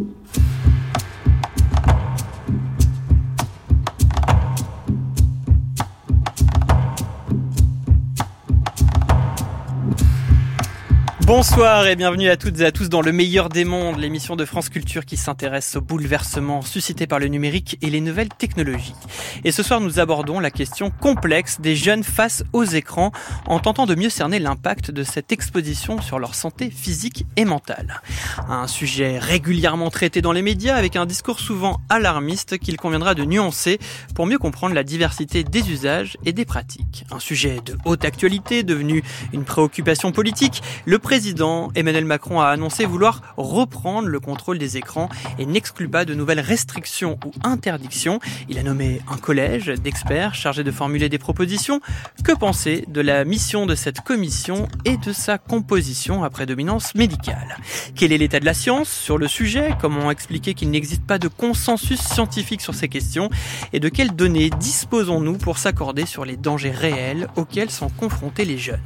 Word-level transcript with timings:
Thank 0.00 0.64
you. 0.64 0.69
Bonsoir 11.32 11.86
et 11.86 11.94
bienvenue 11.94 12.28
à 12.28 12.36
toutes 12.36 12.58
et 12.58 12.64
à 12.64 12.72
tous 12.72 12.88
dans 12.88 13.02
Le 13.02 13.12
meilleur 13.12 13.50
des 13.50 13.64
mondes, 13.64 14.00
l'émission 14.00 14.34
de 14.34 14.44
France 14.44 14.68
Culture 14.68 15.04
qui 15.04 15.16
s'intéresse 15.16 15.76
aux 15.76 15.80
bouleversements 15.80 16.60
suscités 16.60 17.06
par 17.06 17.20
le 17.20 17.28
numérique 17.28 17.78
et 17.82 17.88
les 17.88 18.00
nouvelles 18.00 18.30
technologies. 18.30 18.96
Et 19.44 19.52
ce 19.52 19.62
soir, 19.62 19.80
nous 19.80 20.00
abordons 20.00 20.40
la 20.40 20.50
question 20.50 20.90
complexe 20.90 21.60
des 21.60 21.76
jeunes 21.76 22.02
face 22.02 22.42
aux 22.52 22.64
écrans 22.64 23.12
en 23.46 23.60
tentant 23.60 23.86
de 23.86 23.94
mieux 23.94 24.10
cerner 24.10 24.40
l'impact 24.40 24.90
de 24.90 25.04
cette 25.04 25.30
exposition 25.30 26.02
sur 26.02 26.18
leur 26.18 26.34
santé 26.34 26.68
physique 26.68 27.24
et 27.36 27.44
mentale. 27.44 28.02
Un 28.48 28.66
sujet 28.66 29.20
régulièrement 29.20 29.90
traité 29.90 30.22
dans 30.22 30.32
les 30.32 30.42
médias 30.42 30.74
avec 30.74 30.96
un 30.96 31.06
discours 31.06 31.38
souvent 31.38 31.80
alarmiste 31.90 32.58
qu'il 32.58 32.76
conviendra 32.76 33.14
de 33.14 33.24
nuancer 33.24 33.78
pour 34.16 34.26
mieux 34.26 34.38
comprendre 34.38 34.74
la 34.74 34.82
diversité 34.82 35.44
des 35.44 35.70
usages 35.70 36.16
et 36.26 36.32
des 36.32 36.44
pratiques. 36.44 37.04
Un 37.12 37.20
sujet 37.20 37.60
de 37.64 37.76
haute 37.84 38.04
actualité 38.04 38.64
devenu 38.64 39.04
une 39.32 39.44
préoccupation 39.44 40.10
politique, 40.10 40.60
le 40.86 40.98
président 40.98 41.19
président 41.20 41.70
Emmanuel 41.74 42.06
Macron 42.06 42.40
a 42.40 42.46
annoncé 42.46 42.86
vouloir 42.86 43.20
reprendre 43.36 44.08
le 44.08 44.20
contrôle 44.20 44.56
des 44.56 44.78
écrans 44.78 45.10
et 45.38 45.44
n'exclut 45.44 45.86
pas 45.86 46.06
de 46.06 46.14
nouvelles 46.14 46.40
restrictions 46.40 47.18
ou 47.26 47.32
interdictions. 47.42 48.20
Il 48.48 48.56
a 48.56 48.62
nommé 48.62 49.02
un 49.06 49.18
collège 49.18 49.66
d'experts 49.66 50.34
chargés 50.34 50.64
de 50.64 50.70
formuler 50.70 51.10
des 51.10 51.18
propositions. 51.18 51.82
Que 52.24 52.32
penser 52.32 52.86
de 52.88 53.02
la 53.02 53.26
mission 53.26 53.66
de 53.66 53.74
cette 53.74 54.00
commission 54.00 54.66
et 54.86 54.96
de 54.96 55.12
sa 55.12 55.36
composition 55.36 56.24
à 56.24 56.30
prédominance 56.30 56.94
médicale? 56.94 57.58
Quel 57.94 58.12
est 58.12 58.18
l'état 58.18 58.40
de 58.40 58.46
la 58.46 58.54
science 58.54 58.88
sur 58.88 59.18
le 59.18 59.28
sujet? 59.28 59.74
Comment 59.78 60.10
expliquer 60.10 60.54
qu'il 60.54 60.70
n'existe 60.70 61.04
pas 61.04 61.18
de 61.18 61.28
consensus 61.28 62.00
scientifique 62.00 62.62
sur 62.62 62.74
ces 62.74 62.88
questions? 62.88 63.28
Et 63.74 63.78
de 63.78 63.90
quelles 63.90 64.16
données 64.16 64.48
disposons-nous 64.48 65.36
pour 65.36 65.58
s'accorder 65.58 66.06
sur 66.06 66.24
les 66.24 66.38
dangers 66.38 66.70
réels 66.70 67.28
auxquels 67.36 67.70
sont 67.70 67.90
confrontés 67.90 68.46
les 68.46 68.56
jeunes? 68.56 68.80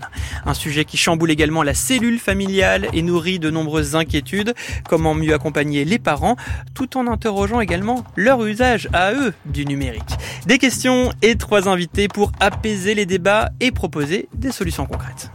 Un 0.44 0.54
sujet 0.54 0.84
qui 0.84 0.96
chamboule 0.96 1.30
également 1.30 1.62
la 1.62 1.74
cellule 1.74 2.18
familiale 2.24 2.88
et 2.92 3.02
nourrit 3.02 3.38
de 3.38 3.50
nombreuses 3.50 3.94
inquiétudes. 3.94 4.54
Comment 4.88 5.14
mieux 5.14 5.34
accompagner 5.34 5.84
les 5.84 5.98
parents 5.98 6.36
tout 6.74 6.96
en 6.96 7.06
interrogeant 7.06 7.60
également 7.60 8.02
leur 8.16 8.44
usage 8.44 8.88
à 8.92 9.12
eux 9.12 9.34
du 9.44 9.66
numérique? 9.66 10.16
Des 10.46 10.58
questions 10.58 11.12
et 11.22 11.36
trois 11.36 11.68
invités 11.68 12.08
pour 12.08 12.32
apaiser 12.40 12.94
les 12.94 13.06
débats 13.06 13.50
et 13.60 13.70
proposer 13.70 14.28
des 14.34 14.50
solutions 14.50 14.86
concrètes. 14.86 15.30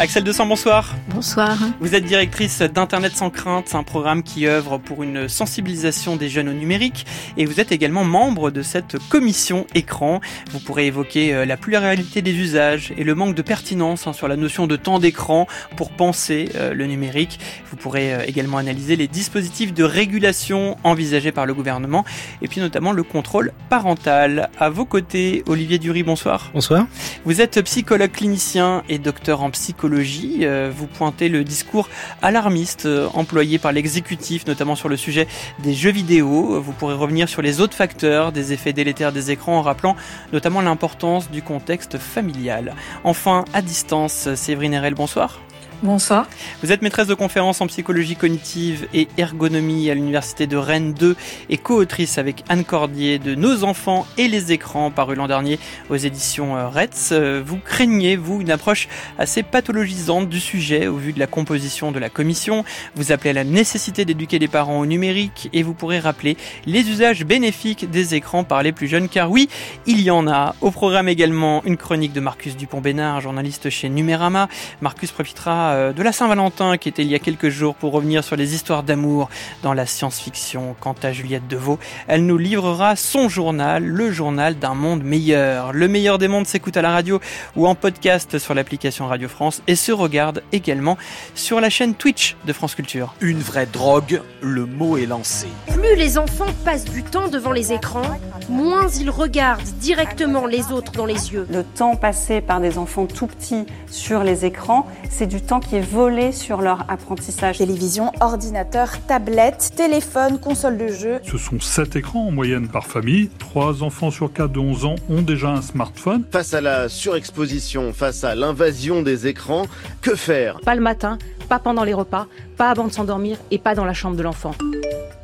Axel 0.00 0.22
Desan, 0.22 0.46
bonsoir. 0.46 0.94
Bonsoir. 1.08 1.58
Vous 1.80 1.96
êtes 1.96 2.04
directrice 2.04 2.60
d'Internet 2.60 3.16
sans 3.16 3.30
crainte, 3.30 3.74
un 3.74 3.82
programme 3.82 4.22
qui 4.22 4.46
œuvre 4.46 4.78
pour 4.78 5.02
une 5.02 5.28
sensibilisation 5.28 6.14
des 6.14 6.28
jeunes 6.28 6.48
au 6.48 6.52
numérique 6.52 7.04
et 7.36 7.44
vous 7.46 7.58
êtes 7.58 7.72
également 7.72 8.04
membre 8.04 8.52
de 8.52 8.62
cette 8.62 8.96
commission 9.08 9.66
écran. 9.74 10.20
Vous 10.52 10.60
pourrez 10.60 10.86
évoquer 10.86 11.34
euh, 11.34 11.44
la 11.44 11.56
pluralité 11.56 12.22
des 12.22 12.32
usages 12.32 12.92
et 12.96 13.02
le 13.02 13.16
manque 13.16 13.34
de 13.34 13.42
pertinence 13.42 14.06
hein, 14.06 14.12
sur 14.12 14.28
la 14.28 14.36
notion 14.36 14.68
de 14.68 14.76
temps 14.76 15.00
d'écran 15.00 15.48
pour 15.76 15.90
penser 15.90 16.50
euh, 16.54 16.74
le 16.74 16.86
numérique. 16.86 17.40
Vous 17.68 17.76
pourrez 17.76 18.14
euh, 18.14 18.22
également 18.24 18.58
analyser 18.58 18.94
les 18.94 19.08
dispositifs 19.08 19.74
de 19.74 19.82
régulation 19.82 20.76
envisagés 20.84 21.32
par 21.32 21.44
le 21.44 21.54
gouvernement 21.54 22.04
et 22.40 22.46
puis 22.46 22.60
notamment 22.60 22.92
le 22.92 23.02
contrôle 23.02 23.50
parental. 23.68 24.48
À 24.60 24.70
vos 24.70 24.84
côtés, 24.84 25.42
Olivier 25.48 25.78
Dury, 25.80 26.04
bonsoir. 26.04 26.52
Bonsoir. 26.54 26.86
Vous 27.28 27.42
êtes 27.42 27.60
psychologue 27.60 28.10
clinicien 28.10 28.82
et 28.88 28.98
docteur 28.98 29.42
en 29.42 29.50
psychologie 29.50 30.46
euh, 30.46 30.72
vous 30.74 30.86
pointez 30.86 31.28
le 31.28 31.44
discours 31.44 31.90
alarmiste 32.22 32.86
euh, 32.86 33.06
employé 33.12 33.58
par 33.58 33.70
l'exécutif, 33.70 34.46
notamment 34.46 34.74
sur 34.76 34.88
le 34.88 34.96
sujet 34.96 35.28
des 35.62 35.74
jeux 35.74 35.90
vidéo. 35.90 36.58
Vous 36.58 36.72
pourrez 36.72 36.94
revenir 36.94 37.28
sur 37.28 37.42
les 37.42 37.60
autres 37.60 37.74
facteurs 37.74 38.32
des 38.32 38.54
effets 38.54 38.72
délétères 38.72 39.12
des 39.12 39.30
écrans 39.30 39.58
en 39.58 39.62
rappelant 39.62 39.94
notamment 40.32 40.62
l'importance 40.62 41.30
du 41.30 41.42
contexte 41.42 41.98
familial. 41.98 42.74
Enfin, 43.04 43.44
à 43.52 43.60
distance, 43.60 44.34
Séverine 44.34 44.72
Erel, 44.72 44.94
bonsoir. 44.94 45.38
Bonsoir. 45.84 46.26
Vous 46.60 46.72
êtes 46.72 46.82
maîtresse 46.82 47.06
de 47.06 47.14
conférences 47.14 47.60
en 47.60 47.68
psychologie 47.68 48.16
cognitive 48.16 48.88
et 48.92 49.06
ergonomie 49.16 49.88
à 49.90 49.94
l'université 49.94 50.48
de 50.48 50.56
Rennes 50.56 50.92
2 50.92 51.14
et 51.50 51.56
co-autrice 51.56 52.18
avec 52.18 52.42
Anne 52.48 52.64
Cordier 52.64 53.20
de 53.20 53.36
Nos 53.36 53.62
enfants 53.62 54.04
et 54.16 54.26
les 54.26 54.50
écrans 54.50 54.90
paru 54.90 55.14
l'an 55.14 55.28
dernier 55.28 55.60
aux 55.88 55.94
éditions 55.94 56.56
euh, 56.56 56.66
Retz. 56.66 57.10
Euh, 57.12 57.40
vous 57.46 57.58
craignez, 57.58 58.16
vous, 58.16 58.40
une 58.40 58.50
approche 58.50 58.88
assez 59.20 59.44
pathologisante 59.44 60.28
du 60.28 60.40
sujet 60.40 60.88
au 60.88 60.96
vu 60.96 61.12
de 61.12 61.20
la 61.20 61.28
composition 61.28 61.92
de 61.92 62.00
la 62.00 62.08
commission. 62.08 62.64
Vous 62.96 63.12
appelez 63.12 63.30
à 63.30 63.34
la 63.34 63.44
nécessité 63.44 64.04
d'éduquer 64.04 64.40
les 64.40 64.48
parents 64.48 64.80
au 64.80 64.86
numérique 64.86 65.48
et 65.52 65.62
vous 65.62 65.74
pourrez 65.74 66.00
rappeler 66.00 66.36
les 66.66 66.90
usages 66.90 67.24
bénéfiques 67.24 67.88
des 67.88 68.16
écrans 68.16 68.42
par 68.42 68.64
les 68.64 68.72
plus 68.72 68.88
jeunes 68.88 69.08
car 69.08 69.30
oui, 69.30 69.48
il 69.86 70.00
y 70.00 70.10
en 70.10 70.26
a. 70.26 70.56
Au 70.60 70.72
programme 70.72 71.08
également 71.08 71.62
une 71.64 71.76
chronique 71.76 72.12
de 72.12 72.20
Marcus 72.20 72.56
Dupont-Bénard, 72.56 73.20
journaliste 73.20 73.70
chez 73.70 73.88
Numérama. 73.88 74.48
Marcus 74.80 75.12
profitera 75.12 75.67
euh, 75.72 75.92
de 75.92 76.02
la 76.02 76.12
Saint-Valentin 76.12 76.76
qui 76.76 76.88
était 76.88 77.02
il 77.02 77.08
y 77.08 77.14
a 77.14 77.18
quelques 77.18 77.48
jours 77.48 77.74
pour 77.74 77.92
revenir 77.92 78.24
sur 78.24 78.36
les 78.36 78.54
histoires 78.54 78.82
d'amour 78.82 79.28
dans 79.62 79.72
la 79.72 79.86
science-fiction. 79.86 80.76
Quant 80.80 80.94
à 81.02 81.12
Juliette 81.12 81.48
Deveau, 81.48 81.78
elle 82.06 82.26
nous 82.26 82.38
livrera 82.38 82.96
son 82.96 83.28
journal, 83.28 83.84
le 83.84 84.10
journal 84.10 84.58
d'un 84.58 84.74
monde 84.74 85.02
meilleur. 85.02 85.72
Le 85.72 85.88
meilleur 85.88 86.18
des 86.18 86.28
mondes 86.28 86.46
s'écoute 86.46 86.76
à 86.76 86.82
la 86.82 86.90
radio 86.90 87.20
ou 87.56 87.66
en 87.66 87.74
podcast 87.74 88.38
sur 88.38 88.54
l'application 88.54 89.06
Radio 89.06 89.28
France 89.28 89.62
et 89.66 89.76
se 89.76 89.92
regarde 89.92 90.42
également 90.52 90.98
sur 91.34 91.60
la 91.60 91.70
chaîne 91.70 91.94
Twitch 91.94 92.36
de 92.46 92.52
France 92.52 92.74
Culture. 92.74 93.14
Une 93.20 93.40
vraie 93.40 93.66
drogue, 93.66 94.22
le 94.40 94.66
mot 94.66 94.96
est 94.96 95.06
lancé. 95.06 95.46
Plus 95.68 95.96
les 95.96 96.18
enfants 96.18 96.46
passent 96.64 96.84
du 96.84 97.02
temps 97.02 97.28
devant 97.28 97.52
les 97.52 97.72
écrans, 97.72 98.18
moins 98.48 98.88
ils 98.88 99.10
regardent 99.10 99.62
directement 99.80 100.46
les 100.46 100.72
autres 100.72 100.92
dans 100.92 101.06
les 101.06 101.32
yeux. 101.32 101.46
Le 101.50 101.64
temps 101.64 101.96
passé 101.96 102.40
par 102.40 102.60
des 102.60 102.78
enfants 102.78 103.06
tout 103.06 103.26
petits 103.26 103.66
sur 103.90 104.22
les 104.22 104.44
écrans, 104.44 104.86
c'est 105.10 105.26
du 105.26 105.40
temps 105.40 105.57
qui 105.60 105.76
est 105.76 105.80
volé 105.80 106.32
sur 106.32 106.60
leur 106.60 106.84
apprentissage. 106.88 107.58
Télévision, 107.58 108.12
ordinateur, 108.20 108.90
tablette, 109.06 109.72
téléphone, 109.76 110.38
console 110.38 110.78
de 110.78 110.88
jeu. 110.88 111.20
Ce 111.24 111.38
sont 111.38 111.60
7 111.60 111.96
écrans 111.96 112.26
en 112.26 112.30
moyenne 112.30 112.68
par 112.68 112.86
famille. 112.86 113.30
3 113.38 113.82
enfants 113.82 114.10
sur 114.10 114.32
4 114.32 114.50
de 114.50 114.58
11 114.58 114.84
ans 114.84 114.94
ont 115.08 115.22
déjà 115.22 115.48
un 115.48 115.62
smartphone. 115.62 116.24
Face 116.30 116.54
à 116.54 116.60
la 116.60 116.88
surexposition, 116.88 117.92
face 117.92 118.24
à 118.24 118.34
l'invasion 118.34 119.02
des 119.02 119.26
écrans, 119.26 119.66
que 120.02 120.14
faire? 120.14 120.60
Pas 120.60 120.74
le 120.74 120.80
matin, 120.80 121.18
pas 121.48 121.58
pendant 121.58 121.84
les 121.84 121.94
repas, 121.94 122.26
pas 122.58 122.70
avant 122.70 122.88
de 122.88 122.92
s'endormir 122.92 123.38
et 123.50 123.58
pas 123.58 123.74
dans 123.74 123.84
la 123.84 123.94
chambre 123.94 124.16
de 124.16 124.22
l'enfant. 124.22 124.54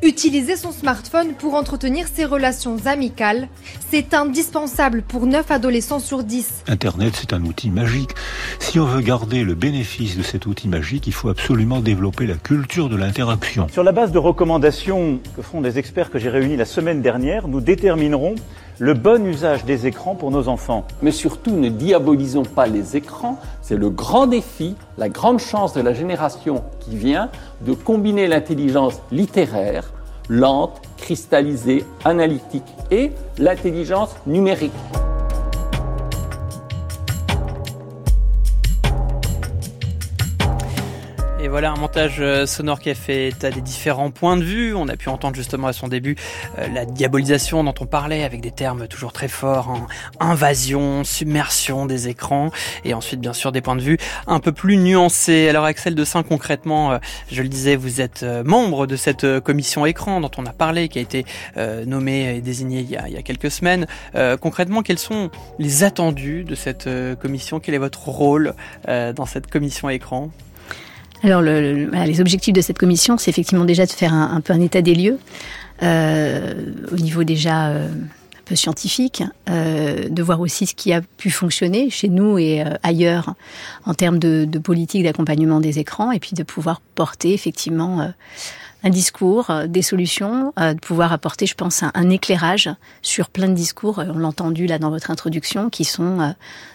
Utiliser 0.03 0.56
son 0.56 0.71
smartphone 0.71 1.33
pour 1.33 1.55
entretenir 1.55 2.06
ses 2.06 2.27
relations 2.27 2.77
amicales, 2.84 3.49
c'est 3.91 4.12
indispensable 4.12 5.03
pour 5.03 5.27
9 5.27 5.50
adolescents 5.50 5.99
sur 5.99 6.25
10. 6.25 6.65
Internet, 6.69 7.15
c'est 7.19 7.33
un 7.33 7.43
outil 7.44 7.71
magique. 7.71 8.11
Si 8.59 8.78
on 8.78 8.84
veut 8.84 9.00
garder 9.00 9.44
le 9.44 9.55
bénéfice 9.55 10.17
de 10.17 10.23
cet 10.23 10.47
outil 10.47 10.69
magique, 10.69 11.06
il 11.06 11.15
faut 11.15 11.31
absolument 11.31 11.81
développer 11.81 12.27
la 12.27 12.34
culture 12.34 12.91
de 12.91 12.97
l'interaction. 12.97 13.67
Sur 13.73 13.83
la 13.83 13.93
base 13.93 14.12
de 14.12 14.19
recommandations 14.19 15.21
que 15.37 15.43
font 15.43 15.62
des 15.62 15.78
experts 15.78 16.11
que 16.11 16.19
j'ai 16.19 16.28
réunis 16.28 16.56
la 16.56 16.67
semaine 16.67 17.00
dernière, 17.00 17.49
nous 17.49 17.62
déterminerons 17.62 18.34
le 18.79 18.95
bon 18.95 19.25
usage 19.27 19.65
des 19.65 19.87
écrans 19.87 20.15
pour 20.15 20.31
nos 20.31 20.49
enfants. 20.49 20.85
Mais 21.03 21.12
surtout, 21.12 21.53
ne 21.53 21.69
diabolisons 21.69 22.43
pas 22.43 22.67
les 22.67 22.97
écrans. 22.97 23.39
C'est 23.62 23.77
le 23.77 23.91
grand 23.91 24.27
défi, 24.27 24.75
la 24.99 25.09
grande 25.09 25.39
chance 25.39 25.73
de 25.75 25.81
la 25.81 25.93
génération 25.93 26.65
qui 26.81 26.97
vient 26.97 27.31
de 27.61 27.73
combiner 27.73 28.27
l'intelligence 28.27 29.01
littéraire, 29.12 29.93
lente, 30.29 30.81
cristallisée, 30.97 31.85
analytique 32.05 32.65
et 32.91 33.12
l'intelligence 33.39 34.15
numérique. 34.27 34.73
Voilà 41.54 41.70
un 41.70 41.76
montage 41.76 42.16
euh, 42.19 42.46
sonore 42.46 42.81
qui 42.81 42.90
a 42.90 42.96
fait 42.96 43.29
état 43.29 43.49
des 43.49 43.61
différents 43.61 44.11
points 44.11 44.37
de 44.37 44.43
vue. 44.43 44.75
On 44.75 44.88
a 44.88 44.96
pu 44.96 45.08
entendre 45.08 45.37
justement 45.37 45.69
à 45.69 45.73
son 45.73 45.87
début 45.87 46.17
euh, 46.58 46.67
la 46.75 46.84
diabolisation 46.84 47.62
dont 47.62 47.75
on 47.79 47.87
parlait 47.87 48.25
avec 48.25 48.40
des 48.40 48.50
termes 48.50 48.88
toujours 48.88 49.12
très 49.12 49.29
forts, 49.29 49.70
hein. 49.70 49.87
invasion, 50.19 51.05
submersion 51.05 51.87
des 51.87 52.08
écrans, 52.08 52.50
et 52.84 52.93
ensuite 52.93 53.20
bien 53.20 53.32
sûr 53.32 53.52
des 53.52 53.61
points 53.61 53.76
de 53.76 53.82
vue 53.82 53.99
un 54.26 54.40
peu 54.40 54.50
plus 54.50 54.76
nuancés. 54.79 55.49
Alors 55.49 55.64
Axel 55.64 55.94
de 55.94 56.05
Saint 56.05 56.25
concrètement, 56.25 56.90
euh, 56.90 56.99
je 57.31 57.40
le 57.40 57.49
disais, 57.49 57.76
vous 57.76 58.00
êtes 58.00 58.25
membre 58.44 58.88
de 58.88 58.96
cette 58.96 59.38
commission 59.38 59.87
écran 59.87 60.20
dont 60.20 60.32
on 60.37 60.46
a 60.46 60.52
parlé, 60.52 60.88
qui 60.88 60.99
a 60.99 61.02
été 61.02 61.25
nommée 61.87 62.34
et 62.34 62.40
désignée 62.40 62.81
il 62.81 62.90
y 62.90 62.96
a, 62.96 63.06
il 63.06 63.14
y 63.14 63.17
a 63.17 63.23
quelques 63.23 63.52
semaines. 63.52 63.87
concrètement, 64.40 64.82
quels 64.82 64.99
sont 64.99 65.31
les 65.61 65.84
attendus 65.84 66.43
de 66.43 66.56
cette 66.56 66.88
commission? 67.20 67.61
Quel 67.61 67.76
est 67.76 67.79
votre 67.79 68.08
rôle 68.08 68.55
dans 68.88 69.26
cette 69.26 69.46
commission 69.46 69.88
écran? 69.88 70.32
Alors, 71.25 71.41
le, 71.41 71.87
voilà, 71.88 72.06
les 72.06 72.21
objectifs 72.21 72.53
de 72.53 72.61
cette 72.61 72.79
commission, 72.79 73.17
c'est 73.17 73.31
effectivement 73.31 73.65
déjà 73.65 73.87
de 73.87 73.91
faire 73.91 74.12
un, 74.12 74.37
un 74.37 74.41
peu 74.41 74.53
un 74.53 74.61
état 74.61 74.82
des 74.82 74.94
lieux, 74.94 75.19
euh, 75.82 76.55
au 76.93 76.97
niveau 76.97 77.25
déjà 77.25 77.69
euh, 77.69 77.88
peu 78.44 78.55
scientifique, 78.56 79.23
euh, 79.49 80.09
de 80.09 80.23
voir 80.23 80.41
aussi 80.41 80.67
ce 80.67 80.75
qui 80.75 80.93
a 80.93 81.00
pu 81.00 81.31
fonctionner 81.31 81.91
chez 81.91 82.09
nous 82.09 82.38
et 82.38 82.62
euh, 82.62 82.75
ailleurs 82.82 83.35
en 83.87 83.94
termes 83.94 84.19
de, 84.19 84.44
de 84.44 84.59
politique 84.59 85.03
d'accompagnement 85.03 85.61
des 85.61 85.79
écrans, 85.79 86.12
et 86.12 86.21
puis 86.21 86.32
de 86.35 86.43
pouvoir 86.43 86.81
porter 86.94 87.32
effectivement 87.32 88.03
euh, 88.03 88.09
un 88.82 88.91
discours, 88.91 89.50
des 89.67 89.81
solutions, 89.81 90.53
de 90.59 90.79
pouvoir 90.79 91.15
apporter, 91.15 91.47
je 91.47 91.55
pense, 91.55 91.82
un, 91.82 91.91
un, 91.94 92.11
éclairage 92.11 92.69
sur 93.00 93.31
plein 93.31 93.49
de 93.49 93.55
discours, 93.55 93.99
on 94.06 94.19
l'a 94.19 94.29
entendu 94.29 94.67
là 94.67 94.79
dans 94.79 94.91
votre 94.91 95.11
introduction, 95.11 95.70
qui 95.70 95.87
sont 95.87 96.35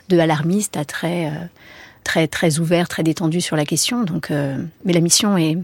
de 0.09 0.17
alarmistes 0.17 0.75
à 0.75 0.85
très 0.85 1.31
très 2.09 2.27
très 2.27 2.57
ouverts, 2.57 2.87
très 2.87 3.03
détendus 3.03 3.41
sur 3.41 3.55
la 3.55 3.65
question. 3.65 4.03
Donc, 4.03 4.31
mais 4.31 4.93
la 4.93 4.99
mission 4.99 5.37
est 5.37 5.59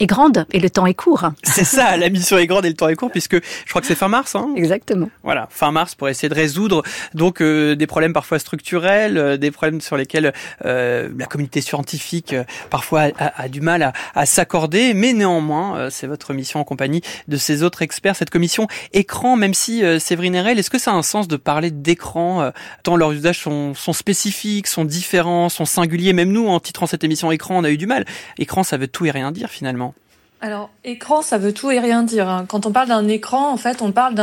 est 0.00 0.06
grande 0.06 0.46
et 0.52 0.58
le 0.58 0.70
temps 0.70 0.86
est 0.86 0.94
court. 0.94 1.30
C'est 1.42 1.64
ça, 1.64 1.96
la 1.96 2.08
mission 2.08 2.38
est 2.38 2.46
grande 2.46 2.64
et 2.64 2.68
le 2.68 2.74
temps 2.74 2.88
est 2.88 2.96
court 2.96 3.10
puisque 3.10 3.36
je 3.36 3.70
crois 3.70 3.80
que 3.80 3.86
c'est 3.86 3.94
fin 3.94 4.08
mars. 4.08 4.34
Hein 4.34 4.50
Exactement. 4.56 5.10
Voilà, 5.22 5.46
fin 5.50 5.70
mars 5.70 5.94
pour 5.94 6.08
essayer 6.08 6.28
de 6.28 6.34
résoudre 6.34 6.82
donc 7.14 7.40
euh, 7.40 7.76
des 7.76 7.86
problèmes 7.86 8.12
parfois 8.12 8.38
structurels, 8.38 9.18
euh, 9.18 9.36
des 9.36 9.50
problèmes 9.50 9.80
sur 9.80 9.96
lesquels 9.96 10.32
euh, 10.64 11.08
la 11.16 11.26
communauté 11.26 11.60
scientifique 11.60 12.32
euh, 12.32 12.44
parfois 12.70 13.08
a, 13.18 13.42
a, 13.42 13.48
du 13.48 13.60
mal 13.60 13.82
à, 13.82 13.92
à 14.14 14.26
s'accorder, 14.26 14.94
mais 14.94 15.12
néanmoins 15.12 15.76
euh, 15.76 15.90
c'est 15.90 16.06
votre 16.06 16.32
mission 16.32 16.60
en 16.60 16.64
compagnie 16.64 17.02
de 17.28 17.36
ces 17.36 17.62
autres 17.62 17.82
experts. 17.82 18.16
Cette 18.16 18.30
commission 18.30 18.66
écran, 18.92 19.36
même 19.36 19.54
si 19.54 19.82
Séverine 20.00 20.34
Erel, 20.34 20.58
est-ce 20.58 20.70
que 20.70 20.78
ça 20.78 20.92
a 20.92 20.94
un 20.94 21.02
sens 21.02 21.28
de 21.28 21.36
parler 21.36 21.70
d'écran 21.70 22.50
tant 22.82 22.96
leurs 22.96 23.12
usages 23.12 23.40
sont, 23.40 23.74
sont 23.74 23.92
spécifiques, 23.92 24.66
sont 24.66 24.84
différents, 24.84 25.48
sont 25.48 25.64
singuliers? 25.64 26.12
Même 26.12 26.30
nous, 26.32 26.48
en 26.48 26.60
titrant 26.60 26.86
cette 26.86 27.04
émission 27.04 27.30
écran, 27.30 27.58
on 27.58 27.64
a 27.64 27.70
eu 27.70 27.76
du 27.76 27.86
mal. 27.86 28.04
Écran, 28.38 28.62
ça 28.62 28.76
veut 28.76 28.88
tout 28.88 29.06
et 29.06 29.10
rien 29.10 29.32
dire 29.32 29.48
finalement. 29.48 29.89
Alors, 30.42 30.70
écran, 30.84 31.20
ça 31.20 31.36
veut 31.36 31.52
tout 31.52 31.70
et 31.70 31.78
rien 31.78 32.02
dire. 32.02 32.28
Hein. 32.28 32.46
Quand 32.48 32.64
on 32.64 32.72
parle 32.72 32.88
d'un 32.88 33.06
écran, 33.08 33.52
en 33.52 33.58
fait, 33.58 33.82
on 33.82 33.92
parle 33.92 34.14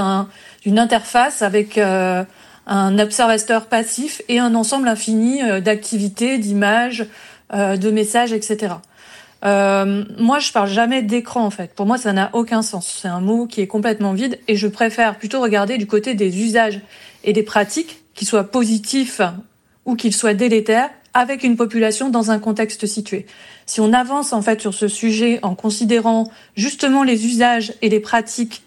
d'une 0.64 0.80
interface 0.80 1.44
avec 1.44 1.78
euh, 1.78 2.24
un 2.66 3.00
observateur 3.00 3.68
passif 3.68 4.22
et 4.28 4.40
un 4.40 4.56
ensemble 4.56 4.88
infini 4.88 5.44
euh, 5.44 5.62
d'activités, 5.62 6.38
d'images, 6.38 7.06
euh, 7.54 7.78
de 7.78 7.92
messages, 7.92 8.34
etc. 8.34 8.76
Euh, 9.46 10.04
moi, 10.18 10.40
je 10.40 10.52
parle 10.52 10.70
jamais 10.70 11.02
d'écran, 11.02 11.46
en 11.46 11.52
fait. 11.52 11.74
Pour 11.76 11.86
moi, 11.86 11.98
ça 11.98 12.14
n'a 12.14 12.30
aucun 12.34 12.62
sens. 12.62 13.00
C'est 13.02 13.08
un 13.08 13.22
mot 13.22 13.46
qui 13.46 13.62
est 13.62 13.68
complètement 13.68 14.14
vide 14.14 14.40
et 14.48 14.56
je 14.56 14.68
préfère 14.68 15.18
plutôt 15.18 15.40
regarder 15.40 15.78
du 15.78 15.88
côté 15.88 16.16
des 16.16 16.42
usages 16.42 16.82
et 17.24 17.34
des 17.34 17.44
pratiques, 17.44 18.04
qu'ils 18.16 18.28
soient 18.28 18.46
positifs 18.46 19.22
ou 19.86 19.96
qu'ils 19.96 20.16
soient 20.16 20.34
délétères, 20.34 20.90
avec 21.14 21.44
une 21.44 21.56
population 21.56 22.10
dans 22.10 22.32
un 22.32 22.40
contexte 22.40 22.86
situé. 22.86 23.26
Si 23.66 23.82
on 23.82 23.94
avance 23.94 24.34
en 24.34 24.42
fait 24.42 24.62
sur 24.62 24.74
ce 24.74 24.88
sujet 24.88 25.40
en 25.42 25.56
considérant 25.56 26.30
justement 26.56 27.04
les 27.04 27.26
usages 27.26 27.74
et 27.82 27.90
les 27.90 28.00
pratiques 28.00 28.64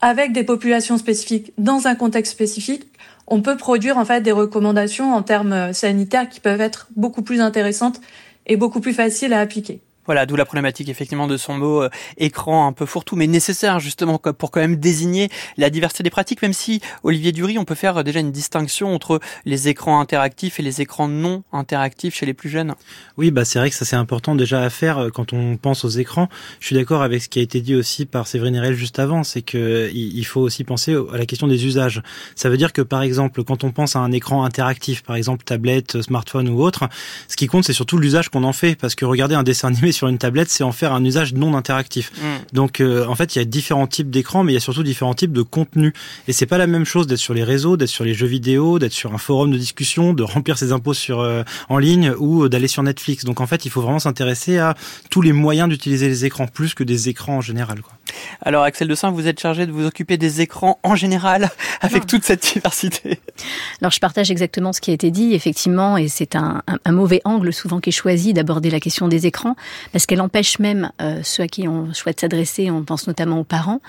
avec 0.00 0.32
des 0.32 0.44
populations 0.44 0.98
spécifiques 0.98 1.52
dans 1.58 1.86
un 1.86 1.94
contexte 1.94 2.32
spécifique, 2.32 2.84
on 3.26 3.42
peut 3.42 3.56
produire 3.56 3.98
en 3.98 4.04
fait 4.04 4.20
des 4.20 4.32
recommandations 4.32 5.12
en 5.12 5.22
termes 5.22 5.72
sanitaires 5.72 6.28
qui 6.28 6.40
peuvent 6.40 6.60
être 6.60 6.88
beaucoup 6.96 7.22
plus 7.22 7.40
intéressantes 7.40 8.00
et 8.46 8.56
beaucoup 8.56 8.80
plus 8.80 8.94
faciles 8.94 9.32
à 9.32 9.40
appliquer. 9.40 9.80
Voilà, 10.08 10.24
d'où 10.24 10.36
la 10.36 10.46
problématique 10.46 10.88
effectivement 10.88 11.26
de 11.26 11.36
son 11.36 11.58
mot 11.58 11.82
euh, 11.82 11.90
écran 12.16 12.66
un 12.66 12.72
peu 12.72 12.86
fourre-tout, 12.86 13.14
mais 13.14 13.26
nécessaire 13.26 13.78
justement 13.78 14.16
pour 14.16 14.50
quand 14.50 14.60
même 14.60 14.76
désigner 14.76 15.28
la 15.58 15.68
diversité 15.68 16.02
des 16.02 16.08
pratiques, 16.08 16.40
même 16.40 16.54
si 16.54 16.80
Olivier 17.02 17.30
Dury, 17.30 17.58
on 17.58 17.66
peut 17.66 17.74
faire 17.74 18.02
déjà 18.02 18.20
une 18.20 18.32
distinction 18.32 18.94
entre 18.94 19.20
les 19.44 19.68
écrans 19.68 20.00
interactifs 20.00 20.60
et 20.60 20.62
les 20.62 20.80
écrans 20.80 21.08
non 21.08 21.42
interactifs 21.52 22.14
chez 22.14 22.24
les 22.24 22.32
plus 22.32 22.48
jeunes. 22.48 22.74
Oui, 23.18 23.30
bah 23.30 23.44
c'est 23.44 23.58
vrai 23.58 23.68
que 23.68 23.76
ça 23.76 23.84
c'est 23.84 23.96
important 23.96 24.34
déjà 24.34 24.62
à 24.62 24.70
faire 24.70 24.96
euh, 24.96 25.10
quand 25.10 25.34
on 25.34 25.58
pense 25.58 25.84
aux 25.84 25.90
écrans. 25.90 26.30
Je 26.58 26.64
suis 26.64 26.74
d'accord 26.74 27.02
avec 27.02 27.22
ce 27.22 27.28
qui 27.28 27.40
a 27.40 27.42
été 27.42 27.60
dit 27.60 27.74
aussi 27.74 28.06
par 28.06 28.26
Séverine 28.26 28.54
Erel 28.54 28.72
juste 28.72 28.98
avant, 28.98 29.24
c'est 29.24 29.42
que 29.42 29.90
il 29.92 30.24
faut 30.24 30.40
aussi 30.40 30.64
penser 30.64 30.96
à 31.12 31.18
la 31.18 31.26
question 31.26 31.48
des 31.48 31.66
usages. 31.66 32.02
Ça 32.34 32.48
veut 32.48 32.56
dire 32.56 32.72
que 32.72 32.80
par 32.80 33.02
exemple, 33.02 33.44
quand 33.44 33.62
on 33.62 33.72
pense 33.72 33.94
à 33.94 33.98
un 33.98 34.12
écran 34.12 34.42
interactif, 34.44 35.02
par 35.02 35.16
exemple 35.16 35.44
tablette, 35.44 36.00
smartphone 36.00 36.48
ou 36.48 36.62
autre, 36.62 36.88
ce 37.28 37.36
qui 37.36 37.46
compte 37.46 37.64
c'est 37.64 37.74
surtout 37.74 37.98
l'usage 37.98 38.30
qu'on 38.30 38.44
en 38.44 38.54
fait, 38.54 38.74
parce 38.76 38.94
que 38.94 39.04
regarder 39.04 39.34
un 39.34 39.42
dessin 39.42 39.68
animé 39.78 39.92
sur 39.98 40.08
une 40.08 40.18
tablette, 40.18 40.48
c'est 40.48 40.64
en 40.64 40.72
faire 40.72 40.92
un 40.92 41.04
usage 41.04 41.34
non 41.34 41.54
interactif. 41.56 42.12
Mm. 42.16 42.54
Donc 42.54 42.80
euh, 42.80 43.06
en 43.06 43.14
fait, 43.14 43.34
il 43.34 43.38
y 43.38 43.42
a 43.42 43.44
différents 43.44 43.86
types 43.86 44.10
d'écrans, 44.10 44.44
mais 44.44 44.52
il 44.52 44.54
y 44.54 44.58
a 44.58 44.60
surtout 44.60 44.82
différents 44.82 45.14
types 45.14 45.32
de 45.32 45.42
contenus. 45.42 45.92
Et 46.26 46.32
c'est 46.32 46.46
pas 46.46 46.58
la 46.58 46.66
même 46.66 46.84
chose 46.84 47.06
d'être 47.06 47.18
sur 47.18 47.34
les 47.34 47.44
réseaux, 47.44 47.76
d'être 47.76 47.88
sur 47.88 48.04
les 48.04 48.14
jeux 48.14 48.26
vidéo, 48.26 48.78
d'être 48.78 48.92
sur 48.92 49.12
un 49.12 49.18
forum 49.18 49.50
de 49.50 49.58
discussion, 49.58 50.14
de 50.14 50.22
remplir 50.22 50.56
ses 50.56 50.72
impôts 50.72 50.94
sur 50.94 51.20
euh, 51.20 51.42
en 51.68 51.78
ligne 51.78 52.12
ou 52.18 52.48
d'aller 52.48 52.68
sur 52.68 52.82
Netflix. 52.82 53.24
Donc 53.24 53.40
en 53.40 53.46
fait, 53.46 53.64
il 53.64 53.70
faut 53.70 53.82
vraiment 53.82 53.98
s'intéresser 53.98 54.58
à 54.58 54.76
tous 55.10 55.20
les 55.20 55.32
moyens 55.32 55.68
d'utiliser 55.68 56.08
les 56.08 56.24
écrans 56.24 56.46
plus 56.46 56.74
que 56.74 56.84
des 56.84 57.08
écrans 57.08 57.38
en 57.38 57.40
général. 57.40 57.82
Quoi. 57.82 57.97
Alors 58.42 58.64
Axel 58.64 58.88
de 58.88 58.94
Saint, 58.94 59.10
vous 59.10 59.26
êtes 59.26 59.40
chargé 59.40 59.66
de 59.66 59.72
vous 59.72 59.86
occuper 59.86 60.16
des 60.16 60.40
écrans 60.40 60.78
en 60.82 60.94
général 60.94 61.50
avec 61.80 62.06
toute 62.06 62.24
cette 62.24 62.52
diversité. 62.54 63.20
Alors 63.80 63.90
je 63.90 64.00
partage 64.00 64.30
exactement 64.30 64.72
ce 64.72 64.80
qui 64.80 64.90
a 64.90 64.94
été 64.94 65.10
dit, 65.10 65.34
effectivement, 65.34 65.96
et 65.96 66.08
c'est 66.08 66.36
un, 66.36 66.62
un, 66.66 66.78
un, 66.84 66.92
mauvais 66.92 67.20
angle 67.24 67.52
souvent 67.52 67.80
qui 67.80 67.90
est 67.90 67.92
choisi 67.92 68.32
d'aborder 68.32 68.70
la 68.70 68.80
question 68.80 69.08
des 69.08 69.26
écrans, 69.26 69.56
parce 69.92 70.06
qu'elle 70.06 70.20
empêche 70.20 70.58
même 70.58 70.90
euh, 71.00 71.20
ceux 71.22 71.42
à 71.42 71.48
qui 71.48 71.68
on 71.68 71.92
souhaite 71.92 72.20
s'adresser, 72.20 72.70
on 72.70 72.82
pense 72.84 73.06
notamment 73.06 73.40
aux 73.40 73.44
parents, 73.44 73.80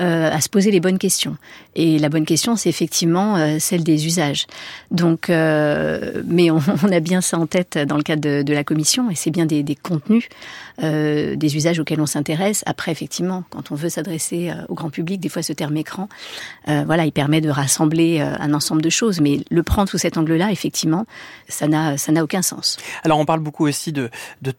euh, 0.00 0.30
à 0.30 0.40
se 0.40 0.48
poser 0.48 0.70
les 0.70 0.80
bonnes 0.80 0.98
questions. 0.98 1.36
Et 1.74 1.98
la 1.98 2.08
bonne 2.08 2.26
question, 2.26 2.56
c'est 2.56 2.68
effectivement 2.68 3.36
euh, 3.36 3.56
celle 3.58 3.84
des 3.84 4.06
usages. 4.06 4.46
Donc, 4.90 5.28
mais 5.28 6.50
on, 6.50 6.60
on, 6.84 6.92
a 6.92 7.00
bien 7.00 7.20
ça 7.20 7.38
en 7.38 7.46
tête 7.46 7.78
dans 7.78 7.96
le 7.96 8.02
cadre 8.02 8.22
de, 8.22 8.42
de 8.42 8.52
la 8.52 8.64
commission, 8.64 9.10
et 9.10 9.14
c'est 9.14 9.30
bien 9.30 9.46
des, 9.46 9.62
des 9.62 9.76
contenus, 9.76 10.28
des 10.80 11.56
usages 11.56 11.78
auxquels 11.78 12.00
on 12.00 12.06
s'intéresse. 12.06 12.62
Après, 12.66 12.90
effectivement, 12.90 13.44
quand 13.50 13.59
on 13.70 13.74
veut 13.74 13.88
s'adresser 13.88 14.52
au 14.68 14.74
grand 14.74 14.90
public, 14.90 15.20
des 15.20 15.28
fois 15.28 15.42
ce 15.42 15.52
terme 15.52 15.76
écran, 15.76 16.08
voilà, 16.66 17.04
il 17.04 17.12
permet 17.12 17.40
de 17.40 17.50
rassembler 17.50 18.20
un 18.20 18.54
ensemble 18.54 18.82
de 18.82 18.90
choses, 18.90 19.20
mais 19.20 19.40
le 19.50 19.62
prendre 19.62 19.88
sous 19.88 19.98
cet 19.98 20.16
angle-là, 20.16 20.50
effectivement, 20.50 21.06
ça 21.48 21.68
n'a 21.68 21.96
ça 21.96 22.12
n'a 22.12 22.24
aucun 22.24 22.42
sens. 22.42 22.76
Alors, 23.04 23.18
on 23.18 23.24
parle 23.24 23.40
beaucoup 23.40 23.66
aussi 23.66 23.92
de, 23.92 24.10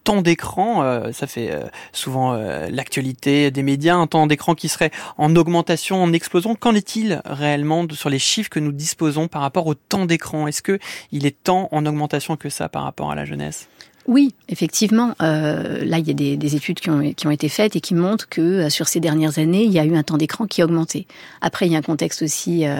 temps 0.03 0.21
d'écran. 0.21 0.83
Euh, 0.83 1.12
ça 1.12 1.27
fait 1.27 1.51
euh, 1.51 1.63
souvent 1.92 2.33
euh, 2.33 2.68
l'actualité 2.69 3.51
des 3.51 3.63
médias, 3.63 3.95
un 3.95 4.07
temps 4.07 4.27
d'écran 4.27 4.56
qui 4.56 4.69
serait 4.69 4.92
en 5.18 5.36
augmentation, 5.36 6.01
en 6.01 6.13
explosion. 6.13 6.56
Qu'en 6.56 6.75
est-il 6.75 7.21
réellement 7.25 7.86
sur 7.92 8.09
les 8.09 8.19
chiffres 8.19 8.50
que 8.50 8.59
nous 8.59 8.71
disposons 8.71 9.27
par 9.27 9.42
rapport 9.42 9.68
au 9.68 9.74
temps 9.74 10.06
d'écran? 10.06 10.47
Est-ce 10.47 10.62
que 10.62 10.80
il 11.12 11.25
est 11.25 11.44
tant 11.44 11.69
en 11.71 11.86
augmentation 11.86 12.38
que 12.38 12.50
ça 12.50 12.69
par 12.69 12.83
rapport 12.83 13.12
à 13.12 13.15
la 13.15 13.25
jeunesse? 13.25 13.68
Oui, 14.07 14.33
effectivement. 14.50 15.13
Euh, 15.21 15.86
là, 15.86 16.00
il 16.00 16.07
y 16.07 16.12
a 16.12 16.13
des, 16.13 16.36
des 16.36 16.56
études 16.56 16.80
qui 16.80 16.89
ont, 16.89 17.13
qui 17.13 17.27
ont, 17.27 17.31
été 17.31 17.50
faites 17.50 17.75
et 17.75 17.81
qui 17.81 17.94
montrent 17.94 18.27
que 18.27 18.42
euh, 18.42 18.69
sur 18.69 18.88
ces 18.88 19.00
dernières 19.00 19.38
années, 19.38 19.63
il 19.63 19.71
y 19.71 19.80
a 19.80 19.86
eu 19.86 19.95
un 19.95 20.03
temps 20.03 20.18
d'écran 20.18 20.48
qui 20.48 20.62
a 20.62 20.65
augmenté. 20.65 21.06
Après, 21.42 21.68
il 21.68 21.71
y 21.71 21.75
a 21.75 21.77
un 21.77 21.83
contexte 21.83 22.24
aussi 22.24 22.65
euh, 22.65 22.80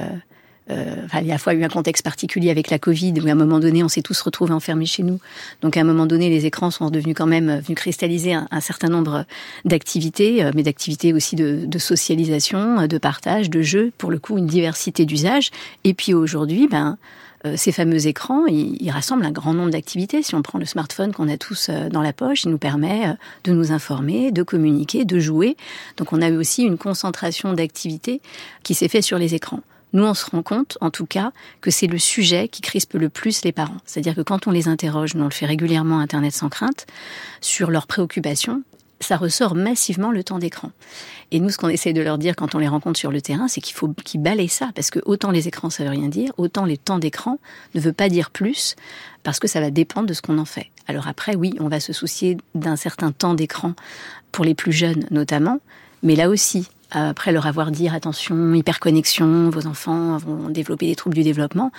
euh, 0.71 0.95
enfin, 1.06 1.19
il 1.21 1.27
y 1.27 1.31
a 1.31 1.33
à 1.33 1.35
la 1.35 1.39
fois 1.39 1.53
eu 1.53 1.63
un 1.63 1.69
contexte 1.69 2.03
particulier 2.03 2.50
avec 2.50 2.69
la 2.69 2.79
Covid, 2.79 3.13
où 3.19 3.27
à 3.27 3.31
un 3.31 3.35
moment 3.35 3.59
donné, 3.59 3.83
on 3.83 3.89
s'est 3.89 4.01
tous 4.01 4.19
retrouvés 4.21 4.53
enfermés 4.53 4.85
chez 4.85 5.03
nous. 5.03 5.19
Donc, 5.62 5.75
à 5.75 5.81
un 5.81 5.83
moment 5.83 6.06
donné, 6.06 6.29
les 6.29 6.45
écrans 6.45 6.71
sont 6.71 6.89
devenus 6.89 7.15
quand 7.15 7.27
même 7.27 7.59
venus 7.59 7.75
cristalliser 7.75 8.33
un, 8.33 8.47
un 8.51 8.59
certain 8.62 8.88
nombre 8.88 9.25
d'activités, 9.65 10.43
euh, 10.43 10.51
mais 10.55 10.63
d'activités 10.63 11.13
aussi 11.13 11.36
de, 11.36 11.65
de, 11.65 11.79
socialisation, 11.79 12.88
de 12.88 12.98
partage, 12.98 13.50
de 13.50 13.62
jeux, 13.62 13.91
pour 13.98 14.12
le 14.12 14.19
coup, 14.19 14.38
une 14.38 14.48
diversité 14.48 15.05
d'usages. 15.05 15.50
Et 15.84 15.93
puis 15.93 16.13
aujourd'hui, 16.13 16.67
ben, 16.69 16.98
euh, 17.45 17.55
ces 17.57 17.71
fameux 17.71 18.07
écrans, 18.07 18.45
ils, 18.45 18.77
ils, 18.81 18.91
rassemblent 18.91 19.25
un 19.25 19.31
grand 19.31 19.53
nombre 19.53 19.71
d'activités. 19.71 20.21
Si 20.21 20.36
on 20.36 20.41
prend 20.41 20.60
le 20.60 20.65
smartphone 20.65 21.12
qu'on 21.12 21.27
a 21.27 21.38
tous 21.38 21.69
euh, 21.69 21.89
dans 21.89 22.01
la 22.01 22.13
poche, 22.13 22.43
il 22.43 22.51
nous 22.51 22.57
permet 22.57 23.07
euh, 23.07 23.13
de 23.45 23.51
nous 23.51 23.71
informer, 23.71 24.31
de 24.31 24.43
communiquer, 24.43 25.05
de 25.05 25.19
jouer. 25.19 25.57
Donc 25.98 26.13
on 26.13 26.21
a 26.21 26.29
eu 26.29 26.38
aussi 26.38 26.63
une 26.63 26.77
concentration 26.77 27.53
d'activités 27.53 28.21
qui 28.63 28.74
s'est 28.74 28.88
fait 28.88 29.01
sur 29.01 29.17
les 29.17 29.33
écrans. 29.33 29.62
Nous, 29.93 30.03
on 30.03 30.13
se 30.13 30.29
rend 30.29 30.41
compte, 30.41 30.77
en 30.79 30.89
tout 30.89 31.05
cas, 31.05 31.33
que 31.60 31.69
c'est 31.69 31.88
le 31.88 31.98
sujet 31.98 32.48
qui 32.48 32.62
crispe 32.62 32.93
le 32.93 33.10
plus 33.10 33.43
les 33.43 33.51
parents. 33.51 33.77
C'est-à-dire 33.86 34.15
que 34.15 34.21
quand 34.21 34.48
on 34.48 34.51
les 34.51 34.69
interroge, 34.69 35.15
nous 35.15 35.24
on 35.24 35.27
le 35.27 35.33
fait 35.33 35.45
régulièrement 35.45 36.00
Internet 36.00 36.33
sans 36.33 36.48
crainte, 36.48 36.86
sur 37.41 37.71
leurs 37.71 37.88
préoccupations, 37.88 38.63
ça 39.01 39.17
ressort 39.17 39.55
massivement 39.55 40.12
le 40.12 40.24
temps 40.24 40.39
d'écran. 40.39 40.72
Et 41.31 41.39
nous, 41.39 41.50
ce 41.50 41.58
qu'on 41.58 41.70
essaie 41.70 41.93
de 41.93 42.01
leur 42.01 42.17
dire 42.17 42.36
quand 42.36 42.55
on 42.55 42.60
les 42.60 42.67
rencontre 42.67 43.00
sur 43.00 43.12
le 43.12 43.22
terrain, 43.22 43.48
c'est 43.48 43.62
qu'il 43.62 43.75
faut 43.75 43.89
qu'ils 43.89 44.22
balayent 44.22 44.48
ça, 44.48 44.72
parce 44.75 44.89
que 44.89 45.00
autant 45.05 45.31
les 45.31 45.48
écrans, 45.48 45.70
ça 45.70 45.84
veut 45.84 45.89
rien 45.89 46.08
dire, 46.08 46.31
autant 46.38 46.65
les 46.65 46.77
temps 46.77 47.00
d'écran 47.00 47.39
ne 47.75 47.79
veut 47.79 47.93
pas 47.93 48.10
dire 48.10 48.31
plus, 48.31 48.75
parce 49.24 49.39
que 49.39 49.48
ça 49.48 49.60
va 49.60 49.72
dépendre 49.72 50.08
de 50.08 50.13
ce 50.13 50.22
qu'on 50.22 50.38
en 50.38 50.46
fait. 50.46 50.67
Alors 50.88 51.08
après, 51.08 51.36
oui, 51.36 51.53
on 51.60 51.67
va 51.67 51.79
se 51.79 51.93
soucier 51.93 52.38
d'un 52.55 52.75
certain 52.75 53.12
temps 53.12 53.34
d'écran 53.34 53.74
pour 54.31 54.46
les 54.46 54.55
plus 54.55 54.72
jeunes 54.72 55.05
notamment, 55.12 55.60
mais 56.03 56.15
là 56.15 56.29
aussi, 56.29 56.67
après 56.91 57.31
leur 57.31 57.48
avoir 57.48 57.72
dit 57.72 57.88
attention, 57.88 58.53
hyperconnexion, 58.53 59.50
vos 59.50 59.67
enfants 59.67 60.17
vont 60.17 60.50
développer 60.50 60.88
des 60.88 60.96
troubles 60.96 61.15
du 61.15 61.24
développement, 61.24 61.72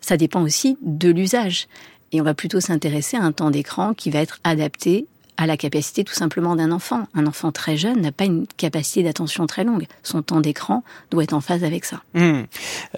ça 0.00 0.16
dépend 0.16 0.42
aussi 0.42 0.76
de 0.82 1.10
l'usage. 1.10 1.68
Et 2.10 2.20
on 2.20 2.24
va 2.24 2.34
plutôt 2.34 2.60
s'intéresser 2.60 3.16
à 3.16 3.22
un 3.22 3.32
temps 3.32 3.50
d'écran 3.50 3.94
qui 3.94 4.10
va 4.10 4.20
être 4.20 4.40
adapté 4.42 5.06
à 5.38 5.46
la 5.46 5.56
capacité 5.56 6.02
tout 6.02 6.14
simplement 6.14 6.56
d'un 6.56 6.72
enfant. 6.72 7.06
Un 7.14 7.26
enfant 7.26 7.52
très 7.52 7.76
jeune 7.76 8.00
n'a 8.00 8.10
pas 8.10 8.24
une 8.24 8.46
capacité 8.56 9.04
d'attention 9.04 9.46
très 9.46 9.62
longue. 9.62 9.86
Son 10.02 10.20
temps 10.20 10.40
d'écran 10.40 10.82
doit 11.12 11.22
être 11.22 11.32
en 11.32 11.40
phase 11.40 11.62
avec 11.62 11.84
ça. 11.84 12.02
Mmh. 12.14 12.42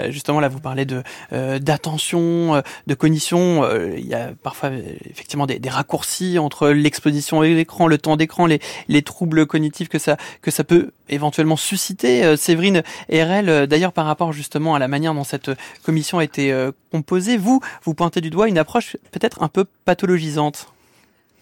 Euh, 0.00 0.11
justement, 0.11 0.40
là, 0.40 0.49
vous 0.49 0.59
parlez 0.59 0.87
de 0.87 1.02
euh, 1.35 1.59
d'attention, 1.59 2.54
euh, 2.54 2.61
de 2.87 2.94
cognition. 2.94 3.68
Il 3.94 4.06
y 4.06 4.14
a 4.14 4.30
parfois 4.42 4.70
effectivement 5.04 5.47
des, 5.47 5.59
des 5.59 5.68
raccourcis 5.68 6.38
entre 6.38 6.70
l'exposition 6.70 7.42
et 7.42 7.54
l'écran, 7.54 7.87
le 7.87 7.99
temps 7.99 8.16
d'écran, 8.16 8.47
les, 8.47 8.61
les 8.88 9.02
troubles 9.02 9.44
cognitifs 9.44 9.90
que 9.90 9.99
ça 9.99 10.16
que 10.40 10.50
ça 10.50 10.64
peut 10.64 10.92
éventuellement 11.11 11.56
susciter. 11.56 12.37
Séverine 12.38 12.82
RL, 13.12 13.66
d'ailleurs, 13.66 13.92
par 13.92 14.06
rapport 14.06 14.32
justement 14.32 14.75
à 14.75 14.78
la 14.78 14.88
manière 14.88 15.12
dont 15.12 15.25
cette 15.25 15.50
commission 15.82 16.18
a 16.18 16.25
été 16.25 16.70
composée, 16.90 17.37
vous 17.37 17.61
vous 17.82 17.92
pointez 17.94 18.23
du 18.23 18.30
doigt 18.30 18.49
une 18.49 18.59
approche 18.59 18.97
peut-être 19.11 19.42
un 19.42 19.49
peu 19.49 19.66
pathologisante. 19.85 20.68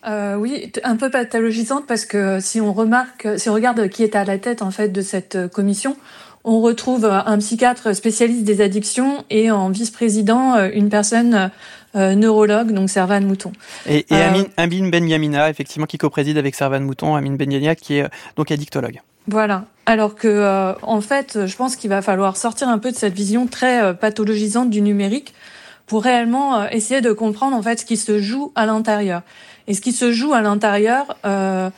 Euh, 0.06 0.36
oui, 0.36 0.72
un 0.84 0.96
peu 0.96 1.10
pathologisante 1.10 1.86
parce 1.86 2.04
que 2.04 2.38
si 2.40 2.60
on 2.60 2.72
remarque, 2.72 3.28
si 3.36 3.50
on 3.50 3.54
regarde 3.54 3.88
qui 3.88 4.04
est 4.04 4.14
à 4.14 4.24
la 4.24 4.38
tête 4.38 4.62
en 4.62 4.70
fait 4.70 4.88
de 4.88 5.02
cette 5.02 5.48
commission, 5.48 5.96
on 6.44 6.60
retrouve 6.60 7.04
un 7.04 7.38
psychiatre 7.38 7.94
spécialiste 7.94 8.44
des 8.44 8.60
addictions 8.60 9.24
et 9.28 9.50
en 9.50 9.70
vice-président 9.70 10.56
une 10.72 10.88
personne 10.88 11.50
euh, 11.94 12.14
neurologue, 12.14 12.72
donc 12.72 12.90
Servan 12.90 13.20
Mouton. 13.22 13.52
Et, 13.86 14.00
et 14.00 14.04
euh, 14.12 14.44
Amine 14.56 14.90
Benyamina, 14.90 15.48
effectivement, 15.48 15.86
qui 15.86 15.98
co-préside 15.98 16.36
avec 16.36 16.54
Servan 16.54 16.80
Mouton, 16.80 17.14
Amine 17.14 17.36
Benyamina, 17.36 17.74
qui 17.74 17.96
est 17.96 18.02
euh, 18.02 18.08
donc 18.36 18.50
addictologue. 18.50 19.00
Voilà. 19.26 19.64
Alors 19.86 20.14
que, 20.14 20.28
euh, 20.28 20.74
en 20.82 21.00
fait, 21.00 21.46
je 21.46 21.56
pense 21.56 21.76
qu'il 21.76 21.90
va 21.90 22.02
falloir 22.02 22.36
sortir 22.36 22.68
un 22.68 22.78
peu 22.78 22.90
de 22.90 22.96
cette 22.96 23.14
vision 23.14 23.46
très 23.46 23.82
euh, 23.82 23.92
pathologisante 23.94 24.70
du 24.70 24.82
numérique 24.82 25.34
pour 25.86 26.02
réellement 26.02 26.68
essayer 26.68 27.00
de 27.00 27.12
comprendre 27.12 27.56
en 27.56 27.62
fait 27.62 27.80
ce 27.80 27.86
qui 27.86 27.96
se 27.96 28.20
joue 28.20 28.52
à 28.54 28.66
l'intérieur. 28.66 29.22
Et 29.68 29.74
ce 29.74 29.80
qui 29.80 29.92
se 29.92 30.10
joue 30.10 30.32
à 30.32 30.40
l'intérieur, 30.40 31.16
euh, 31.24 31.70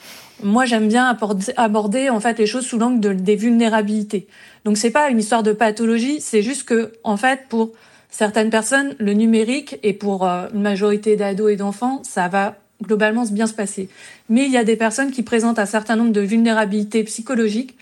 moi 0.43 0.65
j'aime 0.65 0.89
bien 0.89 1.15
aborder, 1.57 2.09
en 2.09 2.21
fait 2.21 2.39
les 2.39 2.47
choses 2.47 2.65
sous 2.65 2.79
l'angle 2.79 3.01
de, 3.01 3.13
des 3.13 3.37
vulnérabilités. 3.37 4.27
Donc 4.65 4.79
c'est 4.79 4.91
pas 4.91 5.11
une 5.11 5.19
histoire 5.19 5.43
de 5.43 5.53
pathologie, 5.53 6.21
c'est 6.21 6.41
juste 6.41 6.65
que 6.65 6.93
en 7.05 7.17
fait 7.17 7.41
pour 7.49 7.73
certaines 8.09 8.49
personnes 8.51 8.95
le 8.99 9.13
numérique 9.13 9.79
et 9.83 9.93
pour 9.93 10.27
euh, 10.27 10.47
une 10.55 10.63
majorité 10.63 11.17
d'ados 11.17 11.51
et 11.51 11.57
d'enfants 11.57 12.01
ça 12.05 12.29
va 12.29 12.57
globalement 12.83 13.25
bien 13.25 13.47
se 13.47 13.55
passer. 13.55 13.89
Mais 14.29 14.47
il 14.47 14.53
y 14.53 14.57
a 14.57 14.65
des 14.65 14.77
personnes 14.77 15.11
qui 15.11 15.23
présentent 15.23 15.59
un 15.59 15.67
certain 15.67 15.97
nombre 15.97 16.13
de 16.13 16.21
vulnérabilités 16.21 17.05
psychologiques, 17.05 17.77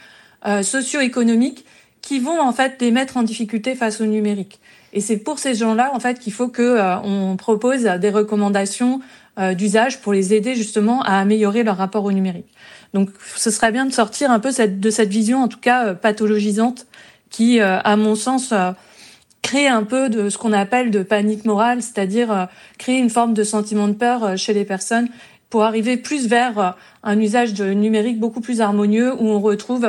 euh, 0.47 0.63
socio-économiques, 0.63 1.65
qui 2.01 2.19
vont 2.19 2.41
en 2.41 2.53
fait 2.53 2.81
les 2.81 2.91
mettre 2.91 3.17
en 3.17 3.23
difficulté 3.23 3.75
face 3.75 4.01
au 4.01 4.07
numérique. 4.07 4.59
Et 4.93 5.01
c'est 5.01 5.19
pour 5.19 5.39
ces 5.39 5.55
gens-là 5.55 5.91
en 5.95 6.01
fait 6.01 6.19
qu'il 6.19 6.33
faut 6.33 6.49
que 6.49 6.63
euh, 6.63 6.97
on 7.01 7.37
propose 7.37 7.83
des 7.83 8.11
recommandations 8.11 9.01
d'usage 9.55 10.01
pour 10.01 10.13
les 10.13 10.35
aider 10.35 10.55
justement 10.55 11.03
à 11.03 11.19
améliorer 11.19 11.63
leur 11.63 11.77
rapport 11.77 12.05
au 12.05 12.13
numérique. 12.13 12.49
Donc 12.95 13.11
ce 13.37 13.51
serait 13.51 13.73
bien 13.73 13.87
de 13.87 13.93
sortir 13.93 14.31
un 14.31 14.41
peu 14.41 14.51
de 14.51 14.91
cette 14.91 15.09
vision 15.09 15.43
en 15.43 15.49
tout 15.49 15.61
cas 15.61 15.89
euh, 15.89 15.95
pathologisante 15.95 16.87
qui, 17.31 17.61
euh, 17.61 17.79
à 17.81 17.97
mon 17.97 18.15
sens, 18.15 18.55
crée 19.43 19.69
un 19.69 19.83
peu 19.83 20.09
de 20.09 20.31
ce 20.31 20.39
qu'on 20.39 20.53
appelle 20.53 20.91
de 20.91 21.03
panique 21.03 21.45
morale, 21.45 21.83
c'est-à-dire 21.83 22.49
créer 22.79 22.99
une 22.99 23.11
forme 23.11 23.35
de 23.35 23.45
sentiment 23.45 23.87
de 23.87 23.93
peur 23.93 24.37
chez 24.39 24.55
les 24.55 24.65
personnes 24.65 25.09
pour 25.51 25.63
arriver 25.63 25.99
plus 25.99 26.27
vers 26.27 26.75
un 27.03 27.21
usage 27.21 27.55
de 27.55 27.73
numérique 27.73 28.19
beaucoup 28.19 28.41
plus 28.41 28.61
harmonieux 28.63 29.13
où 29.13 29.29
on 29.29 29.41
retrouve 29.41 29.87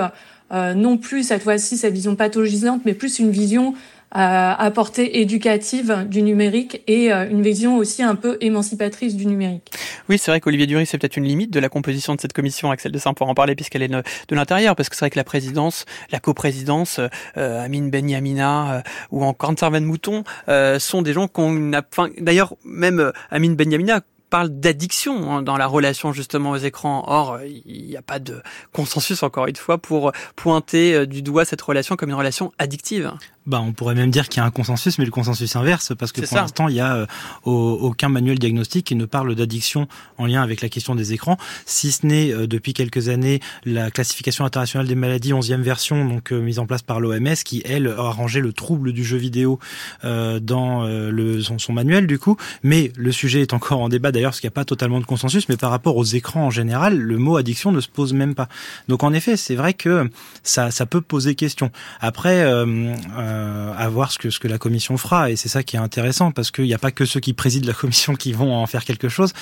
non 0.52 0.98
plus 0.98 1.24
cette 1.24 1.44
fois-ci 1.44 1.78
cette 1.78 1.94
vision 1.94 2.16
pathologisante, 2.16 2.82
mais 2.86 2.94
plus 2.94 3.20
une 3.20 3.32
vision 3.32 3.74
à 4.12 4.72
portée 4.72 5.22
éducative 5.22 6.06
du 6.10 6.22
numérique 6.22 6.82
et 6.88 7.14
euh, 7.14 7.30
une 7.30 7.42
vision 7.42 7.78
aussi 7.78 8.02
un 8.02 8.16
peu 8.16 8.38
émancipatrice 8.42 9.16
du 9.16 9.26
numérique. 9.26 9.72
Oui, 10.08 10.18
c'est 10.18 10.32
vrai 10.32 10.40
qu'Olivier 10.40 10.66
Dury, 10.68 10.86
c'est 10.86 10.98
peut-être 10.98 11.18
une 11.18 11.26
limite 11.26 11.52
de 11.52 11.60
la 11.60 11.70
composition 11.70 12.16
de 12.16 12.22
cette 12.22 12.34
commission. 12.34 12.72
Axel 12.72 12.92
de 12.92 12.98
Saint 12.98 13.14
pour 13.14 13.30
en 13.30 13.36
parler 13.36 13.56
puisqu'elle 13.56 13.84
est 13.84 13.88
de 13.88 14.04
l'intérieur, 14.32 14.76
parce 14.76 14.90
que 14.90 14.96
c'est 14.96 15.06
vrai 15.06 15.10
que 15.10 15.20
la 15.20 15.24
présidence, 15.24 15.86
la 16.12 16.20
coprésidence, 16.20 17.00
euh, 17.38 17.64
Amine 17.64 17.90
Benyamina 17.90 18.78
euh, 18.78 18.82
ou 19.12 19.24
encore 19.24 19.54
Servan 19.58 19.82
Mouton 19.82 20.24
euh, 20.48 20.80
sont 20.80 21.02
des 21.02 21.14
gens 21.14 21.28
qu'on 21.28 21.74
a. 21.74 21.82
Enfin, 21.92 22.10
d'ailleurs, 22.20 22.56
même 22.64 23.00
euh, 23.00 23.12
Amine 23.30 23.56
Benyamina 23.56 24.02
parle 24.30 24.50
d'addiction 24.50 25.32
hein, 25.32 25.42
dans 25.42 25.58
la 25.58 25.66
relation 25.66 26.14
justement 26.14 26.52
aux 26.52 26.58
écrans. 26.58 27.04
Or, 27.08 27.40
il 27.44 27.88
n'y 27.88 27.98
a 27.98 28.02
pas 28.04 28.20
de 28.20 28.42
consensus, 28.72 29.24
encore 29.24 29.48
une 29.48 29.56
fois, 29.56 29.80
pour 29.80 30.12
pointer 30.36 31.08
du 31.08 31.24
doigt 31.24 31.46
cette 31.46 31.62
relation 31.62 31.96
comme 31.96 32.10
une 32.10 32.16
relation 32.16 32.52
addictive. 32.60 33.12
Bah, 33.50 33.64
on 33.66 33.74
pourrait 33.74 33.96
même 33.96 34.12
dire 34.12 34.30
qu'il 34.30 34.42
y 34.42 34.44
a 34.44 34.46
un 34.46 34.52
consensus, 34.52 35.00
mais 35.00 35.06
le 35.06 35.12
consensus 35.12 35.56
inverse, 35.56 35.94
parce 35.98 36.12
que 36.12 36.22
pour 36.22 36.38
l'instant, 36.38 36.68
il 36.68 36.76
y 36.76 36.80
a 36.80 36.98
euh, 36.98 37.06
aucun 37.46 38.08
manuel 38.08 38.38
diagnostique 38.38 38.86
qui 38.86 38.94
ne 38.94 39.06
parle 39.06 39.34
d'addiction 39.34 39.88
en 40.20 40.28
lien 40.28 40.44
avec 40.44 40.62
la 40.62 40.70
question 40.70 40.94
des 40.94 41.14
écrans, 41.14 41.36
si 41.66 41.92
ce 41.92 42.06
n'est 42.06 42.32
euh, 42.32 42.46
depuis 42.46 42.74
quelques 42.74 43.10
années 43.10 43.40
la 43.66 43.90
classification 43.90 44.46
internationale 44.46 44.88
des 44.88 44.94
maladies 44.94 45.34
11e 45.34 45.62
version, 45.62 46.06
donc 46.06 46.32
euh, 46.32 46.40
mise 46.40 46.60
en 46.60 46.68
place 46.68 46.84
par 46.84 47.00
l'OMS, 47.00 47.34
qui 47.44 47.64
elle 47.66 47.88
a 47.88 48.12
rangé 48.12 48.40
le 48.40 48.54
trouble 48.54 48.94
du 48.94 49.04
jeu 49.04 49.18
vidéo 49.18 49.58
dans 50.04 50.84
le, 50.84 51.42
son, 51.42 51.58
son, 51.58 51.74
manuel 51.74 52.06
du 52.06 52.20
coup. 52.20 52.38
Mais 52.62 52.92
le 52.96 53.12
sujet 53.12 53.42
est 53.42 53.54
encore 53.54 53.82
en 53.82 53.90
débat 53.90 54.12
d'ailleurs, 54.12 54.30
parce 54.30 54.42
qu'il 54.42 54.48
n'y 54.48 54.54
a 54.54 54.60
pas 54.60 54.66
totalement 54.66 55.00
de 55.00 55.06
consensus, 55.06 55.50
mais 55.50 55.58
par 55.58 55.72
rapport 55.72 55.98
aux 55.98 56.04
écrans 56.04 56.46
en 56.46 56.52
général, 56.52 57.00
le 57.00 57.18
mot 57.18 57.38
addiction 57.38 57.72
ne 57.72 57.82
se 57.82 57.90
pose 57.90 58.14
même 58.14 58.36
pas. 58.36 58.48
Donc 58.88 59.04
en 59.04 59.12
effet, 59.12 59.38
c'est 59.38 59.56
vrai 59.56 59.74
que 59.74 60.08
ça, 60.44 60.70
ça 60.70 60.86
peut 60.86 61.02
poser 61.02 61.34
question. 61.34 61.72
Après. 62.00 62.44
Euh, 62.44 62.94
euh, 63.40 63.74
à 63.78 63.90
voir 63.90 64.12
ce 64.12 64.18
que 64.18 64.30
ce 64.30 64.40
que 64.40 64.48
la 64.48 64.58
commission 64.58 64.98
fera. 64.98 65.32
Et 65.32 65.36
c'est 65.36 65.50
ça 65.50 65.64
qui 65.64 65.76
est 65.76 65.80
intéressant 65.80 66.32
parce 66.32 66.52
qu'il 66.52 66.66
n'y 66.66 66.74
a 66.74 66.78
pas 66.78 66.92
que 66.92 67.06
ceux 67.06 67.20
qui 67.20 67.34
président 67.34 67.68
la 67.68 67.74
commission 67.74 68.16
qui 68.16 68.34
vont 68.34 68.54
en 68.54 68.68
faire 68.68 68.84
quelque 68.84 69.10
chose. 69.10 69.34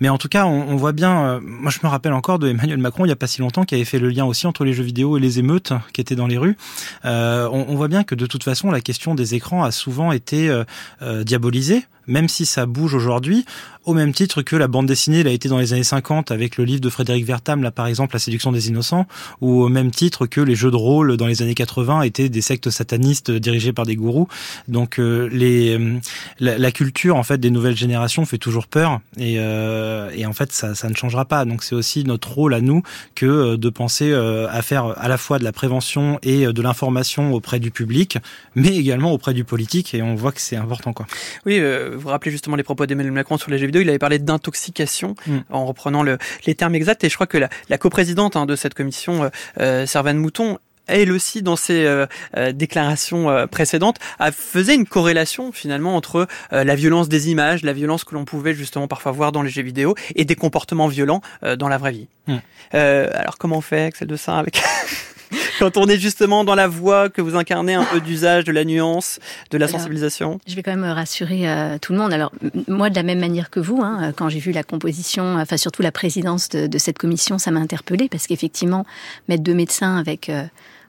Mais 0.00 0.08
en 0.08 0.18
tout 0.18 0.28
cas 0.28 0.44
on, 0.44 0.68
on 0.68 0.76
voit 0.76 0.92
bien 0.92 1.26
euh, 1.26 1.40
moi 1.42 1.70
je 1.70 1.78
me 1.82 1.88
rappelle 1.88 2.12
encore 2.12 2.38
de 2.38 2.48
Emmanuel 2.48 2.78
Macron 2.78 3.04
il 3.04 3.08
y 3.08 3.12
a 3.12 3.16
pas 3.16 3.26
si 3.26 3.40
longtemps 3.40 3.64
qui 3.64 3.74
avait 3.74 3.84
fait 3.84 3.98
le 3.98 4.10
lien 4.10 4.24
aussi 4.24 4.46
entre 4.46 4.64
les 4.64 4.72
jeux 4.72 4.84
vidéo 4.84 5.16
et 5.16 5.20
les 5.20 5.38
émeutes 5.38 5.72
qui 5.92 6.00
étaient 6.00 6.16
dans 6.16 6.26
les 6.26 6.38
rues. 6.38 6.56
Euh, 7.04 7.48
on, 7.50 7.66
on, 7.68 7.76
voit 7.76 7.88
bien 7.88 8.04
que 8.04 8.14
de 8.14 8.26
toute 8.26 8.44
façon 8.44 8.70
la 8.70 8.80
question 8.80 9.14
des 9.14 9.34
écrans 9.34 9.64
a 9.64 9.70
souvent 9.70 10.12
été 10.12 10.48
euh, 10.48 10.64
euh 11.02 11.24
diabolisée 11.24 11.86
même 12.06 12.28
si 12.28 12.46
ça 12.46 12.66
bouge 12.66 12.94
aujourd'hui, 12.94 13.44
au 13.86 13.94
même 13.94 14.12
titre 14.12 14.42
que 14.42 14.56
la 14.56 14.66
bande 14.66 14.86
dessinée 14.86 15.22
l'a 15.22 15.30
été 15.30 15.48
dans 15.48 15.58
les 15.58 15.72
années 15.72 15.84
50 15.84 16.32
avec 16.32 16.56
le 16.56 16.64
livre 16.64 16.80
de 16.80 16.90
Frédéric 16.90 17.24
Vertam, 17.24 17.62
là 17.62 17.70
par 17.70 17.86
exemple 17.86 18.16
La 18.16 18.18
séduction 18.18 18.50
des 18.50 18.68
innocents, 18.68 19.06
ou 19.40 19.62
au 19.62 19.68
même 19.68 19.92
titre 19.92 20.26
que 20.26 20.40
les 20.40 20.56
jeux 20.56 20.72
de 20.72 20.76
rôle 20.76 21.16
dans 21.16 21.26
les 21.26 21.40
années 21.40 21.54
80 21.54 22.02
étaient 22.02 22.28
des 22.28 22.40
sectes 22.40 22.68
satanistes 22.70 23.30
dirigées 23.30 23.72
par 23.72 23.86
des 23.86 23.94
gourous. 23.94 24.26
Donc 24.66 24.98
euh, 24.98 25.28
les, 25.32 25.78
euh, 25.78 25.98
la, 26.40 26.72
culture 26.72 27.16
en 27.16 27.22
fait 27.22 27.38
des 27.38 27.50
nouvelles 27.50 27.76
générations 27.76 28.24
fait 28.24 28.38
toujours 28.38 28.66
peur 28.66 29.00
et, 29.18 29.36
euh, 29.38 30.10
et 30.14 30.26
en 30.26 30.32
fait 30.32 30.52
ça, 30.52 30.74
ça, 30.74 30.88
ne 30.88 30.94
changera 30.94 31.24
pas. 31.24 31.44
Donc 31.44 31.62
c'est 31.62 31.76
aussi 31.76 32.02
notre 32.02 32.32
rôle 32.32 32.54
à 32.54 32.60
nous 32.60 32.82
que 33.14 33.26
euh, 33.26 33.56
de 33.56 33.70
penser 33.70 34.12
à 34.12 34.62
faire 34.62 34.94
à 34.98 35.08
la 35.08 35.16
fois 35.16 35.38
de 35.38 35.44
la 35.44 35.52
prévention 35.52 36.18
et 36.22 36.46
de 36.46 36.62
l'information 36.62 37.32
auprès 37.32 37.60
du 37.60 37.70
public, 37.70 38.18
mais 38.56 38.76
également 38.76 39.12
auprès 39.12 39.32
du 39.32 39.44
politique 39.44 39.94
et 39.94 40.02
on 40.02 40.16
voit 40.16 40.32
que 40.32 40.40
c'est 40.40 40.56
important 40.56 40.92
quoi. 40.92 41.06
Oui 41.44 41.60
vous 41.94 42.08
rappelez 42.08 42.30
justement 42.30 42.56
les 42.56 42.62
propos 42.62 42.86
d'Emmanuel 42.86 43.12
Macron 43.12 43.38
sur 43.38 43.50
les 43.50 43.58
jeux 43.58 43.66
vidéo, 43.66 43.75
il 43.82 43.88
avait 43.88 43.98
parlé 43.98 44.18
d'intoxication 44.18 45.14
mm. 45.26 45.38
en 45.50 45.66
reprenant 45.66 46.02
le, 46.02 46.18
les 46.46 46.54
termes 46.54 46.74
exacts. 46.74 47.04
Et 47.04 47.08
je 47.08 47.14
crois 47.14 47.26
que 47.26 47.38
la, 47.38 47.48
la 47.68 47.78
coprésidente 47.78 48.36
hein, 48.36 48.46
de 48.46 48.56
cette 48.56 48.74
commission, 48.74 49.24
euh, 49.24 49.28
euh 49.60 49.86
Servane 49.86 50.18
Mouton, 50.18 50.58
elle 50.86 51.12
aussi, 51.12 51.42
dans 51.42 51.56
ses 51.56 51.84
euh, 51.84 52.06
euh, 52.36 52.52
déclarations 52.52 53.28
euh, 53.28 53.46
précédentes, 53.46 53.98
a 54.18 54.32
faisait 54.32 54.74
une 54.74 54.86
corrélation 54.86 55.52
finalement 55.52 55.96
entre 55.96 56.26
la 56.50 56.74
violence 56.74 57.08
des 57.08 57.30
images, 57.30 57.62
la 57.62 57.72
violence 57.72 58.04
que 58.04 58.14
l'on 58.14 58.24
pouvait 58.24 58.54
justement 58.54 58.88
parfois 58.88 59.12
voir 59.12 59.32
dans 59.32 59.42
les 59.42 59.50
jeux 59.50 59.62
vidéo, 59.62 59.94
et 60.14 60.24
des 60.24 60.34
comportements 60.34 60.88
violents 60.88 61.20
dans 61.58 61.68
la 61.68 61.78
vraie 61.78 61.92
vie. 61.92 62.08
Mm. 62.26 62.36
alors 62.72 63.38
comment 63.38 63.58
on 63.58 63.60
fait, 63.60 63.84
Axel 63.84 64.08
de 64.08 64.16
ça 64.16 64.38
avec 64.38 64.62
quand 65.58 65.76
on 65.76 65.86
est 65.86 65.98
justement 65.98 66.44
dans 66.44 66.54
la 66.54 66.68
voie 66.68 67.08
que 67.08 67.20
vous 67.20 67.36
incarnez 67.36 67.74
un 67.74 67.84
peu 67.84 68.00
d'usage, 68.00 68.44
de 68.44 68.52
la 68.52 68.64
nuance, 68.64 69.18
de 69.50 69.58
la 69.58 69.68
sensibilisation 69.68 70.40
Je 70.46 70.54
vais 70.54 70.62
quand 70.62 70.76
même 70.76 70.84
rassurer 70.84 71.48
euh, 71.48 71.78
tout 71.80 71.92
le 71.92 71.98
monde. 71.98 72.12
Alors 72.12 72.32
moi, 72.68 72.90
de 72.90 72.94
la 72.94 73.02
même 73.02 73.20
manière 73.20 73.50
que 73.50 73.60
vous, 73.60 73.80
hein, 73.82 74.12
quand 74.16 74.28
j'ai 74.28 74.38
vu 74.38 74.52
la 74.52 74.62
composition, 74.62 75.36
enfin 75.36 75.56
surtout 75.56 75.82
la 75.82 75.92
présidence 75.92 76.48
de, 76.48 76.66
de 76.66 76.78
cette 76.78 76.98
commission, 76.98 77.38
ça 77.38 77.50
m'a 77.50 77.60
interpellée 77.60 78.08
parce 78.08 78.26
qu'effectivement, 78.26 78.86
mettre 79.28 79.42
deux 79.42 79.54
médecins 79.54 79.96
avec 79.96 80.28
euh, 80.28 80.44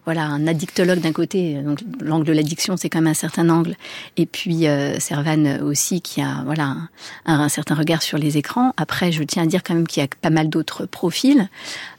voilà 0.08 0.24
un 0.24 0.48
addictologue 0.48 1.02
d'un 1.02 1.12
côté, 1.12 1.56
donc 1.56 1.80
l'angle 2.00 2.26
de 2.26 2.32
l'addiction 2.32 2.78
c'est 2.78 2.88
quand 2.88 3.00
même 3.00 3.12
un 3.12 3.14
certain 3.14 3.50
angle, 3.50 3.76
et 4.16 4.26
puis 4.26 4.66
euh, 4.66 4.98
Servan 5.00 5.60
aussi 5.62 6.00
qui 6.00 6.22
a 6.22 6.44
voilà 6.46 6.78
un, 7.26 7.40
un, 7.42 7.50
certain 7.50 7.76
regard 7.76 8.02
sur 8.02 8.18
les 8.18 8.38
écrans. 8.38 8.74
Après, 8.78 9.12
je 9.12 9.22
tiens 9.24 9.44
à 9.44 9.46
dire 9.48 9.64
quand 9.64 9.74
même 9.74 9.86
qu'il 9.86 10.02
y 10.02 10.06
a 10.06 10.10
pas 10.22 10.30
mal 10.30 10.48
d'autres 10.48 10.86
profils. 10.86 11.50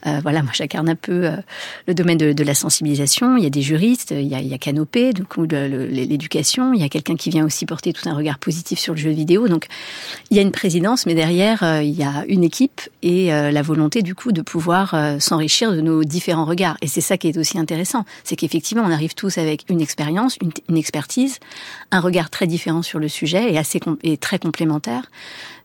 Euh, 0.07 0.21
voilà, 0.23 0.43
moi 0.43 0.53
j'incarne 0.55 0.89
un 0.89 0.97
peu 0.97 1.27
euh, 1.27 1.37
le 1.87 1.95
domaine 1.95 2.19
de, 2.19 2.45
la 2.45 2.55
sensibilisation. 2.55 3.37
Il 3.37 3.45
y 3.45 3.47
a 3.47 3.51
des 3.51 3.63
juristes, 3.63 4.11
il 4.11 4.27
y 4.27 4.55
a, 4.55 4.59
Canopé, 4.59 5.13
du 5.13 5.25
l'éducation. 5.49 6.75
Il 6.75 6.81
y 6.81 6.85
a 6.85 6.89
quelqu'un 6.89 7.17
qui 7.17 7.31
vient 7.31 7.45
aussi 7.45 7.67
porter 7.67 7.93
tout 7.93 8.09
un 8.09 8.15
regard 8.15 8.39
positif 8.39 8.79
sur 8.79 8.95
le 8.95 8.99
jeu 8.99 9.11
vidéo. 9.11 9.49
Donc 9.49 9.67
il 10.31 10.37
y 10.37 10.41
a 10.41 10.43
une 10.43 10.53
présidence, 10.53 11.07
mais 11.07 11.15
derrière 11.15 11.63
euh, 11.63 11.83
il 11.83 11.97
y 11.97 12.03
a 12.03 12.25
une 12.29 12.45
équipe 12.45 12.81
et 13.03 13.29
la 13.29 13.63
volonté 13.63 14.03
du 14.03 14.15
coup 14.15 14.33
de 14.33 14.43
pouvoir 14.43 14.95
s'enrichir 15.21 15.73
de 15.73 15.81
nos 15.81 16.05
différents 16.05 16.45
regards. 16.45 16.77
Et 16.83 16.87
c'est 16.87 17.01
ça 17.01 17.17
qui 17.17 17.29
est 17.29 17.37
aussi 17.37 17.59
intéressant 17.59 17.69
intéressant. 17.69 18.05
C'est 18.25 18.37
qu'effectivement, 18.37 18.83
on 18.85 18.91
arrive 18.91 19.15
tous 19.15 19.37
avec 19.37 19.65
une 19.69 19.83
expérience, 19.83 20.39
une, 20.41 20.53
une, 20.69 20.79
expertise, 20.79 21.39
un 21.91 22.01
regard 22.01 22.31
très 22.31 22.47
différent 22.47 22.81
sur 22.83 22.99
le 22.99 23.09
sujet 23.09 23.53
et 23.53 23.59
assez 23.59 23.79
et 24.03 24.17
très 24.17 24.39
complémentaire. 24.39 25.11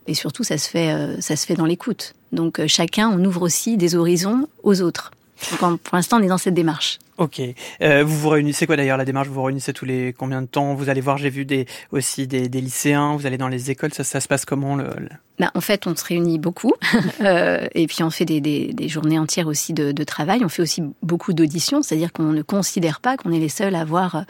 Et 0.06 0.14
surtout, 0.14 0.44
ça 0.44 0.58
se 0.58 0.68
fait, 0.68 0.92
euh, 0.92 1.20
ça 1.20 1.36
se 1.36 1.46
fait 1.46 1.54
dans 1.54 1.66
l'écoute. 1.66 2.14
Donc, 2.32 2.60
euh, 2.60 2.66
chacun, 2.66 3.08
on 3.08 3.24
ouvre 3.24 3.42
aussi 3.42 3.76
des 3.76 3.94
horizons 3.94 4.48
aux 4.62 4.82
autres. 4.82 5.12
Donc, 5.60 5.80
pour 5.80 5.96
l'instant, 5.96 6.18
on 6.18 6.22
est 6.22 6.28
dans 6.28 6.38
cette 6.38 6.54
démarche. 6.54 6.98
Ok. 7.16 7.40
Euh, 7.80 8.02
vous 8.04 8.18
vous 8.18 8.28
réunissez 8.28 8.66
quoi 8.66 8.76
d'ailleurs 8.76 8.96
la 8.96 9.04
démarche? 9.04 9.28
Vous 9.28 9.34
vous 9.34 9.42
réunissez 9.44 9.72
tous 9.72 9.84
les 9.84 10.12
combien 10.12 10.42
de 10.42 10.46
temps? 10.46 10.74
Vous 10.74 10.88
allez 10.88 11.00
voir, 11.00 11.16
j'ai 11.16 11.30
vu 11.30 11.44
des 11.44 11.66
aussi 11.92 12.26
des, 12.26 12.48
des, 12.48 12.60
lycéens. 12.60 13.14
Vous 13.16 13.26
allez 13.26 13.38
dans 13.38 13.48
les 13.48 13.70
écoles. 13.70 13.94
Ça, 13.94 14.02
ça 14.02 14.20
se 14.20 14.26
passe 14.26 14.44
comment 14.44 14.74
le, 14.74 14.84
le... 14.98 15.08
Bah, 15.38 15.52
en 15.54 15.60
fait, 15.60 15.86
on 15.86 15.94
se 15.94 16.04
réunit 16.04 16.40
beaucoup 16.40 16.72
euh, 17.20 17.66
et 17.74 17.86
puis 17.86 18.02
on 18.02 18.10
fait 18.10 18.24
des, 18.24 18.40
des, 18.40 18.72
des 18.72 18.88
journées 18.88 19.18
entières 19.18 19.46
aussi 19.46 19.72
de, 19.72 19.92
de, 19.92 20.04
travail. 20.04 20.40
On 20.44 20.48
fait 20.48 20.62
aussi 20.62 20.82
beaucoup 21.02 21.32
d'auditions, 21.32 21.82
c'est-à-dire 21.82 22.12
qu'on 22.12 22.32
ne 22.32 22.42
considère 22.42 23.00
pas 23.00 23.16
qu'on 23.16 23.30
est 23.30 23.40
les 23.40 23.48
seuls 23.48 23.76
à 23.76 23.80
avoir 23.80 24.24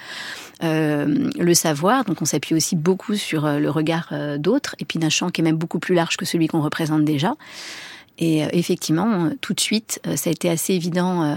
euh, 0.62 1.30
le 1.38 1.54
savoir. 1.54 2.04
Donc, 2.04 2.20
on 2.20 2.26
s'appuie 2.26 2.54
aussi 2.54 2.76
beaucoup 2.76 3.14
sur 3.14 3.46
le 3.46 3.70
regard 3.70 4.12
d'autres 4.38 4.76
et 4.78 4.84
puis 4.84 4.98
d'un 4.98 5.08
champ 5.08 5.30
qui 5.30 5.40
est 5.40 5.44
même 5.44 5.56
beaucoup 5.56 5.78
plus 5.78 5.94
large 5.94 6.18
que 6.18 6.26
celui 6.26 6.48
qu'on 6.48 6.60
représente 6.60 7.04
déjà. 7.04 7.34
Et 8.18 8.44
euh, 8.44 8.48
effectivement, 8.52 9.30
tout 9.40 9.54
de 9.54 9.60
suite, 9.60 10.00
ça 10.16 10.30
a 10.30 10.32
été 10.32 10.48
assez 10.48 10.74
évident 10.74 11.36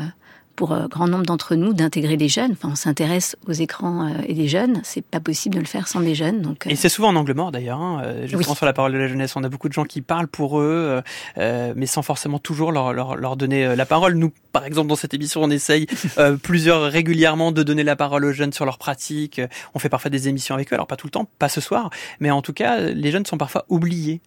pour 0.58 0.74
un 0.74 0.88
grand 0.88 1.08
nombre 1.08 1.26
d'entre 1.26 1.56
nous 1.56 1.72
d'intégrer 1.74 2.18
les 2.18 2.28
jeunes. 2.28 2.52
Enfin, 2.54 2.70
on 2.72 2.76
s'intéresse 2.76 3.38
aux 3.48 3.54
écrans 3.54 4.12
et 4.28 4.34
les 4.34 4.48
jeunes. 4.48 4.82
C'est 4.84 5.06
pas 5.06 5.20
possible 5.20 5.56
de 5.56 5.60
le 5.60 5.68
faire 5.68 5.88
sans 5.88 6.00
les 6.00 6.16
jeunes. 6.16 6.42
Donc, 6.42 6.66
et 6.68 6.76
c'est 6.76 6.90
souvent 6.90 7.10
en 7.10 7.16
angle 7.16 7.36
mort 7.36 7.52
d'ailleurs. 7.52 7.80
Hein. 7.80 8.04
Je 8.26 8.36
oui. 8.36 8.44
sur 8.44 8.66
la 8.66 8.74
parole 8.74 8.92
de 8.92 8.98
la 8.98 9.08
jeunesse. 9.08 9.36
On 9.36 9.44
a 9.44 9.50
beaucoup 9.50 9.70
de 9.70 9.74
gens 9.74 9.86
qui 9.86 10.02
parlent 10.02 10.28
pour 10.28 10.60
eux, 10.60 11.02
euh, 11.38 11.74
mais 11.76 11.86
sans 11.86 12.02
forcément 12.02 12.40
toujours 12.40 12.72
leur, 12.72 12.92
leur, 12.92 13.16
leur, 13.16 13.38
donner 13.38 13.76
la 13.76 13.86
parole. 13.86 14.16
Nous, 14.16 14.34
par 14.52 14.66
exemple, 14.66 14.88
dans 14.88 14.96
cette 14.96 15.14
émission, 15.14 15.44
on 15.44 15.52
essaye 15.52 15.86
euh, 16.18 16.38
plusieurs 16.38 16.92
régulièrement 16.92 17.52
de 17.52 17.62
donner 17.62 17.84
la 17.84 17.96
parole 17.96 18.26
aux 18.26 18.34
jeunes 18.34 18.52
sur 18.52 18.66
leurs 18.66 18.80
pratiques. 18.80 19.40
On 19.76 19.80
fait 19.80 19.90
parfois 19.90 20.10
des 20.10 20.28
émissions 20.28 20.56
avec 20.56 20.74
eux. 20.74 20.76
Alors 20.76 20.88
pas 20.88 20.96
tout 20.96 21.06
le 21.06 21.12
temps, 21.12 21.30
pas 21.38 21.50
ce 21.50 21.62
soir, 21.62 21.92
mais 22.20 22.32
en 22.32 22.42
tout 22.42 22.54
cas, 22.54 22.80
les 22.80 23.12
jeunes 23.12 23.28
sont 23.28 23.38
parfois 23.38 23.66
oubliés. 23.70 24.22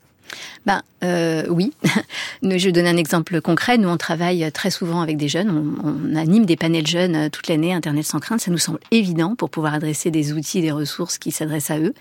Ben 0.66 0.82
euh, 1.02 1.44
oui. 1.49 1.72
Je 2.42 2.66
vais 2.66 2.72
donner 2.72 2.88
un 2.88 2.96
exemple 2.96 3.40
concret. 3.40 3.78
Nous, 3.78 3.88
on 3.88 3.96
travaille 3.96 4.50
très 4.52 4.70
souvent 4.70 5.00
avec 5.00 5.16
des 5.16 5.28
jeunes. 5.28 5.76
On, 5.82 6.16
anime 6.16 6.44
des 6.44 6.56
panels 6.56 6.87
jeunes 6.87 7.30
toute 7.30 7.49
l'année, 7.49 7.72
Internet 7.72 8.04
sans 8.04 8.18
crainte. 8.18 8.40
Ça 8.40 8.50
nous 8.50 8.58
semble 8.58 8.80
évident 8.90 9.34
pour 9.34 9.50
pouvoir 9.50 9.75
adresser 9.75 10.10
des 10.10 10.32
outils 10.32 10.60
des 10.60 10.72
ressources 10.72 11.18
qui 11.18 11.30
s'adressent 11.30 11.70
à 11.70 11.78
eux. 11.78 11.94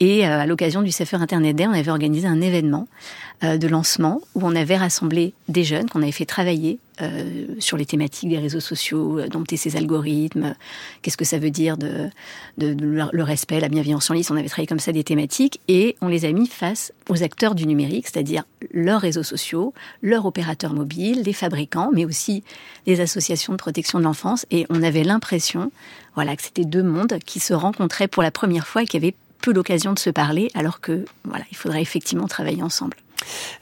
Et 0.00 0.26
euh, 0.26 0.40
à 0.40 0.46
l'occasion 0.46 0.82
du 0.82 0.90
CFR 0.90 1.22
Internet 1.22 1.56
Day, 1.56 1.66
on 1.66 1.72
avait 1.72 1.90
organisé 1.90 2.26
un 2.26 2.40
événement 2.40 2.88
euh, 2.88 3.31
de 3.40 3.66
lancement 3.66 4.20
où 4.34 4.42
on 4.44 4.54
avait 4.54 4.76
rassemblé 4.76 5.32
des 5.48 5.64
jeunes 5.64 5.88
qu'on 5.88 6.02
avait 6.02 6.12
fait 6.12 6.26
travailler 6.26 6.78
euh, 7.00 7.46
sur 7.58 7.78
les 7.78 7.86
thématiques 7.86 8.28
des 8.28 8.38
réseaux 8.38 8.60
sociaux, 8.60 9.18
euh, 9.18 9.26
dompter 9.26 9.56
ces 9.56 9.76
algorithmes, 9.76 10.54
qu'est-ce 11.00 11.16
que 11.16 11.24
ça 11.24 11.38
veut 11.38 11.50
dire 11.50 11.78
de, 11.78 12.10
le 12.58 13.22
respect, 13.22 13.60
la 13.60 13.70
bienveillance 13.70 14.10
en 14.10 14.14
ligne. 14.14 14.24
On 14.28 14.36
avait 14.36 14.48
travaillé 14.48 14.66
comme 14.66 14.78
ça 14.78 14.92
des 14.92 15.02
thématiques 15.02 15.60
et 15.68 15.96
on 16.02 16.08
les 16.08 16.26
a 16.26 16.32
mis 16.32 16.46
face 16.46 16.92
aux 17.08 17.22
acteurs 17.22 17.54
du 17.54 17.66
numérique, 17.66 18.06
c'est-à-dire 18.06 18.44
leurs 18.72 19.00
réseaux 19.00 19.22
sociaux, 19.22 19.72
leurs 20.02 20.26
opérateurs 20.26 20.74
mobiles, 20.74 21.22
les 21.22 21.32
fabricants, 21.32 21.90
mais 21.94 22.04
aussi 22.04 22.44
les 22.86 23.00
associations 23.00 23.54
de 23.54 23.58
protection 23.58 23.98
de 23.98 24.04
l'enfance. 24.04 24.44
Et 24.50 24.66
on 24.68 24.82
avait 24.82 25.02
l'impression, 25.02 25.72
voilà, 26.14 26.36
que 26.36 26.42
c'était 26.42 26.66
deux 26.66 26.82
mondes 26.82 27.18
qui 27.24 27.40
se 27.40 27.54
rencontraient 27.54 28.08
pour 28.08 28.22
la 28.22 28.30
première 28.30 28.66
fois 28.66 28.82
et 28.82 28.86
qui 28.86 28.98
avaient 28.98 29.14
peu 29.40 29.52
l'occasion 29.52 29.94
de 29.94 29.98
se 29.98 30.10
parler, 30.10 30.50
alors 30.54 30.80
que 30.80 31.06
voilà, 31.24 31.44
il 31.50 31.56
faudrait 31.56 31.82
effectivement 31.82 32.28
travailler 32.28 32.62
ensemble. 32.62 32.96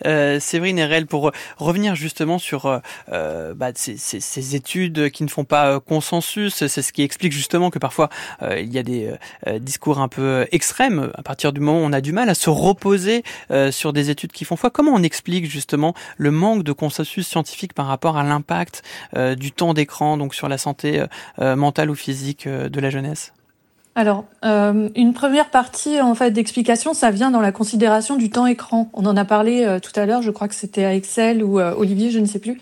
Euh, 0.07 0.40
Séverine 0.40 0.79
Erel, 0.79 1.07
pour 1.07 1.33
revenir 1.59 1.95
justement 1.95 2.38
sur 2.38 2.81
euh, 3.12 3.55
bah, 3.55 3.71
ces, 3.75 4.57
études 4.57 5.11
qui 5.11 5.23
ne 5.23 5.29
font 5.29 5.45
pas 5.45 5.73
euh, 5.73 5.81
consensus, 5.81 6.67
c'est 6.67 6.83
ce 6.83 6.93
qui 6.93 7.02
explique 7.02 7.33
justement 7.33 7.71
que 7.71 7.79
parfois 7.79 8.09
euh, 8.43 8.61
il 8.61 8.73
y 8.73 8.79
a 8.79 8.83
des 8.83 9.12
euh, 9.47 9.59
discours 9.59 10.00
un 10.00 10.09
peu 10.09 10.47
extrêmes 10.52 11.11
à 11.14 11.23
partir 11.23 11.52
du 11.52 11.61
moment 11.61 11.81
où 11.81 11.85
on 11.85 11.93
a 11.93 12.00
du 12.00 12.12
mal 12.12 12.29
à 12.29 12.35
se 12.35 12.50
reposer 12.50 13.23
euh, 13.50 13.71
sur 13.71 13.93
des 13.93 14.11
études 14.11 14.33
qui 14.33 14.45
font 14.45 14.57
foi. 14.57 14.71
Comment 14.71 14.93
on 14.93 15.02
explique 15.02 15.47
justement 15.50 15.95
le 16.17 16.31
manque 16.31 16.62
de 16.62 16.73
consensus 16.73 17.26
scientifique 17.26 17.75
par 17.75 17.87
rapport 17.87 18.17
à 18.17 18.23
l'impact 18.23 18.83
du 19.37 19.52
temps 19.52 19.75
d'écran 19.75 20.17
donc 20.17 20.35
sur 20.35 20.49
la 20.49 20.59
santé 20.59 21.05
mentale 21.38 21.90
ou 21.90 21.95
physique 21.95 22.49
de 22.49 22.81
la 22.81 22.90
jeunesse? 22.90 23.33
Alors, 24.00 24.25
euh, 24.47 24.88
une 24.97 25.12
première 25.12 25.50
partie 25.50 26.00
en 26.00 26.14
fait 26.14 26.30
d'explication, 26.30 26.95
ça 26.95 27.11
vient 27.11 27.30
dans 27.30 27.40
la 27.40 27.52
considération 27.52 28.16
du 28.16 28.30
temps 28.30 28.47
écran. 28.47 28.88
On 28.95 29.04
en 29.04 29.14
a 29.14 29.26
parlé 29.26 29.64
euh, 29.64 29.78
tout 29.78 29.92
à 29.95 30.07
l'heure, 30.07 30.23
je 30.23 30.30
crois 30.30 30.49
que 30.49 30.54
c'était 30.54 30.85
à 30.85 30.95
Excel 30.95 31.45
ou 31.45 31.61
euh, 31.61 31.75
Olivier, 31.76 32.11
je 32.11 32.19
ne 32.19 32.25
sais 32.25 32.38
plus. 32.38 32.61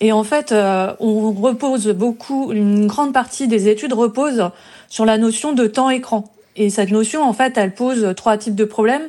Et 0.00 0.12
en 0.12 0.24
fait, 0.24 0.50
euh, 0.50 0.94
on 0.98 1.30
repose 1.30 1.88
beaucoup, 1.88 2.52
une 2.52 2.86
grande 2.86 3.12
partie 3.12 3.48
des 3.48 3.68
études 3.68 3.92
reposent 3.92 4.50
sur 4.88 5.04
la 5.04 5.18
notion 5.18 5.52
de 5.52 5.66
temps 5.66 5.90
écran. 5.90 6.24
Et 6.56 6.70
cette 6.70 6.90
notion, 6.90 7.22
en 7.22 7.34
fait, 7.34 7.58
elle 7.58 7.74
pose 7.74 8.14
trois 8.16 8.38
types 8.38 8.54
de 8.54 8.64
problèmes. 8.64 9.08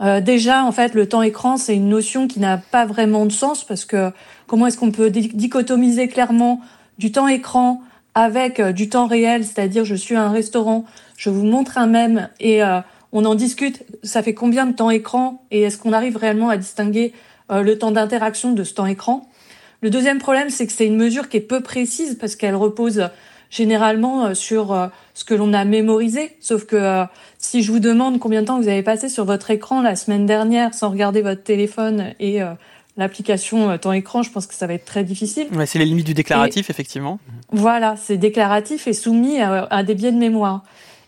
Euh, 0.00 0.20
déjà, 0.20 0.64
en 0.64 0.70
fait, 0.70 0.94
le 0.94 1.08
temps 1.08 1.22
écran, 1.22 1.56
c'est 1.56 1.74
une 1.74 1.88
notion 1.88 2.28
qui 2.28 2.38
n'a 2.38 2.56
pas 2.56 2.86
vraiment 2.86 3.26
de 3.26 3.32
sens 3.32 3.64
parce 3.64 3.84
que 3.84 4.12
comment 4.46 4.68
est-ce 4.68 4.78
qu'on 4.78 4.92
peut 4.92 5.10
dichotomiser 5.10 6.06
clairement 6.06 6.60
du 6.98 7.12
temps 7.12 7.26
écran 7.26 7.82
avec 8.14 8.60
du 8.60 8.88
temps 8.88 9.06
réel, 9.06 9.44
c'est-à-dire 9.44 9.84
je 9.84 9.94
suis 9.94 10.16
à 10.16 10.22
un 10.22 10.30
restaurant, 10.30 10.84
je 11.16 11.30
vous 11.30 11.44
montre 11.44 11.78
un 11.78 11.86
mème 11.86 12.28
et 12.40 12.62
euh, 12.62 12.80
on 13.12 13.24
en 13.24 13.34
discute, 13.34 13.84
ça 14.02 14.22
fait 14.22 14.34
combien 14.34 14.66
de 14.66 14.72
temps 14.72 14.90
écran 14.90 15.44
et 15.50 15.62
est-ce 15.62 15.78
qu'on 15.78 15.92
arrive 15.92 16.16
réellement 16.16 16.48
à 16.48 16.56
distinguer 16.56 17.12
euh, 17.50 17.62
le 17.62 17.78
temps 17.78 17.90
d'interaction 17.90 18.52
de 18.52 18.64
ce 18.64 18.74
temps 18.74 18.86
écran? 18.86 19.28
Le 19.82 19.90
deuxième 19.90 20.18
problème, 20.18 20.50
c'est 20.50 20.66
que 20.66 20.72
c'est 20.72 20.86
une 20.86 20.96
mesure 20.96 21.28
qui 21.28 21.36
est 21.36 21.42
peu 21.42 21.60
précise 21.60 22.16
parce 22.18 22.36
qu'elle 22.36 22.56
repose 22.56 23.08
généralement 23.50 24.26
euh, 24.26 24.34
sur 24.34 24.90
ce 25.14 25.24
que 25.24 25.34
l'on 25.34 25.52
a 25.52 25.64
mémorisé, 25.64 26.36
sauf 26.40 26.64
que 26.64 27.04
si 27.38 27.62
je 27.62 27.70
vous 27.70 27.80
demande 27.80 28.18
combien 28.18 28.40
de 28.40 28.46
temps 28.46 28.60
vous 28.60 28.68
avez 28.68 28.82
passé 28.82 29.08
sur 29.08 29.24
votre 29.24 29.50
écran 29.50 29.82
la 29.82 29.96
semaine 29.96 30.26
dernière 30.26 30.72
sans 30.72 30.90
regarder 30.90 31.22
votre 31.22 31.42
téléphone 31.42 32.14
et 32.18 32.40
l'application 33.00 33.76
temps 33.78 33.92
écran, 33.92 34.22
je 34.22 34.30
pense 34.30 34.46
que 34.46 34.54
ça 34.54 34.66
va 34.66 34.74
être 34.74 34.84
très 34.84 35.04
difficile. 35.04 35.48
Ouais, 35.52 35.66
c'est 35.66 35.78
les 35.78 35.84
limites 35.84 36.06
du 36.06 36.14
déclaratif, 36.14 36.68
et, 36.68 36.72
effectivement. 36.72 37.18
Voilà, 37.50 37.96
c'est 37.96 38.16
déclaratif 38.16 38.86
et 38.86 38.92
soumis 38.92 39.40
à, 39.40 39.64
à, 39.64 39.82
des 39.82 39.94
biais 39.94 40.12
de 40.12 40.18
mémoire. 40.18 40.62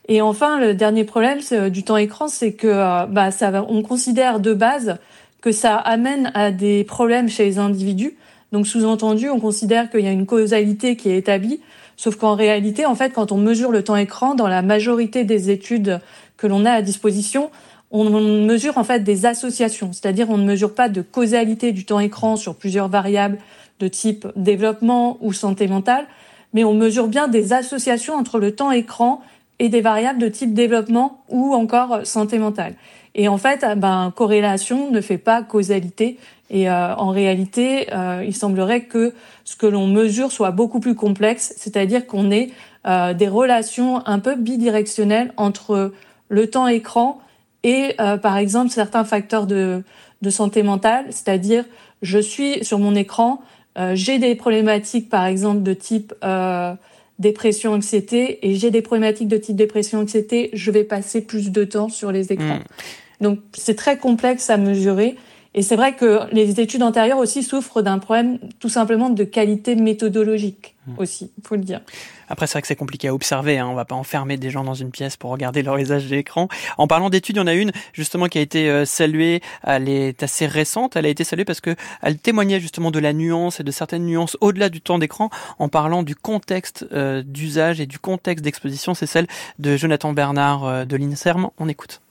Et 0.08 0.20
enfin, 0.20 0.58
le 0.58 0.74
dernier 0.74 1.04
problème 1.04 1.38
du 1.70 1.84
temps 1.84 1.96
écran, 1.96 2.26
c'est 2.28 2.52
que 2.52 3.06
bah, 3.06 3.30
ça 3.30 3.64
on 3.68 3.82
considère 3.82 4.40
de 4.40 4.52
base 4.52 4.98
que 5.40 5.52
ça 5.52 5.76
amène 5.76 6.30
à 6.34 6.50
des 6.50 6.84
problèmes 6.84 7.28
chez 7.28 7.44
les 7.44 7.58
individus. 7.58 8.16
Donc, 8.52 8.66
sous-entendu, 8.66 9.28
on 9.30 9.40
considère 9.40 9.90
qu'il 9.90 10.00
y 10.00 10.08
a 10.08 10.12
une 10.12 10.26
causalité 10.26 10.96
qui 10.96 11.10
est 11.10 11.18
établie. 11.18 11.60
Sauf 11.96 12.16
qu'en 12.16 12.34
réalité, 12.34 12.86
en 12.86 12.94
fait, 12.94 13.10
quand 13.10 13.32
on 13.32 13.38
mesure 13.38 13.70
le 13.70 13.82
temps 13.82 13.96
écran, 13.96 14.34
dans 14.34 14.48
la 14.48 14.62
majorité 14.62 15.24
des 15.24 15.50
études 15.50 16.00
que 16.36 16.46
l'on 16.46 16.64
a 16.64 16.72
à 16.72 16.82
disposition, 16.82 17.50
on 17.92 18.08
mesure 18.10 18.78
en 18.78 18.84
fait 18.84 19.00
des 19.00 19.26
associations, 19.26 19.92
c'est-à-dire 19.92 20.30
on 20.30 20.38
ne 20.38 20.46
mesure 20.46 20.74
pas 20.74 20.88
de 20.88 21.02
causalité 21.02 21.72
du 21.72 21.84
temps 21.84 22.00
écran 22.00 22.36
sur 22.36 22.56
plusieurs 22.56 22.88
variables 22.88 23.38
de 23.80 23.88
type 23.88 24.26
développement 24.34 25.18
ou 25.20 25.32
santé 25.32 25.68
mentale, 25.68 26.06
mais 26.54 26.64
on 26.64 26.74
mesure 26.74 27.08
bien 27.08 27.28
des 27.28 27.52
associations 27.52 28.14
entre 28.14 28.38
le 28.38 28.54
temps 28.54 28.70
écran 28.70 29.20
et 29.58 29.68
des 29.68 29.80
variables 29.80 30.18
de 30.18 30.28
type 30.28 30.54
développement 30.54 31.22
ou 31.28 31.54
encore 31.54 32.00
santé 32.04 32.38
mentale. 32.38 32.74
Et 33.14 33.28
en 33.28 33.38
fait, 33.38 33.64
ben, 33.76 34.12
corrélation 34.14 34.90
ne 34.90 35.00
fait 35.00 35.18
pas 35.18 35.42
causalité. 35.42 36.18
Et 36.50 36.68
euh, 36.68 36.94
en 36.96 37.10
réalité, 37.10 37.92
euh, 37.92 38.24
il 38.26 38.34
semblerait 38.34 38.82
que 38.82 39.12
ce 39.44 39.56
que 39.56 39.66
l'on 39.66 39.86
mesure 39.86 40.32
soit 40.32 40.50
beaucoup 40.50 40.80
plus 40.80 40.94
complexe, 40.94 41.54
c'est-à-dire 41.56 42.06
qu'on 42.06 42.30
ait 42.30 42.50
euh, 42.86 43.14
des 43.14 43.28
relations 43.28 44.06
un 44.06 44.18
peu 44.18 44.34
bidirectionnelles 44.34 45.32
entre 45.36 45.92
le 46.28 46.50
temps 46.50 46.66
écran 46.66 47.21
et 47.62 47.94
euh, 48.00 48.16
par 48.16 48.36
exemple 48.36 48.70
certains 48.70 49.04
facteurs 49.04 49.46
de, 49.46 49.82
de 50.22 50.30
santé 50.30 50.62
mentale, 50.62 51.06
c'est-à-dire 51.10 51.64
je 52.02 52.18
suis 52.18 52.64
sur 52.64 52.78
mon 52.78 52.94
écran, 52.94 53.42
euh, 53.78 53.92
j'ai 53.94 54.18
des 54.18 54.34
problématiques 54.34 55.08
par 55.08 55.26
exemple 55.26 55.62
de 55.62 55.72
type 55.72 56.14
euh, 56.24 56.74
dépression, 57.18 57.74
anxiété, 57.74 58.46
et 58.46 58.54
j'ai 58.56 58.70
des 58.70 58.82
problématiques 58.82 59.28
de 59.28 59.36
type 59.36 59.56
dépression, 59.56 60.00
anxiété, 60.00 60.50
je 60.52 60.70
vais 60.70 60.84
passer 60.84 61.20
plus 61.20 61.50
de 61.50 61.64
temps 61.64 61.88
sur 61.88 62.10
les 62.10 62.32
écrans. 62.32 62.56
Mmh. 62.56 63.22
Donc 63.22 63.38
c'est 63.52 63.76
très 63.76 63.96
complexe 63.96 64.50
à 64.50 64.56
mesurer. 64.56 65.16
Et 65.54 65.62
c'est 65.62 65.76
vrai 65.76 65.94
que 65.94 66.20
les 66.32 66.60
études 66.60 66.82
antérieures 66.82 67.18
aussi 67.18 67.42
souffrent 67.42 67.82
d'un 67.82 67.98
problème 67.98 68.38
tout 68.58 68.70
simplement 68.70 69.10
de 69.10 69.22
qualité 69.22 69.76
méthodologique. 69.76 70.71
Aussi, 70.96 71.30
il 71.38 71.46
faut 71.46 71.54
le 71.54 71.62
dire. 71.62 71.80
Après, 72.28 72.46
c'est 72.46 72.52
vrai 72.52 72.62
que 72.62 72.68
c'est 72.68 72.76
compliqué 72.76 73.08
à 73.08 73.14
observer. 73.14 73.58
Hein. 73.58 73.68
On 73.68 73.74
va 73.74 73.84
pas 73.84 73.94
enfermer 73.94 74.36
des 74.36 74.50
gens 74.50 74.64
dans 74.64 74.74
une 74.74 74.90
pièce 74.90 75.16
pour 75.16 75.30
regarder 75.30 75.62
leur 75.62 75.76
visage 75.76 76.06
d'écran. 76.06 76.48
En 76.78 76.86
parlant 76.86 77.10
d'études, 77.10 77.36
il 77.36 77.38
y 77.38 77.42
en 77.42 77.46
a 77.46 77.54
une 77.54 77.72
justement 77.92 78.26
qui 78.26 78.38
a 78.38 78.40
été 78.40 78.68
euh, 78.68 78.84
saluée. 78.84 79.42
Elle 79.62 79.88
est 79.88 80.22
assez 80.22 80.46
récente. 80.46 80.96
Elle 80.96 81.06
a 81.06 81.08
été 81.08 81.24
saluée 81.24 81.44
parce 81.44 81.60
que 81.60 81.76
elle 82.02 82.18
témoignait 82.18 82.60
justement 82.60 82.90
de 82.90 82.98
la 82.98 83.12
nuance 83.12 83.60
et 83.60 83.64
de 83.64 83.70
certaines 83.70 84.06
nuances 84.06 84.36
au-delà 84.40 84.68
du 84.68 84.80
temps 84.80 84.98
d'écran 84.98 85.30
en 85.58 85.68
parlant 85.68 86.02
du 86.02 86.16
contexte 86.16 86.86
euh, 86.92 87.22
d'usage 87.24 87.80
et 87.80 87.86
du 87.86 87.98
contexte 87.98 88.44
d'exposition. 88.44 88.94
C'est 88.94 89.06
celle 89.06 89.26
de 89.58 89.76
Jonathan 89.76 90.12
Bernard 90.12 90.64
euh, 90.64 90.84
de 90.84 90.96
l'INSERM. 90.96 91.48
On 91.58 91.68
écoute. 91.68 92.01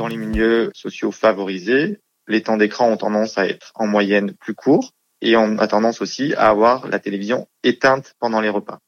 Dans 0.00 0.08
les 0.08 0.16
milieux 0.16 0.70
sociaux 0.72 1.12
favorisés, 1.12 2.00
les 2.26 2.42
temps 2.42 2.56
d'écran 2.56 2.90
ont 2.90 2.96
tendance 2.96 3.36
à 3.36 3.46
être 3.46 3.70
en 3.74 3.86
moyenne 3.86 4.32
plus 4.32 4.54
courts 4.54 4.94
et 5.20 5.36
on 5.36 5.58
a 5.58 5.68
tendance 5.68 6.00
aussi 6.00 6.32
à 6.36 6.48
avoir 6.48 6.88
la 6.88 6.98
télévision 6.98 7.48
éteinte 7.64 8.14
pendant 8.18 8.40
les 8.40 8.48
repas. 8.48 8.78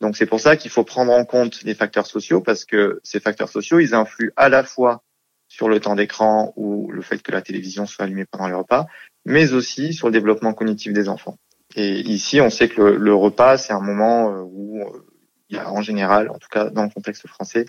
Donc 0.00 0.16
c'est 0.16 0.24
pour 0.24 0.40
ça 0.40 0.56
qu'il 0.56 0.70
faut 0.70 0.84
prendre 0.84 1.12
en 1.12 1.26
compte 1.26 1.62
les 1.64 1.74
facteurs 1.74 2.06
sociaux 2.06 2.40
parce 2.40 2.64
que 2.64 2.98
ces 3.04 3.20
facteurs 3.20 3.50
sociaux, 3.50 3.78
ils 3.78 3.94
influent 3.94 4.32
à 4.36 4.48
la 4.48 4.64
fois 4.64 5.02
sur 5.48 5.68
le 5.68 5.80
temps 5.80 5.96
d'écran 5.96 6.54
ou 6.56 6.90
le 6.92 7.02
fait 7.02 7.20
que 7.20 7.30
la 7.30 7.42
télévision 7.42 7.84
soit 7.84 8.06
allumée 8.06 8.24
pendant 8.24 8.46
les 8.46 8.54
repas, 8.54 8.86
mais 9.26 9.52
aussi 9.52 9.92
sur 9.92 10.06
le 10.06 10.14
développement 10.14 10.54
cognitif 10.54 10.94
des 10.94 11.10
enfants. 11.10 11.36
Et 11.76 12.00
ici, 12.00 12.40
on 12.40 12.48
sait 12.48 12.70
que 12.70 12.80
le, 12.80 12.96
le 12.96 13.14
repas, 13.14 13.58
c'est 13.58 13.74
un 13.74 13.80
moment 13.80 14.32
euh, 14.32 14.42
où 14.46 14.80
euh, 14.80 15.04
il 15.50 15.56
y 15.56 15.58
a 15.58 15.70
en 15.70 15.82
général, 15.82 16.30
en 16.30 16.38
tout 16.38 16.48
cas 16.50 16.70
dans 16.70 16.84
le 16.84 16.90
contexte 16.90 17.26
français, 17.26 17.66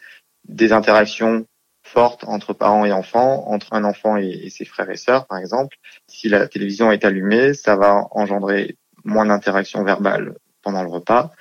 des 0.47 0.71
interactions 0.71 1.45
fortes 1.89 2.23
entre 2.27 2.53
parents 2.53 2.85
et 2.85 2.91
enfants, 2.91 3.49
entre 3.49 3.73
un 3.73 3.83
enfant 3.83 4.17
et, 4.17 4.49
ses 4.49 4.65
frères 4.65 4.89
et 4.89 4.97
sœurs, 4.97 5.25
par 5.27 5.37
exemple. 5.37 5.77
Si 6.07 6.29
la 6.29 6.47
télévision 6.47 6.91
est 6.91 7.03
allumée, 7.03 7.53
ça 7.53 7.75
va 7.75 8.07
engendrer 8.11 8.77
moins 9.03 9.25
d'interactions 9.25 9.83
verbales 9.83 10.35
pendant 10.61 10.83
le 10.83 10.89
repas 10.89 11.31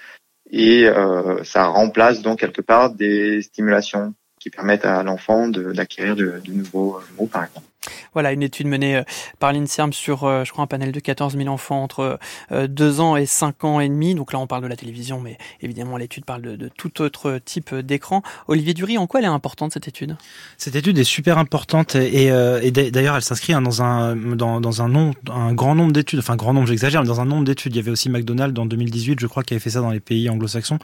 et 0.50 0.86
euh, 0.86 1.44
ça 1.44 1.66
remplace 1.66 2.22
donc 2.22 2.40
quelque 2.40 2.62
part 2.62 2.90
des 2.90 3.42
stimulations 3.42 4.14
qui 4.40 4.50
permettent 4.50 4.86
à 4.86 5.02
l'enfant 5.02 5.48
d'acquérir 5.48 6.16
de, 6.16 6.40
de 6.44 6.52
nouveaux 6.52 7.00
mots, 7.18 7.26
par 7.26 7.44
exemple. 7.44 7.67
Voilà, 8.12 8.32
une 8.32 8.42
étude 8.42 8.66
menée 8.66 8.96
euh, 8.96 9.02
par 9.38 9.52
l'INSERM 9.52 9.92
sur, 9.92 10.24
euh, 10.24 10.44
je 10.44 10.52
crois, 10.52 10.64
un 10.64 10.66
panel 10.66 10.92
de 10.92 11.00
14 11.00 11.36
000 11.36 11.48
enfants 11.48 11.82
entre 11.82 12.18
2 12.50 13.00
euh, 13.00 13.02
ans 13.02 13.16
et 13.16 13.26
5 13.26 13.64
ans 13.64 13.80
et 13.80 13.88
demi. 13.88 14.14
Donc 14.14 14.32
là, 14.32 14.38
on 14.38 14.46
parle 14.46 14.62
de 14.62 14.68
la 14.68 14.76
télévision, 14.76 15.20
mais 15.20 15.38
évidemment, 15.62 15.96
l'étude 15.96 16.24
parle 16.24 16.42
de, 16.42 16.68
tout 16.76 17.02
autre 17.02 17.40
type 17.44 17.74
d'écran. 17.74 18.22
Olivier 18.46 18.74
Dury, 18.74 18.98
en 18.98 19.06
quoi 19.06 19.20
elle 19.20 19.26
est 19.26 19.28
importante, 19.28 19.72
cette 19.72 19.88
étude? 19.88 20.16
Cette 20.56 20.76
étude 20.76 20.98
est 20.98 21.04
super 21.04 21.38
importante 21.38 21.94
et, 21.94 22.30
d'ailleurs, 22.70 23.16
elle 23.16 23.22
s'inscrit 23.22 23.52
hein, 23.52 23.62
dans 23.62 23.82
un, 23.82 24.16
dans, 24.16 24.82
un, 24.82 25.12
un 25.30 25.52
grand 25.54 25.74
nombre 25.74 25.92
d'études, 25.92 26.18
enfin, 26.18 26.36
grand 26.36 26.52
nombre, 26.52 26.66
j'exagère, 26.66 27.00
mais 27.02 27.08
dans 27.08 27.20
un 27.20 27.24
nombre 27.24 27.44
d'études. 27.44 27.74
Il 27.74 27.76
y 27.76 27.80
avait 27.80 27.90
aussi 27.90 28.10
McDonald's 28.10 28.58
en 28.58 28.66
2018, 28.66 29.20
je 29.20 29.26
crois, 29.26 29.42
qui 29.42 29.54
avait 29.54 29.60
fait 29.60 29.70
ça 29.70 29.80
dans 29.80 29.90
les 29.90 30.00
pays 30.00 30.28
anglo-saxons. 30.28 30.78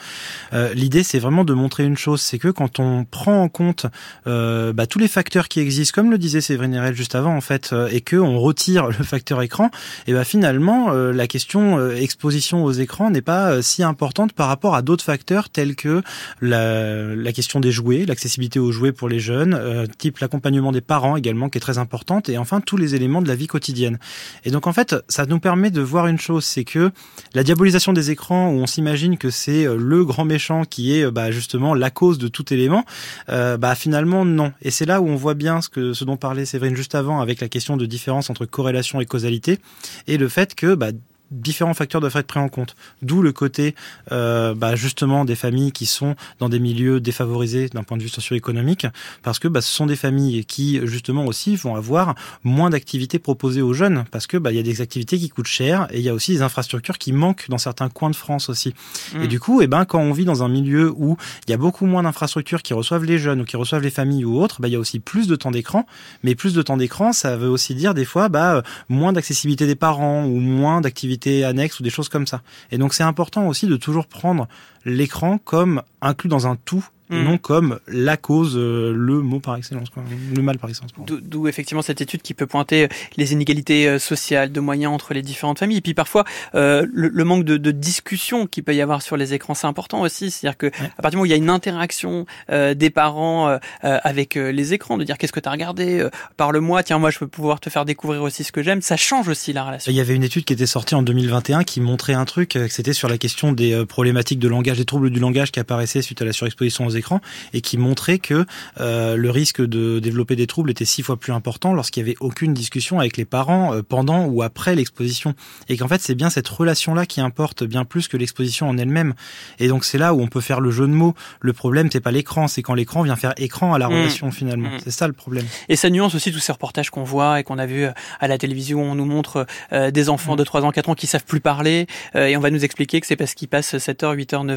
L'idée, 0.74 1.02
c'est 1.02 1.18
vraiment 1.18 1.44
de 1.44 1.52
montrer 1.52 1.84
une 1.84 1.96
chose, 1.96 2.20
c'est 2.20 2.38
que 2.38 2.48
quand 2.48 2.80
on 2.80 3.04
prend 3.04 3.42
en 3.42 3.48
compte 3.48 3.86
bah, 4.26 4.86
tous 4.88 4.98
les 4.98 5.08
facteurs 5.08 5.48
qui 5.48 5.60
existent, 5.60 5.94
comme 5.94 6.10
le 6.10 6.18
disait 6.18 6.40
Séverine 6.40 6.74
juste 6.94 7.14
avant 7.14 7.36
en 7.36 7.40
fait 7.40 7.70
euh, 7.72 7.88
et 7.90 8.00
que 8.00 8.16
on 8.16 8.38
retire 8.38 8.86
le 8.86 9.04
facteur 9.04 9.42
écran 9.42 9.70
et 10.06 10.12
ben 10.12 10.24
finalement 10.24 10.92
euh, 10.92 11.12
la 11.12 11.26
question 11.26 11.78
euh, 11.78 11.94
exposition 11.96 12.64
aux 12.64 12.72
écrans 12.72 13.10
n'est 13.10 13.22
pas 13.22 13.62
si 13.62 13.82
importante 13.82 14.32
par 14.32 14.48
rapport 14.48 14.74
à 14.74 14.82
d'autres 14.82 15.04
facteurs 15.04 15.48
tels 15.50 15.76
que 15.76 16.02
la, 16.40 17.32
question 17.32 17.58
des 17.60 17.72
jouets, 17.72 18.04
l'accessibilité 18.06 18.58
aux 18.58 18.70
jouets 18.70 18.92
pour 18.92 19.08
les 19.08 19.18
jeunes, 19.18 19.88
type 19.98 20.18
l'accompagnement 20.18 20.70
des 20.70 20.80
parents 20.80 21.16
également 21.16 21.48
qui 21.48 21.58
est 21.58 21.60
très 21.60 21.78
importante 21.78 22.28
et 22.28 22.38
enfin 22.38 22.60
tous 22.60 22.76
les 22.76 22.94
éléments 22.94 23.22
de 23.22 23.28
la 23.28 23.34
vie 23.34 23.48
quotidienne. 23.48 23.98
Et 24.44 24.50
donc 24.50 24.66
en 24.66 24.72
fait, 24.72 24.94
ça 25.08 25.26
nous 25.26 25.40
permet 25.40 25.70
de 25.70 25.80
voir 25.80 26.06
une 26.06 26.18
chose, 26.18 26.44
c'est 26.44 26.64
que 26.64 26.92
la 27.34 27.42
diabolisation 27.42 27.92
des 27.92 28.10
écrans 28.10 28.50
où 28.50 28.54
on 28.54 28.66
s'imagine 28.66 29.18
que 29.18 29.30
c'est 29.30 29.64
le 29.64 30.04
grand 30.04 30.24
méchant 30.24 30.64
qui 30.64 30.96
est 30.96 31.10
bah, 31.10 31.32
justement 31.32 31.74
la 31.74 31.90
cause 31.90 32.18
de 32.18 32.28
tout 32.28 32.52
élément, 32.52 32.84
bah 33.28 33.74
finalement 33.74 34.24
non. 34.24 34.52
Et 34.62 34.70
c'est 34.70 34.86
là 34.86 35.00
où 35.00 35.08
on 35.08 35.16
voit 35.16 35.34
bien 35.34 35.60
ce 35.60 35.68
que 35.68 35.92
ce 35.92 36.04
dont 36.04 36.16
parlait 36.16 36.44
Séverine 36.44 36.76
juste 36.84 36.94
avant 36.94 37.22
avec 37.22 37.40
la 37.40 37.48
question 37.48 37.78
de 37.78 37.86
différence 37.86 38.28
entre 38.28 38.44
corrélation 38.44 39.00
et 39.00 39.06
causalité 39.06 39.58
et 40.06 40.18
le 40.18 40.28
fait 40.28 40.54
que 40.54 40.74
bah, 40.74 40.88
différents 41.30 41.74
facteurs 41.74 42.00
doivent 42.00 42.16
être 42.16 42.26
pris 42.26 42.40
en 42.40 42.48
compte. 42.48 42.76
D'où 43.02 43.22
le 43.22 43.32
côté 43.32 43.74
euh, 44.12 44.54
bah, 44.54 44.76
justement 44.76 45.24
des 45.24 45.34
familles 45.34 45.72
qui 45.72 45.86
sont 45.86 46.14
dans 46.38 46.48
des 46.48 46.58
milieux 46.58 47.00
défavorisés 47.00 47.68
d'un 47.68 47.82
point 47.82 47.96
de 47.96 48.02
vue 48.02 48.08
socio-économique, 48.08 48.86
parce 49.22 49.38
que 49.38 49.48
bah, 49.48 49.60
ce 49.60 49.72
sont 49.72 49.86
des 49.86 49.96
familles 49.96 50.44
qui 50.44 50.80
justement 50.84 51.24
aussi 51.26 51.56
vont 51.56 51.76
avoir 51.76 52.14
moins 52.42 52.70
d'activités 52.70 53.18
proposées 53.18 53.62
aux 53.62 53.72
jeunes, 53.72 54.04
parce 54.10 54.26
que 54.26 54.36
bah, 54.36 54.52
il 54.52 54.56
y 54.56 54.60
a 54.60 54.62
des 54.62 54.80
activités 54.80 55.18
qui 55.18 55.28
coûtent 55.28 55.46
cher 55.46 55.88
et 55.90 55.98
il 55.98 56.04
y 56.04 56.08
a 56.08 56.14
aussi 56.14 56.32
des 56.32 56.42
infrastructures 56.42 56.98
qui 56.98 57.12
manquent 57.12 57.46
dans 57.48 57.58
certains 57.58 57.88
coins 57.88 58.10
de 58.10 58.16
France 58.16 58.48
aussi. 58.48 58.74
Mmh. 59.14 59.22
Et 59.22 59.28
du 59.28 59.40
coup, 59.40 59.60
et 59.60 59.64
eh 59.64 59.66
ben 59.66 59.84
quand 59.84 60.00
on 60.00 60.12
vit 60.12 60.24
dans 60.24 60.42
un 60.42 60.48
milieu 60.48 60.92
où 60.96 61.16
il 61.46 61.50
y 61.50 61.54
a 61.54 61.56
beaucoup 61.56 61.86
moins 61.86 62.02
d'infrastructures 62.02 62.62
qui 62.62 62.74
reçoivent 62.74 63.04
les 63.04 63.18
jeunes 63.18 63.40
ou 63.40 63.44
qui 63.44 63.56
reçoivent 63.56 63.82
les 63.82 63.90
familles 63.90 64.24
ou 64.24 64.40
autres, 64.40 64.60
bah, 64.60 64.68
il 64.68 64.72
y 64.72 64.76
a 64.76 64.80
aussi 64.80 65.00
plus 65.00 65.26
de 65.26 65.36
temps 65.36 65.50
d'écran. 65.50 65.86
Mais 66.22 66.34
plus 66.34 66.54
de 66.54 66.62
temps 66.62 66.76
d'écran, 66.76 67.12
ça 67.12 67.36
veut 67.36 67.48
aussi 67.48 67.74
dire 67.74 67.94
des 67.94 68.04
fois 68.04 68.28
bah, 68.28 68.62
moins 68.88 69.12
d'accessibilité 69.12 69.66
des 69.66 69.74
parents 69.74 70.24
ou 70.24 70.38
moins 70.38 70.80
d'activités 70.80 71.23
annexes 71.44 71.80
ou 71.80 71.82
des 71.82 71.90
choses 71.90 72.08
comme 72.08 72.26
ça. 72.26 72.42
Et 72.70 72.78
donc 72.78 72.94
c'est 72.94 73.02
important 73.02 73.46
aussi 73.46 73.66
de 73.66 73.76
toujours 73.76 74.06
prendre 74.06 74.48
l'écran 74.84 75.38
comme 75.38 75.82
inclus 76.00 76.28
dans 76.28 76.46
un 76.46 76.56
tout 76.56 76.88
Mm. 77.10 77.24
non 77.24 77.38
comme 77.38 77.78
la 77.86 78.16
cause, 78.16 78.56
euh, 78.56 78.92
le 78.96 79.20
mot 79.20 79.38
par 79.38 79.56
excellence, 79.56 79.90
quoi, 79.90 80.02
le 80.34 80.42
mal 80.42 80.58
par 80.58 80.70
excellence. 80.70 80.92
D'où 81.06 81.48
effectivement 81.48 81.82
cette 81.82 82.00
étude 82.00 82.22
qui 82.22 82.32
peut 82.32 82.46
pointer 82.46 82.88
les 83.18 83.32
inégalités 83.34 83.86
euh, 83.86 83.98
sociales, 83.98 84.52
de 84.52 84.60
moyens 84.60 84.92
entre 84.92 85.12
les 85.12 85.20
différentes 85.20 85.58
familles, 85.58 85.78
et 85.78 85.82
puis 85.82 85.92
parfois 85.92 86.24
euh, 86.54 86.86
le, 86.92 87.24
manque 87.24 87.44
de, 87.44 87.58
de, 87.58 87.70
discussion 87.72 88.46
qu'il 88.46 88.64
peut 88.64 88.74
y 88.74 88.80
avoir 88.80 89.02
sur 89.02 89.18
les 89.18 89.34
écrans, 89.34 89.54
c'est 89.54 89.66
important 89.66 90.00
aussi. 90.00 90.30
C'est-à-dire 90.30 90.56
que 90.56 90.66
à 90.66 91.02
partir 91.02 91.10
du 91.10 91.16
moment 91.16 91.22
où 91.22 91.26
il 91.26 91.30
y 91.30 91.34
a 91.34 91.36
une 91.36 91.50
interaction 91.50 92.26
des 92.48 92.90
parents 92.90 93.58
avec 93.82 94.34
les 94.34 94.72
écrans, 94.72 94.96
de 94.96 95.04
dire 95.04 95.18
qu'est-ce 95.18 95.32
que 95.32 95.40
tu 95.40 95.48
as 95.48 95.52
regardé, 95.52 96.06
parle-moi, 96.36 96.82
tiens 96.82 96.98
moi 96.98 97.10
je 97.10 97.18
peux 97.18 97.26
pouvoir 97.26 97.60
te 97.60 97.68
faire 97.68 97.84
découvrir 97.84 98.22
aussi 98.22 98.44
ce 98.44 98.52
que 98.52 98.62
j'aime, 98.62 98.80
ça 98.80 98.96
change 98.96 99.28
aussi 99.28 99.52
la 99.52 99.64
relation. 99.64 99.90
Il 99.90 99.96
y 99.96 100.00
avait 100.00 100.14
une 100.14 100.22
étude 100.22 100.44
qui 100.44 100.52
était 100.52 100.66
sortie 100.66 100.94
en 100.94 101.02
2021 101.02 101.64
qui 101.64 101.80
montrait 101.80 102.14
un 102.14 102.24
truc, 102.24 102.58
c'était 102.68 102.92
sur 102.92 103.08
la 103.08 103.18
question 103.18 103.52
des 103.52 103.84
problématiques 103.86 104.38
de 104.38 104.48
langage, 104.48 104.73
des 104.78 104.84
troubles 104.84 105.10
du 105.10 105.20
langage 105.20 105.52
qui 105.52 105.60
apparaissaient 105.60 106.02
suite 106.02 106.22
à 106.22 106.24
la 106.24 106.32
surexposition 106.32 106.86
aux 106.86 106.90
écrans 106.90 107.20
et 107.52 107.60
qui 107.60 107.78
montrait 107.78 108.18
que 108.18 108.44
euh, 108.80 109.16
le 109.16 109.30
risque 109.30 109.60
de 109.60 109.98
développer 109.98 110.36
des 110.36 110.46
troubles 110.46 110.70
était 110.70 110.84
six 110.84 111.02
fois 111.02 111.16
plus 111.16 111.32
important 111.32 111.72
lorsqu'il 111.72 112.02
y 112.02 112.06
avait 112.06 112.16
aucune 112.20 112.54
discussion 112.54 113.00
avec 113.00 113.16
les 113.16 113.24
parents 113.24 113.74
euh, 113.74 113.82
pendant 113.82 114.26
ou 114.26 114.42
après 114.42 114.74
l'exposition 114.74 115.34
et 115.68 115.76
qu'en 115.76 115.88
fait 115.88 116.00
c'est 116.00 116.14
bien 116.14 116.30
cette 116.30 116.48
relation 116.48 116.94
là 116.94 117.06
qui 117.06 117.20
importe 117.20 117.64
bien 117.64 117.84
plus 117.84 118.08
que 118.08 118.16
l'exposition 118.16 118.68
en 118.68 118.78
elle-même 118.78 119.14
et 119.58 119.68
donc 119.68 119.84
c'est 119.84 119.98
là 119.98 120.14
où 120.14 120.20
on 120.20 120.26
peut 120.26 120.40
faire 120.40 120.60
le 120.60 120.70
jeu 120.70 120.86
de 120.86 120.92
mots 120.92 121.14
le 121.40 121.52
problème 121.52 121.88
c'est 121.92 122.00
pas 122.00 122.12
l'écran 122.12 122.48
c'est 122.48 122.62
quand 122.62 122.74
l'écran 122.74 123.02
vient 123.02 123.16
faire 123.16 123.34
écran 123.36 123.74
à 123.74 123.78
la 123.78 123.88
mmh. 123.88 123.92
relation 123.92 124.30
finalement 124.30 124.68
mmh. 124.70 124.80
c'est 124.84 124.90
ça 124.90 125.06
le 125.06 125.12
problème 125.12 125.46
et 125.68 125.76
ça 125.76 125.90
nuance 125.90 126.14
aussi 126.14 126.32
tous 126.32 126.38
ces 126.38 126.52
reportages 126.52 126.90
qu'on 126.90 127.04
voit 127.04 127.40
et 127.40 127.44
qu'on 127.44 127.58
a 127.58 127.66
vu 127.66 127.84
euh, 127.84 127.92
à 128.20 128.28
la 128.28 128.38
télévision 128.38 128.80
où 128.80 128.84
on 128.84 128.94
nous 128.94 129.04
montre 129.04 129.46
des 129.72 130.08
enfants 130.08 130.34
mmh. 130.34 130.38
de 130.38 130.44
3 130.44 130.64
ans 130.64 130.70
4 130.70 130.88
ans 130.90 130.94
qui 130.94 131.06
savent 131.06 131.24
plus 131.24 131.40
parler 131.40 131.86
et 132.14 132.36
on 132.36 132.40
va 132.40 132.50
nous 132.50 132.64
expliquer 132.64 133.00
que 133.00 133.06
c'est 133.06 133.16
parce 133.16 133.34
qu'ils 133.34 133.48
passent 133.48 133.74
7h 133.74 134.14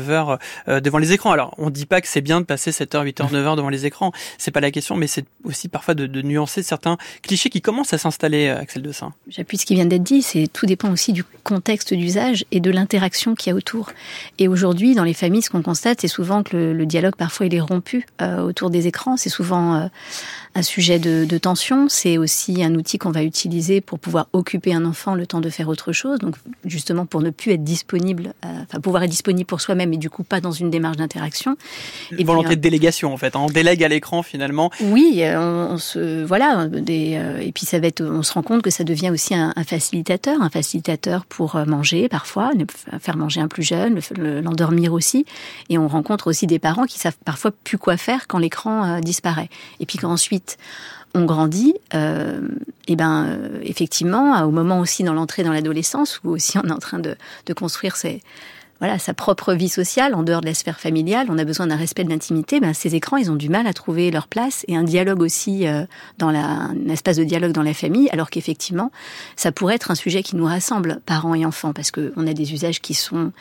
8h 0.07 0.39
9h 0.67 0.81
devant 0.81 0.97
les 0.97 1.13
écrans 1.13 1.31
alors 1.31 1.53
on 1.57 1.69
dit 1.69 1.85
pas 1.85 2.01
que 2.01 2.07
c'est 2.07 2.21
bien 2.21 2.41
de 2.41 2.45
passer 2.45 2.71
7h, 2.71 3.05
8h, 3.05 3.31
9h 3.31 3.55
devant 3.55 3.69
les 3.69 3.85
écrans. 3.85 4.11
C'est 4.37 4.51
pas 4.51 4.59
la 4.59 4.71
question, 4.71 4.95
mais 4.95 5.07
c'est 5.07 5.25
aussi 5.43 5.67
parfois 5.67 5.93
de, 5.93 6.07
nuancer 6.21 6.63
certains 6.63 6.97
clichés 7.21 7.49
qui 7.49 7.61
commencent 7.61 7.93
à 7.93 7.97
s'installer, 7.97 8.47
euh, 8.47 8.59
Axel 8.59 8.81
de 8.81 8.91
Saint. 8.91 9.13
J'appuie 9.27 9.57
ce 9.57 9.65
qui 9.65 9.75
vient 9.75 9.85
d'être 9.85 10.03
dit, 10.03 10.21
c'est 10.21 10.47
tout 10.51 10.65
dépend 10.65 10.91
aussi 10.91 11.13
du 11.13 11.23
contexte 11.43 11.93
d'usage 11.93 12.45
et 12.51 12.59
de 12.59 12.71
l'interaction 12.71 13.35
qu'il 13.35 13.51
y 13.51 13.53
a 13.53 13.55
autour. 13.55 13.91
Et 14.39 14.47
aujourd'hui, 14.47 14.95
dans 14.95 15.03
les 15.03 15.13
familles, 15.13 15.41
ce 15.41 15.49
qu'on 15.49 15.61
constate, 15.61 16.01
c'est 16.01 16.07
souvent 16.07 16.43
que 16.43 16.57
le, 16.57 16.85
dialogue 16.85 17.15
parfois 17.15 17.45
il 17.45 17.53
est 17.53 17.59
rompu 17.59 18.05
euh, 18.21 18.39
autour 18.39 18.69
des 18.69 18.87
écrans. 18.87 19.17
C'est 19.17 19.29
souvent 19.29 19.75
euh, 19.75 19.87
un 20.57 20.63
sujet 20.63 20.97
de, 20.97 21.25
de 21.25 21.37
tension. 21.37 21.87
C'est 21.87 22.17
aussi 22.17 22.63
un 22.63 22.73
outil 22.73 22.97
qu'on 22.97 23.11
va 23.11 23.23
utiliser 23.23 23.79
pour 23.79 23.99
pouvoir 23.99 24.27
occuper 24.33 24.73
un 24.73 24.85
enfant 24.85 25.13
le 25.13 25.27
temps 25.27 25.39
de 25.39 25.49
faire 25.49 25.69
autre 25.69 25.91
chose. 25.91 26.17
Donc 26.17 26.35
justement 26.65 27.05
pour 27.05 27.21
ne 27.21 27.29
plus 27.29 27.51
être 27.51 27.63
disponible, 27.63 28.33
enfin 28.43 28.79
pouvoir 28.79 29.03
être 29.03 29.11
disponible 29.11 29.45
pour 29.45 29.61
soi-même 29.61 29.93
et 29.93 29.97
du 29.97 30.09
coup 30.09 30.23
pas 30.23 30.41
dans 30.41 30.51
une 30.51 30.71
démarche 30.71 30.97
d'interaction. 30.97 31.57
Et 32.17 32.23
volonté 32.23 32.55
de 32.55 32.61
délégation 32.61 33.13
en 33.13 33.17
fait. 33.17 33.35
Hein. 33.35 33.41
On 33.41 33.47
délègue 33.47 33.83
à 33.83 33.87
l'écran 33.87 34.23
finalement. 34.23 34.71
Oui, 34.81 35.19
euh, 35.19 35.67
on, 35.69 35.77
se 35.77 36.23
voilà. 36.23 36.67
Des, 36.67 37.15
euh, 37.15 37.39
et 37.39 37.51
puis 37.51 37.65
ça 37.65 37.79
va 37.79 37.87
être, 37.87 38.01
on 38.01 38.23
se 38.23 38.33
rend 38.33 38.41
compte 38.41 38.63
que 38.63 38.71
ça 38.71 38.83
devient 38.83 39.11
aussi 39.11 39.35
un, 39.35 39.53
facilitateur, 39.63 40.41
un 40.41 40.49
facilitateur 40.49 41.25
pour 41.25 41.55
euh, 41.55 41.65
manger 41.65 42.09
parfois, 42.09 42.51
faire 42.99 43.15
manger 43.15 43.41
un 43.41 43.47
plus 43.47 43.63
jeune, 43.63 43.99
l'endormir 44.17 44.93
aussi. 44.93 45.25
Et 45.69 45.77
on 45.77 45.87
rencontre 45.87 46.27
aussi 46.27 46.47
des 46.47 46.57
parents 46.57 46.85
qui 46.85 46.97
savent 46.97 47.17
parfois 47.25 47.51
plus 47.51 47.77
quoi 47.77 47.95
faire 47.95 48.27
quand 48.27 48.39
l'écran 48.39 48.99
disparaît. 49.01 49.49
Et 49.79 49.85
puis 49.85 49.99
quand 49.99 50.11
ensuite 50.11 50.46
on 51.13 51.25
grandit, 51.25 51.73
et 51.93 52.95
ben 52.95 53.39
effectivement, 53.63 54.43
au 54.43 54.51
moment 54.51 54.79
aussi 54.79 55.03
dans 55.03 55.13
l'entrée 55.13 55.43
dans 55.43 55.53
l'adolescence, 55.53 56.19
où 56.23 56.29
aussi 56.29 56.57
on 56.59 56.63
est 56.63 56.71
en 56.71 56.77
train 56.77 56.99
de, 56.99 57.15
construire 57.55 57.95
voilà, 58.79 58.99
sa 58.99 59.13
propre 59.13 59.53
vie 59.53 59.69
sociale 59.69 60.13
en 60.13 60.23
dehors 60.23 60.41
de 60.41 60.45
la 60.45 60.53
sphère 60.53 60.79
familiale, 60.79 61.27
on 61.29 61.37
a 61.37 61.45
besoin 61.45 61.67
d'un 61.67 61.75
respect 61.75 62.03
de 62.03 62.09
l'intimité, 62.09 62.59
ben, 62.59 62.73
ces 62.73 62.95
écrans, 62.95 63.17
ils 63.17 63.31
ont 63.31 63.35
du 63.35 63.49
mal 63.49 63.65
à 63.67 63.73
trouver 63.73 64.11
leur 64.11 64.27
place 64.27 64.65
et 64.67 64.75
un 64.75 64.83
dialogue 64.83 65.21
aussi 65.21 65.67
euh, 65.67 65.85
dans 66.19 66.29
un 66.29 66.75
espace 66.89 67.17
de 67.17 67.23
dialogue 67.23 67.53
dans 67.53 67.63
la 67.63 67.73
famille, 67.73 68.09
alors 68.11 68.29
qu'effectivement, 68.29 68.91
ça 69.35 69.51
pourrait 69.51 69.75
être 69.75 69.91
un 69.91 69.95
sujet 69.95 70.21
qui 70.21 70.35
nous 70.35 70.45
rassemble, 70.45 71.01
parents 71.05 71.33
et 71.33 71.45
enfants, 71.45 71.73
parce 71.73 71.91
qu'on 71.91 72.27
a 72.27 72.33
des 72.33 72.53
usages 72.53 72.79
qui 72.79 72.93
sont 72.93 73.31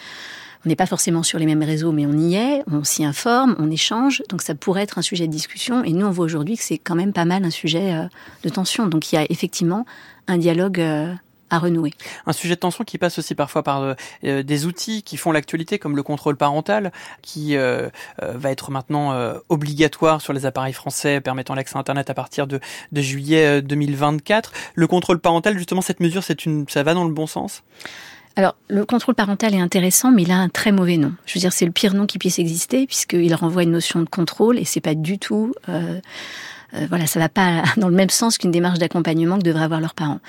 on 0.65 0.69
n'est 0.69 0.77
pas 0.77 0.87
forcément 0.87 1.23
sur 1.23 1.39
les 1.39 1.47
mêmes 1.47 1.63
réseaux, 1.63 1.93
mais 1.93 2.07
on 2.07 2.13
y 2.13 2.35
est, 2.35 2.63
on 2.71 2.85
s'y 2.85 3.05
informe, 3.05 3.57
on 3.59 3.71
échange, 3.71 4.23
donc 4.29 4.43
ça 4.43 4.55
pourrait 4.55 4.83
être 4.83 4.99
un 4.99 5.03
sujet 5.03 5.27
de 5.27 5.33
discussion. 5.33 5.85
Et 5.85 5.93
nous, 5.93 6.07
on 6.07 6.11
voit 6.11 6.25
aujourd'hui 6.25 6.57
que 6.57 6.63
c'est 6.63 6.79
quand 6.79 6.95
même 6.95 7.13
pas 7.13 7.25
mal 7.25 7.45
un 7.45 7.51
sujet 7.51 7.95
euh, 7.95 8.05
de 8.43 8.49
tension. 8.49 8.87
Donc 8.87 9.13
il 9.13 9.17
y 9.17 9.19
a 9.19 9.27
effectivement 9.31 9.87
un 10.27 10.39
dialogue 10.39 10.81
euh, 10.81 11.13
à 11.51 11.59
renouer. 11.59 11.93
Un 12.27 12.33
sujet 12.33 12.57
de 12.57 12.61
tension 12.61 12.83
qui 12.83 12.99
passe 12.99 13.19
aussi 13.21 13.37
parfois 13.37 13.63
par 13.63 13.83
euh, 14.25 14.43
des 14.43 14.67
outils 14.67 15.03
qui 15.05 15.17
font 15.17 15.31
l'actualité, 15.31 15.79
comme 15.79 15.95
le 15.95 16.03
contrôle 16.03 16.37
parental, 16.37 16.91
qui 17.23 17.57
va 17.57 18.51
être 18.51 18.73
maintenant 18.73 19.17
obligatoire 19.49 20.21
sur 20.21 20.33
les 20.33 20.45
appareils 20.45 20.73
français 20.73 21.21
permettant 21.21 21.55
l'accès 21.55 21.77
à 21.77 21.81
Internet 21.81 22.11
à 22.11 22.15
partir 22.15 22.49
de, 22.49 22.61
juillet 22.93 23.63
2024. 23.63 24.53
Le 24.75 24.87
contrôle 24.89 25.21
parental, 25.21 25.57
justement, 25.57 25.83
cette 25.83 26.01
mesure, 26.01 26.25
c'est 26.25 26.37
ça 26.69 26.83
va 26.83 26.95
dans 26.95 27.05
le 27.05 27.15
bon 27.15 27.29
sens? 27.29 27.63
Alors, 28.39 28.55
le 28.69 28.85
contrôle 28.85 29.15
parental 29.15 29.55
est 29.55 29.61
intéressant, 29.61 30.11
mais 30.11 30.23
il 30.23 30.31
a 30.31 30.37
un 30.37 30.51
très 30.51 30.71
mauvais 30.71 30.99
nom. 30.99 31.13
Je 31.25 31.35
veux 31.35 31.41
dire, 31.41 31.55
c'est 31.55 31.65
le 31.65 31.73
pire 31.73 31.95
nom 31.95 32.05
qui 32.05 32.19
puisse 32.19 32.39
exister, 32.39 32.87
puisqu'il 32.87 33.35
renvoie 33.35 33.63
une 33.63 33.71
notion 33.71 34.01
de 34.01 34.09
contrôle, 34.09 34.59
et 34.59 34.67
c'est 34.67 34.83
pas 34.83 34.95
du 34.95 35.19
tout 35.19 35.55
euh, 35.71 36.01
euh, 36.75 36.87
voilà, 36.89 37.07
ça 37.07 37.19
va 37.19 37.29
pas 37.29 37.63
dans 37.77 37.89
le 37.89 37.95
même 37.95 38.11
sens 38.11 38.39
qu'une 38.39 38.51
démarche 38.51 38.79
d'accompagnement 38.79 39.39
que 39.39 39.43
devraient 39.43 39.65
avoir 39.65 39.81
leurs 39.81 39.95
parents. 39.95 40.21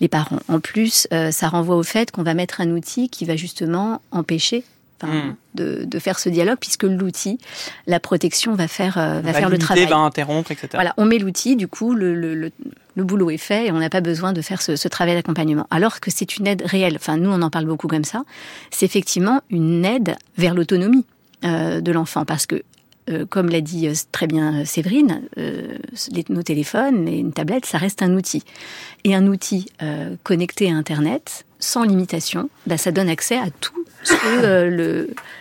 Les 0.00 0.08
parents. 0.08 0.38
En 0.48 0.60
plus, 0.60 1.08
euh, 1.12 1.30
ça 1.30 1.48
renvoie 1.48 1.76
au 1.76 1.82
fait 1.82 2.10
qu'on 2.10 2.22
va 2.22 2.34
mettre 2.34 2.60
un 2.60 2.70
outil 2.70 3.08
qui 3.08 3.24
va 3.24 3.36
justement 3.36 4.00
empêcher 4.10 4.64
hmm. 5.02 5.34
de, 5.54 5.84
de, 5.84 5.98
faire 5.98 6.18
ce 6.18 6.28
dialogue 6.28 6.58
puisque 6.60 6.84
l'outil, 6.84 7.38
la 7.86 8.00
protection 8.00 8.54
va 8.54 8.68
faire 8.68 8.98
euh, 8.98 9.20
va, 9.20 9.32
faire 9.32 9.48
le 9.48 9.58
travail. 9.58 9.86
va 9.86 9.96
interrompre, 9.96 10.50
etc. 10.50 10.68
Voilà, 10.74 10.94
on 10.96 11.04
met 11.04 11.18
l'outil, 11.18 11.56
du 11.56 11.68
coup 11.68 11.94
le, 11.94 12.14
le, 12.14 12.34
le, 12.34 12.52
le, 12.94 13.04
boulot 13.04 13.30
est 13.30 13.36
fait 13.36 13.66
et 13.66 13.72
on 13.72 13.78
n'a 13.78 13.90
pas 13.90 14.00
besoin 14.00 14.32
de 14.32 14.40
faire 14.42 14.62
ce, 14.62 14.76
ce 14.76 14.88
travail 14.88 15.14
d'accompagnement. 15.14 15.66
Alors 15.70 16.00
que 16.00 16.10
c'est 16.10 16.36
une 16.36 16.46
aide 16.46 16.62
réelle. 16.64 16.96
Enfin, 16.96 17.16
nous 17.16 17.30
on 17.30 17.42
en 17.42 17.50
parle 17.50 17.66
beaucoup 17.66 17.88
comme 17.88 18.04
ça. 18.04 18.24
C'est 18.70 18.86
effectivement 18.86 19.40
une 19.50 19.84
aide 19.84 20.16
vers 20.38 20.54
l'autonomie 20.54 21.04
euh, 21.44 21.80
de 21.80 21.92
l'enfant 21.92 22.24
parce 22.24 22.46
que 22.46 22.62
comme 23.28 23.48
l'a 23.48 23.60
dit 23.60 23.88
euh, 23.88 23.94
très 24.12 24.26
bien 24.26 24.60
euh, 24.60 24.64
Séverine, 24.64 25.22
nos 26.28 26.42
téléphones 26.42 27.08
et 27.08 27.18
une 27.18 27.32
tablette, 27.32 27.66
ça 27.66 27.78
reste 27.78 28.02
un 28.02 28.14
outil. 28.14 28.42
Et 29.04 29.14
un 29.14 29.26
outil 29.26 29.66
connecté 30.24 30.70
à 30.70 30.74
Internet, 30.74 31.44
sans 31.58 31.84
limitation, 31.84 32.50
bah, 32.66 32.76
ça 32.76 32.90
donne 32.90 33.08
accès 33.08 33.36
à 33.36 33.50
tout 33.60 33.84
ce 34.02 34.12
que 34.12 34.68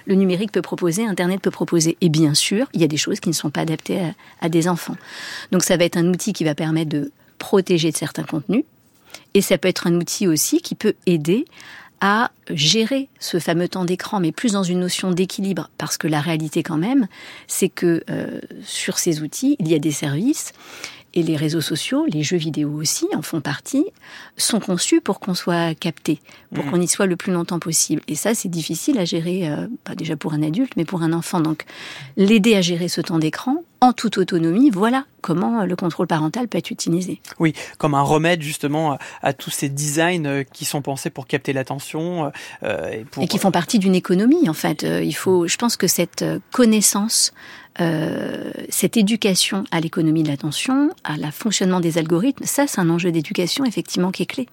le, 0.07 0.15
numérique 0.15 0.51
peut 0.51 0.61
proposer, 0.61 1.05
Internet 1.05 1.41
peut 1.41 1.51
proposer. 1.51 1.97
Et 2.01 2.09
bien 2.09 2.33
sûr, 2.33 2.67
il 2.73 2.81
y 2.81 2.83
a 2.83 2.87
des 2.87 2.97
choses 2.97 3.19
qui 3.19 3.29
ne 3.29 3.33
sont 3.33 3.49
pas 3.49 3.61
adaptées 3.61 3.99
à, 3.99 4.13
à 4.41 4.49
des 4.49 4.67
enfants. 4.67 4.97
Donc 5.51 5.63
ça 5.63 5.77
va 5.77 5.85
être 5.85 5.97
un 5.97 6.07
outil 6.07 6.33
qui 6.33 6.43
va 6.43 6.55
permettre 6.55 6.89
de 6.89 7.11
protéger 7.37 7.91
de 7.91 7.97
certains 7.97 8.23
contenus. 8.23 8.63
Et 9.33 9.41
ça 9.41 9.57
peut 9.57 9.67
être 9.67 9.87
un 9.87 9.95
outil 9.95 10.27
aussi 10.27 10.61
qui 10.61 10.75
peut 10.75 10.93
aider 11.05 11.45
à 12.01 12.31
gérer 12.49 13.09
ce 13.19 13.39
fameux 13.39 13.67
temps 13.67 13.85
d'écran, 13.85 14.19
mais 14.19 14.31
plus 14.31 14.53
dans 14.53 14.63
une 14.63 14.79
notion 14.79 15.11
d'équilibre, 15.11 15.69
parce 15.77 15.97
que 15.97 16.07
la 16.07 16.21
réalité 16.21 16.63
quand 16.63 16.77
même, 16.77 17.07
c'est 17.47 17.69
que 17.69 18.03
euh, 18.09 18.39
sur 18.63 18.97
ces 18.97 19.21
outils, 19.21 19.55
il 19.59 19.67
y 19.67 19.75
a 19.75 19.79
des 19.79 19.91
services 19.91 20.51
et 21.15 21.23
les 21.23 21.37
réseaux 21.37 21.61
sociaux, 21.61 22.05
les 22.07 22.23
jeux 22.23 22.37
vidéo 22.37 22.69
aussi 22.71 23.07
en 23.15 23.21
font 23.21 23.39
partie, 23.39 23.85
sont 24.35 24.59
conçus 24.59 24.99
pour 24.99 25.21
qu'on 25.21 25.33
soit 25.33 25.73
capté, 25.73 26.19
pour 26.53 26.65
mmh. 26.65 26.71
qu'on 26.71 26.81
y 26.81 26.87
soit 26.87 27.05
le 27.05 27.15
plus 27.15 27.31
longtemps 27.31 27.59
possible. 27.59 28.01
Et 28.09 28.15
ça, 28.15 28.35
c'est 28.35 28.49
difficile 28.49 28.99
à 28.99 29.05
gérer, 29.05 29.49
euh, 29.49 29.67
pas 29.85 29.95
déjà 29.95 30.17
pour 30.17 30.33
un 30.33 30.43
adulte, 30.43 30.73
mais 30.75 30.83
pour 30.83 31.03
un 31.03 31.13
enfant. 31.13 31.39
Donc, 31.39 31.63
l'aider 32.17 32.55
à 32.55 32.61
gérer 32.61 32.89
ce 32.89 32.99
temps 32.99 33.17
d'écran 33.17 33.63
en 33.81 33.93
toute 33.93 34.17
autonomie, 34.17 34.69
voilà 34.71 35.05
comment 35.21 35.61
euh, 35.61 35.65
le 35.65 35.75
contrôle 35.75 36.07
parental 36.07 36.49
peut 36.49 36.57
être 36.57 36.71
utilisé. 36.71 37.21
Oui, 37.39 37.53
comme 37.77 37.93
un 37.93 38.01
remède 38.01 38.41
justement 38.41 38.97
à, 39.21 39.33
tous 39.33 39.51
ces 39.51 39.69
designs 39.69 40.25
euh, 40.25 40.43
qui 40.43 40.65
sont 40.65 40.81
pensés 40.81 41.09
pour 41.09 41.27
capter 41.27 41.53
l'attention 41.53 42.31
et, 42.63 43.05
et, 43.21 43.27
qui 43.27 43.37
font 43.37 43.51
partie 43.51 43.79
d'une 43.79 43.95
économie 43.95 44.49
en 44.49 44.53
fait. 44.53 44.83
Il 44.83 45.13
faut, 45.13 45.47
je 45.47 45.55
pense 45.55 45.77
que 45.77 45.87
cette 45.87 46.25
connaissance 46.51 47.33
euh, 47.79 48.51
cette 48.69 48.97
éducation 48.97 49.65
à 49.71 49.79
l'économie 49.79 50.23
de 50.23 50.29
l'attention, 50.29 50.89
à 51.03 51.17
la 51.17 51.31
fonctionnement 51.31 51.79
des 51.79 51.97
algorithmes, 51.97 52.45
ça 52.45 52.67
c'est 52.67 52.79
un 52.79 52.89
enjeu 52.89 53.11
d'éducation 53.11 53.65
effectivement 53.65 54.11
qui 54.11 54.23
est 54.23 54.27
clé. 54.27 54.47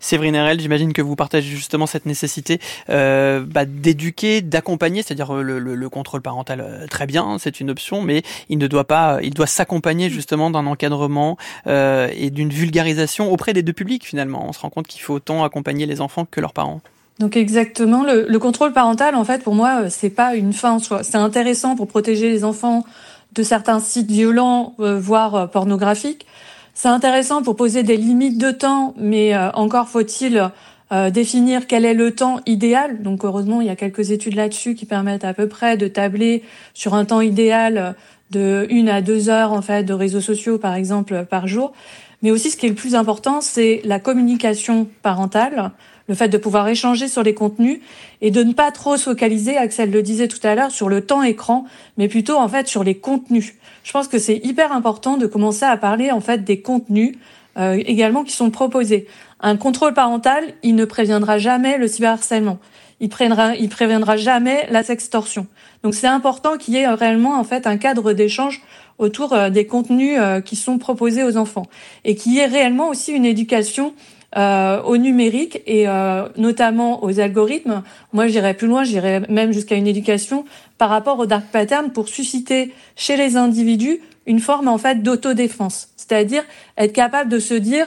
Séverine 0.00 0.34
Herel, 0.34 0.60
j'imagine 0.60 0.92
que 0.92 1.02
vous 1.02 1.14
partagez 1.14 1.48
justement 1.48 1.86
cette 1.86 2.06
nécessité 2.06 2.58
euh, 2.90 3.44
bah, 3.46 3.64
d'éduquer, 3.64 4.40
d'accompagner, 4.42 5.02
c'est-à-dire 5.02 5.34
euh, 5.34 5.42
le, 5.42 5.88
contrôle 5.88 6.22
parental, 6.22 6.86
très 6.90 7.06
bien, 7.06 7.36
c'est 7.38 7.60
une 7.60 7.70
option, 7.70 8.02
mais 8.02 8.22
il 8.48 8.58
ne 8.58 8.66
doit 8.66 8.84
pas, 8.84 9.18
il 9.22 9.34
doit 9.34 9.46
s'accompagner 9.46 10.10
justement 10.10 10.50
d'un 10.50 10.66
encadrement 10.66 11.36
euh, 11.66 12.08
et 12.16 12.30
d'une 12.30 12.50
vulgarisation 12.50 13.30
auprès 13.30 13.52
des 13.52 13.62
deux 13.62 13.72
publics 13.72 14.04
finalement. 14.04 14.44
On 14.48 14.52
se 14.52 14.60
rend 14.60 14.70
compte 14.70 14.88
qu'il 14.88 15.02
faut 15.02 15.14
autant 15.14 15.44
accompagner 15.44 15.86
les 15.86 16.00
enfants 16.00 16.26
que 16.28 16.40
leurs 16.40 16.52
parents. 16.52 16.80
Donc 17.22 17.36
exactement, 17.36 18.02
le, 18.02 18.26
le, 18.28 18.38
contrôle 18.40 18.72
parental, 18.72 19.14
en 19.14 19.22
fait, 19.22 19.44
pour 19.44 19.54
moi, 19.54 19.82
euh, 19.82 19.86
c'est 19.88 20.10
pas 20.10 20.34
une 20.34 20.52
fin 20.52 20.72
en 20.72 20.78
soi. 20.80 21.04
C'est 21.04 21.18
intéressant 21.18 21.76
pour 21.76 21.86
protéger 21.86 22.28
les 22.28 22.42
enfants 22.42 22.84
de 23.36 23.44
certains 23.44 23.78
sites 23.78 24.10
violents, 24.10 24.74
euh, 24.80 24.98
voire 24.98 25.34
euh, 25.36 25.46
pornographiques. 25.46 26.26
C'est 26.74 26.88
intéressant 26.88 27.44
pour 27.44 27.54
poser 27.54 27.84
des 27.84 27.96
limites 27.96 28.38
de 28.38 28.50
temps, 28.50 28.92
mais 28.96 29.36
encore 29.54 29.88
faut-il 29.88 30.50
définir 31.10 31.66
quel 31.66 31.84
est 31.84 31.92
le 31.92 32.14
temps 32.14 32.40
idéal. 32.46 33.02
Donc 33.02 33.26
heureusement, 33.26 33.60
il 33.60 33.66
y 33.66 33.70
a 33.70 33.76
quelques 33.76 34.10
études 34.10 34.34
là-dessus 34.34 34.74
qui 34.74 34.86
permettent 34.86 35.24
à 35.24 35.34
peu 35.34 35.48
près 35.48 35.76
de 35.76 35.86
tabler 35.86 36.42
sur 36.72 36.94
un 36.94 37.04
temps 37.04 37.20
idéal 37.20 37.94
de 38.30 38.66
une 38.70 38.88
à 38.88 39.02
deux 39.02 39.28
heures 39.28 39.52
en 39.52 39.60
fait 39.60 39.84
de 39.84 39.92
réseaux 39.92 40.22
sociaux, 40.22 40.56
par 40.56 40.74
exemple, 40.74 41.26
par 41.28 41.46
jour. 41.46 41.74
Mais 42.22 42.30
aussi, 42.30 42.50
ce 42.50 42.56
qui 42.56 42.64
est 42.64 42.70
le 42.70 42.74
plus 42.74 42.94
important, 42.94 43.42
c'est 43.42 43.82
la 43.84 44.00
communication 44.00 44.88
parentale 45.02 45.72
le 46.08 46.14
fait 46.14 46.28
de 46.28 46.38
pouvoir 46.38 46.68
échanger 46.68 47.08
sur 47.08 47.22
les 47.22 47.34
contenus 47.34 47.80
et 48.20 48.30
de 48.30 48.42
ne 48.42 48.52
pas 48.52 48.70
trop 48.70 48.96
se 48.96 49.04
focaliser, 49.04 49.56
Axel 49.56 49.90
le 49.90 50.02
disait 50.02 50.28
tout 50.28 50.44
à 50.44 50.54
l'heure, 50.54 50.70
sur 50.70 50.88
le 50.88 51.04
temps 51.04 51.22
écran, 51.22 51.64
mais 51.96 52.08
plutôt 52.08 52.36
en 52.36 52.48
fait 52.48 52.68
sur 52.68 52.84
les 52.84 52.96
contenus. 52.96 53.54
Je 53.84 53.92
pense 53.92 54.08
que 54.08 54.18
c'est 54.18 54.40
hyper 54.44 54.72
important 54.72 55.16
de 55.16 55.26
commencer 55.26 55.64
à 55.64 55.76
parler 55.76 56.10
en 56.10 56.20
fait 56.20 56.44
des 56.44 56.60
contenus 56.60 57.16
euh, 57.58 57.82
également 57.86 58.24
qui 58.24 58.32
sont 58.32 58.50
proposés. 58.50 59.06
Un 59.40 59.56
contrôle 59.56 59.92
parental, 59.92 60.44
il 60.62 60.74
ne 60.74 60.84
préviendra 60.84 61.38
jamais 61.38 61.76
le 61.76 61.88
cyberharcèlement. 61.88 62.58
Il 63.00 63.08
préviendra, 63.08 63.56
il 63.56 63.68
préviendra 63.68 64.16
jamais 64.16 64.66
la 64.70 64.84
sextorsion. 64.84 65.48
Donc 65.82 65.94
c'est 65.94 66.06
important 66.06 66.56
qu'il 66.56 66.74
y 66.74 66.76
ait 66.78 66.88
réellement 66.88 67.38
en 67.38 67.44
fait 67.44 67.66
un 67.66 67.76
cadre 67.76 68.12
d'échange 68.12 68.62
autour 68.98 69.32
euh, 69.32 69.50
des 69.50 69.66
contenus 69.66 70.16
euh, 70.18 70.40
qui 70.40 70.56
sont 70.56 70.78
proposés 70.78 71.24
aux 71.24 71.36
enfants 71.36 71.66
et 72.04 72.14
qu'il 72.14 72.32
y 72.32 72.38
ait 72.38 72.46
réellement 72.46 72.88
aussi 72.88 73.12
une 73.12 73.24
éducation 73.24 73.92
euh, 74.36 74.80
au 74.82 74.96
numérique 74.96 75.60
et 75.66 75.86
euh, 75.88 76.26
notamment 76.36 77.04
aux 77.04 77.20
algorithmes. 77.20 77.82
Moi, 78.12 78.28
j'irais 78.28 78.54
plus 78.54 78.66
loin, 78.66 78.82
j'irais 78.82 79.20
même 79.28 79.52
jusqu'à 79.52 79.76
une 79.76 79.86
éducation 79.86 80.46
par 80.78 80.88
rapport 80.88 81.18
au 81.18 81.26
dark 81.26 81.44
pattern 81.52 81.90
pour 81.90 82.08
susciter 82.08 82.72
chez 82.96 83.16
les 83.16 83.36
individus 83.36 84.00
une 84.26 84.40
forme 84.40 84.68
en 84.68 84.78
fait 84.78 85.02
d'autodéfense, 85.02 85.88
c'est-à-dire 85.96 86.44
être 86.78 86.92
capable 86.92 87.28
de 87.28 87.38
se 87.38 87.54
dire 87.54 87.86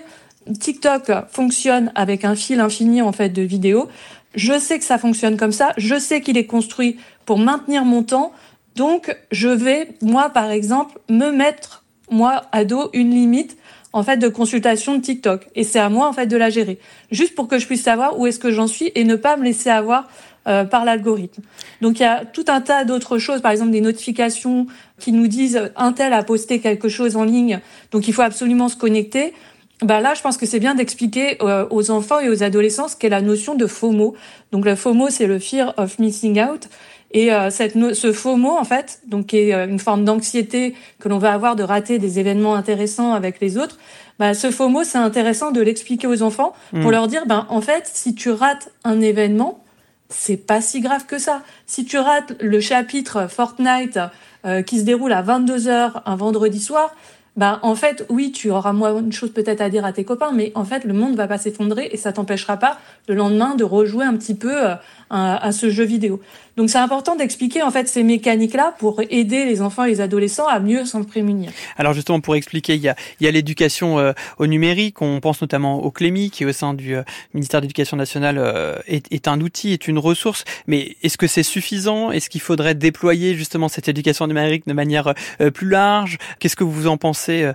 TikTok 0.60 1.12
fonctionne 1.30 1.92
avec 1.96 2.26
un 2.26 2.36
fil 2.36 2.60
infini 2.60 3.02
en 3.02 3.12
fait 3.12 3.30
de 3.30 3.42
vidéos. 3.42 3.88
Je 4.36 4.60
sais 4.60 4.78
que 4.78 4.86
ça 4.86 4.98
fonctionne 4.98 5.38
comme 5.38 5.52
ça, 5.52 5.72
je 5.78 5.98
sais 5.98 6.22
qu'il 6.22 6.38
est 6.38 6.46
construit 6.46 6.98
pour 7.26 7.40
maintenir 7.40 7.86
mon 7.86 8.04
temps, 8.04 8.34
donc 8.76 9.16
je 9.32 9.48
vais 9.48 9.90
moi 10.02 10.30
par 10.30 10.52
exemple 10.52 11.00
me 11.10 11.32
mettre 11.32 11.86
moi 12.12 12.44
ado 12.52 12.90
une 12.94 13.12
limite 13.12 13.58
en 13.96 14.04
fait 14.04 14.18
de 14.18 14.28
consultation 14.28 14.98
de 14.98 15.02
TikTok 15.02 15.48
et 15.56 15.64
c'est 15.64 15.80
à 15.80 15.88
moi 15.88 16.08
en 16.08 16.14
fait 16.14 16.28
de 16.28 16.36
la 16.36 16.50
gérer 16.50 16.80
juste 17.12 17.34
pour 17.34 17.48
que 17.48 17.58
je 17.58 17.66
puisse 17.66 17.82
savoir 17.82 18.20
où 18.20 18.28
est-ce 18.28 18.40
que 18.40 18.52
j'en 18.52 18.68
suis 18.68 18.92
et 18.94 19.06
ne 19.06 19.16
pas 19.16 19.38
me 19.38 19.44
laisser 19.46 19.70
avoir 19.70 20.10
euh, 20.48 20.66
par 20.66 20.86
l'algorithme. 20.86 21.42
Donc 21.82 22.00
il 22.00 22.04
y 22.04 22.06
a 22.06 22.24
tout 22.26 22.46
un 22.50 22.62
tas 22.62 22.84
d'autres 22.84 23.18
choses, 23.18 23.42
par 23.42 23.52
exemple 23.52 23.72
des 23.72 23.82
notifications 23.82 24.68
qui 25.00 25.12
nous 25.14 25.28
disent 25.28 25.72
un 25.78 25.94
tel 25.94 26.14
a 26.14 26.24
posté 26.24 26.60
quelque 26.60 26.90
chose 26.90 27.16
en 27.16 27.24
ligne, 27.24 27.62
donc 27.92 28.08
il 28.08 28.14
faut 28.14 28.22
absolument 28.22 28.68
se 28.68 28.76
connecter. 28.76 29.34
Bah 29.82 30.02
là, 30.02 30.14
je 30.14 30.22
pense 30.22 30.38
que 30.38 30.46
c'est 30.46 30.60
bien 30.60 30.76
d'expliquer 30.76 31.38
euh, 31.42 31.66
aux 31.70 31.90
enfants 31.90 32.20
et 32.20 32.30
aux 32.30 32.44
adolescents 32.44 32.88
ce 32.88 32.96
qu'est 32.96 33.10
la 33.10 33.22
notion 33.22 33.56
de 33.56 33.66
FOMO. 33.66 34.16
Donc 34.52 34.66
le 34.66 34.76
FOMO, 34.76 35.10
c'est 35.10 35.28
le 35.28 35.40
fear 35.40 35.74
of 35.78 36.00
missing 36.00 36.40
out. 36.42 36.68
Et 37.16 37.32
euh, 37.32 37.50
cette 37.50 37.76
ce 37.96 38.12
faux 38.12 38.36
mot, 38.36 38.58
en 38.58 38.66
fait, 38.66 39.00
donc 39.08 39.28
qui 39.28 39.38
est 39.38 39.54
euh, 39.54 39.66
une 39.68 39.80
forme 39.80 40.04
d'anxiété 40.04 40.76
que 41.00 41.08
l'on 41.08 41.18
va 41.18 41.32
avoir 41.32 41.56
de 41.56 41.64
rater 41.64 41.98
des 41.98 42.20
événements 42.20 42.56
intéressants 42.56 43.14
avec 43.14 43.40
les 43.40 43.58
autres, 43.58 43.80
bah, 44.20 44.34
ce 44.34 44.52
faux 44.52 44.68
mot, 44.68 44.84
c'est 44.84 44.98
intéressant 44.98 45.52
de 45.52 45.62
l'expliquer 45.62 46.08
aux 46.08 46.22
enfants 46.22 46.54
pour 46.72 46.90
mm. 46.90 46.92
leur 46.92 47.08
dire, 47.08 47.26
ben 47.26 47.48
en 47.50 47.62
fait, 47.62 47.90
si 47.92 48.16
tu 48.16 48.30
rates 48.32 48.70
un 48.84 49.00
événement, 49.00 49.64
c'est 50.10 50.36
pas 50.36 50.60
si 50.60 50.82
grave 50.82 51.06
que 51.06 51.18
ça. 51.18 51.42
Si 51.66 51.86
tu 51.86 51.98
rates 51.98 52.34
le 52.42 52.60
chapitre 52.60 53.28
Fortnite 53.30 53.98
euh, 54.46 54.62
qui 54.62 54.80
se 54.80 54.84
déroule 54.84 55.14
à 55.14 55.22
22 55.22 55.70
heures 55.70 56.04
un 56.06 56.18
vendredi 56.18 56.60
soir, 56.60 56.94
bah 57.38 57.60
en 57.64 57.76
fait 57.76 58.06
oui 58.10 58.32
tu 58.32 58.50
auras 58.50 58.72
moins 58.72 59.02
de 59.02 59.12
choses 59.12 59.32
peut-être 59.34 59.60
à 59.60 59.70
dire 59.70 59.84
à 59.84 59.92
tes 59.92 60.06
copains 60.06 60.32
mais 60.32 60.54
en 60.56 60.64
fait 60.64 60.86
le 60.86 60.94
monde 60.94 61.16
va 61.16 61.28
pas 61.28 61.38
s'effondrer 61.38 61.90
et 61.92 61.98
ça 61.98 62.14
t'empêchera 62.14 62.56
pas 62.56 62.80
le 63.10 63.16
lendemain 63.16 63.56
de 63.56 63.66
rejouer 63.66 64.06
un 64.06 64.16
petit 64.16 64.36
peu 64.36 64.56
à, 64.56 64.80
à, 65.10 65.52
ce 65.52 65.70
jeu 65.70 65.84
vidéo. 65.84 66.22
Donc 66.58 66.70
c'est 66.70 66.78
important 66.78 67.16
d'expliquer 67.16 67.64
en 67.64 67.72
fait 67.72 67.88
ces 67.88 68.04
mécaniques-là 68.04 68.76
pour 68.80 69.02
aider 69.10 69.46
les 69.46 69.62
enfants 69.62 69.84
et 69.84 69.90
les 69.90 70.02
adolescents 70.02 70.48
à 70.48 70.60
mieux 70.60 70.86
s'en 70.86 71.04
prémunir. 71.04 71.52
Alors 71.78 71.94
justement 71.94 72.22
pour 72.22 72.36
expliquer, 72.36 72.76
il 72.76 72.82
y 72.82 72.88
a, 72.88 72.96
il 73.20 73.26
y 73.26 73.28
a 73.28 73.32
l'éducation 73.32 74.00
euh, 74.00 74.14
au 74.38 74.48
numérique, 74.48 75.02
on 75.02 75.20
pense 75.20 75.42
notamment 75.42 75.84
au 75.84 75.92
Clémy 75.92 76.30
qui 76.30 76.46
au 76.46 76.54
sein 76.54 76.74
du 76.74 76.96
euh, 76.96 77.04
ministère 77.34 77.60
de 77.60 77.66
l'Éducation 77.66 77.98
nationale 77.98 78.38
euh, 78.38 78.78
est, 78.88 79.12
est, 79.12 79.28
un 79.28 79.42
outil, 79.42 79.74
est 79.74 79.88
une 79.88 80.00
ressource, 80.00 80.46
mais 80.66 80.96
est-ce 81.04 81.18
que 81.18 81.28
c'est 81.28 81.44
suffisant? 81.44 82.12
Est-ce 82.12 82.30
qu'il 82.30 82.42
faudrait 82.42 82.76
déployer 82.76 83.36
justement 83.36 83.68
cette 83.68 83.90
éducation 83.90 84.26
numérique 84.28 84.66
de 84.66 84.74
manière 84.74 85.14
plus 85.54 85.70
large? 85.70 86.18
Qu'est-ce 86.40 86.56
que 86.56 86.64
vous 86.64 86.88
en 86.88 86.98
pensez 86.98 87.52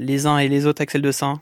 les 0.00 0.26
uns 0.26 0.38
et 0.38 0.48
les 0.48 0.66
autres, 0.66 0.82
Axel 0.82 1.02
de 1.02 1.12
Saint 1.12 1.40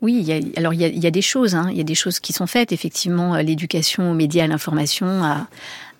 Oui, 0.00 0.16
il 0.20 0.26
y 0.26 0.32
a, 0.32 0.58
alors 0.58 0.72
il 0.72 0.80
y, 0.80 0.84
a, 0.84 0.88
il 0.88 0.98
y 0.98 1.06
a 1.06 1.10
des 1.10 1.22
choses, 1.22 1.54
hein, 1.54 1.68
il 1.70 1.76
y 1.76 1.80
a 1.80 1.84
des 1.84 1.94
choses 1.94 2.20
qui 2.20 2.32
sont 2.32 2.46
faites. 2.46 2.72
Effectivement, 2.72 3.36
l'éducation 3.36 4.10
aux 4.10 4.14
médias, 4.14 4.44
à 4.44 4.46
l'information 4.46 5.06
a, 5.24 5.48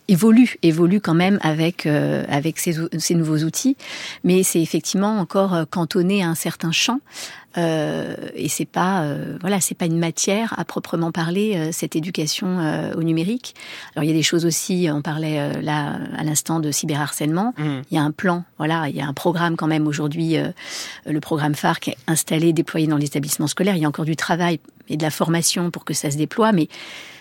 évolue, 0.08 0.56
évolue 0.62 1.00
quand 1.00 1.14
même 1.14 1.38
avec 1.42 1.86
euh, 1.86 2.24
avec 2.28 2.58
ces, 2.58 2.74
ces, 2.98 3.14
nouveaux 3.14 3.38
outils, 3.38 3.76
mais 4.24 4.42
c'est 4.42 4.60
effectivement 4.60 5.18
encore 5.18 5.54
euh, 5.54 5.64
cantonné 5.64 6.22
à 6.22 6.28
un 6.28 6.34
certain 6.34 6.72
champ. 6.72 7.00
Euh, 7.58 8.14
et 8.34 8.48
c'est 8.48 8.66
pas 8.66 9.02
euh, 9.02 9.38
voilà 9.40 9.62
c'est 9.62 9.74
pas 9.74 9.86
une 9.86 9.98
matière 9.98 10.52
à 10.58 10.64
proprement 10.66 11.10
parler 11.10 11.54
euh, 11.56 11.70
cette 11.72 11.96
éducation 11.96 12.58
euh, 12.58 12.92
au 12.94 13.02
numérique 13.02 13.54
alors 13.94 14.04
il 14.04 14.08
y 14.08 14.10
a 14.10 14.16
des 14.16 14.22
choses 14.22 14.44
aussi 14.44 14.88
on 14.92 15.00
parlait 15.00 15.62
là 15.62 15.98
à 16.18 16.22
l'instant 16.22 16.60
de 16.60 16.70
cyberharcèlement 16.70 17.54
mmh. 17.56 17.64
il 17.90 17.94
y 17.94 17.98
a 17.98 18.02
un 18.02 18.10
plan 18.10 18.44
voilà 18.58 18.90
il 18.90 18.96
y 18.96 19.00
a 19.00 19.06
un 19.06 19.14
programme 19.14 19.56
quand 19.56 19.68
même 19.68 19.86
aujourd'hui 19.86 20.36
le 21.06 21.20
programme 21.20 21.54
phare 21.54 21.80
qui 21.80 21.90
est 21.90 21.96
installé 22.06 22.52
déployé 22.52 22.86
dans 22.88 22.98
les 22.98 23.06
établissements 23.06 23.46
scolaires 23.46 23.76
il 23.76 23.82
y 23.82 23.86
a 23.86 23.88
encore 23.88 24.04
du 24.04 24.16
travail 24.16 24.60
et 24.88 24.98
de 24.98 25.02
la 25.02 25.10
formation 25.10 25.70
pour 25.70 25.86
que 25.86 25.94
ça 25.94 26.10
se 26.10 26.18
déploie 26.18 26.52
mais 26.52 26.68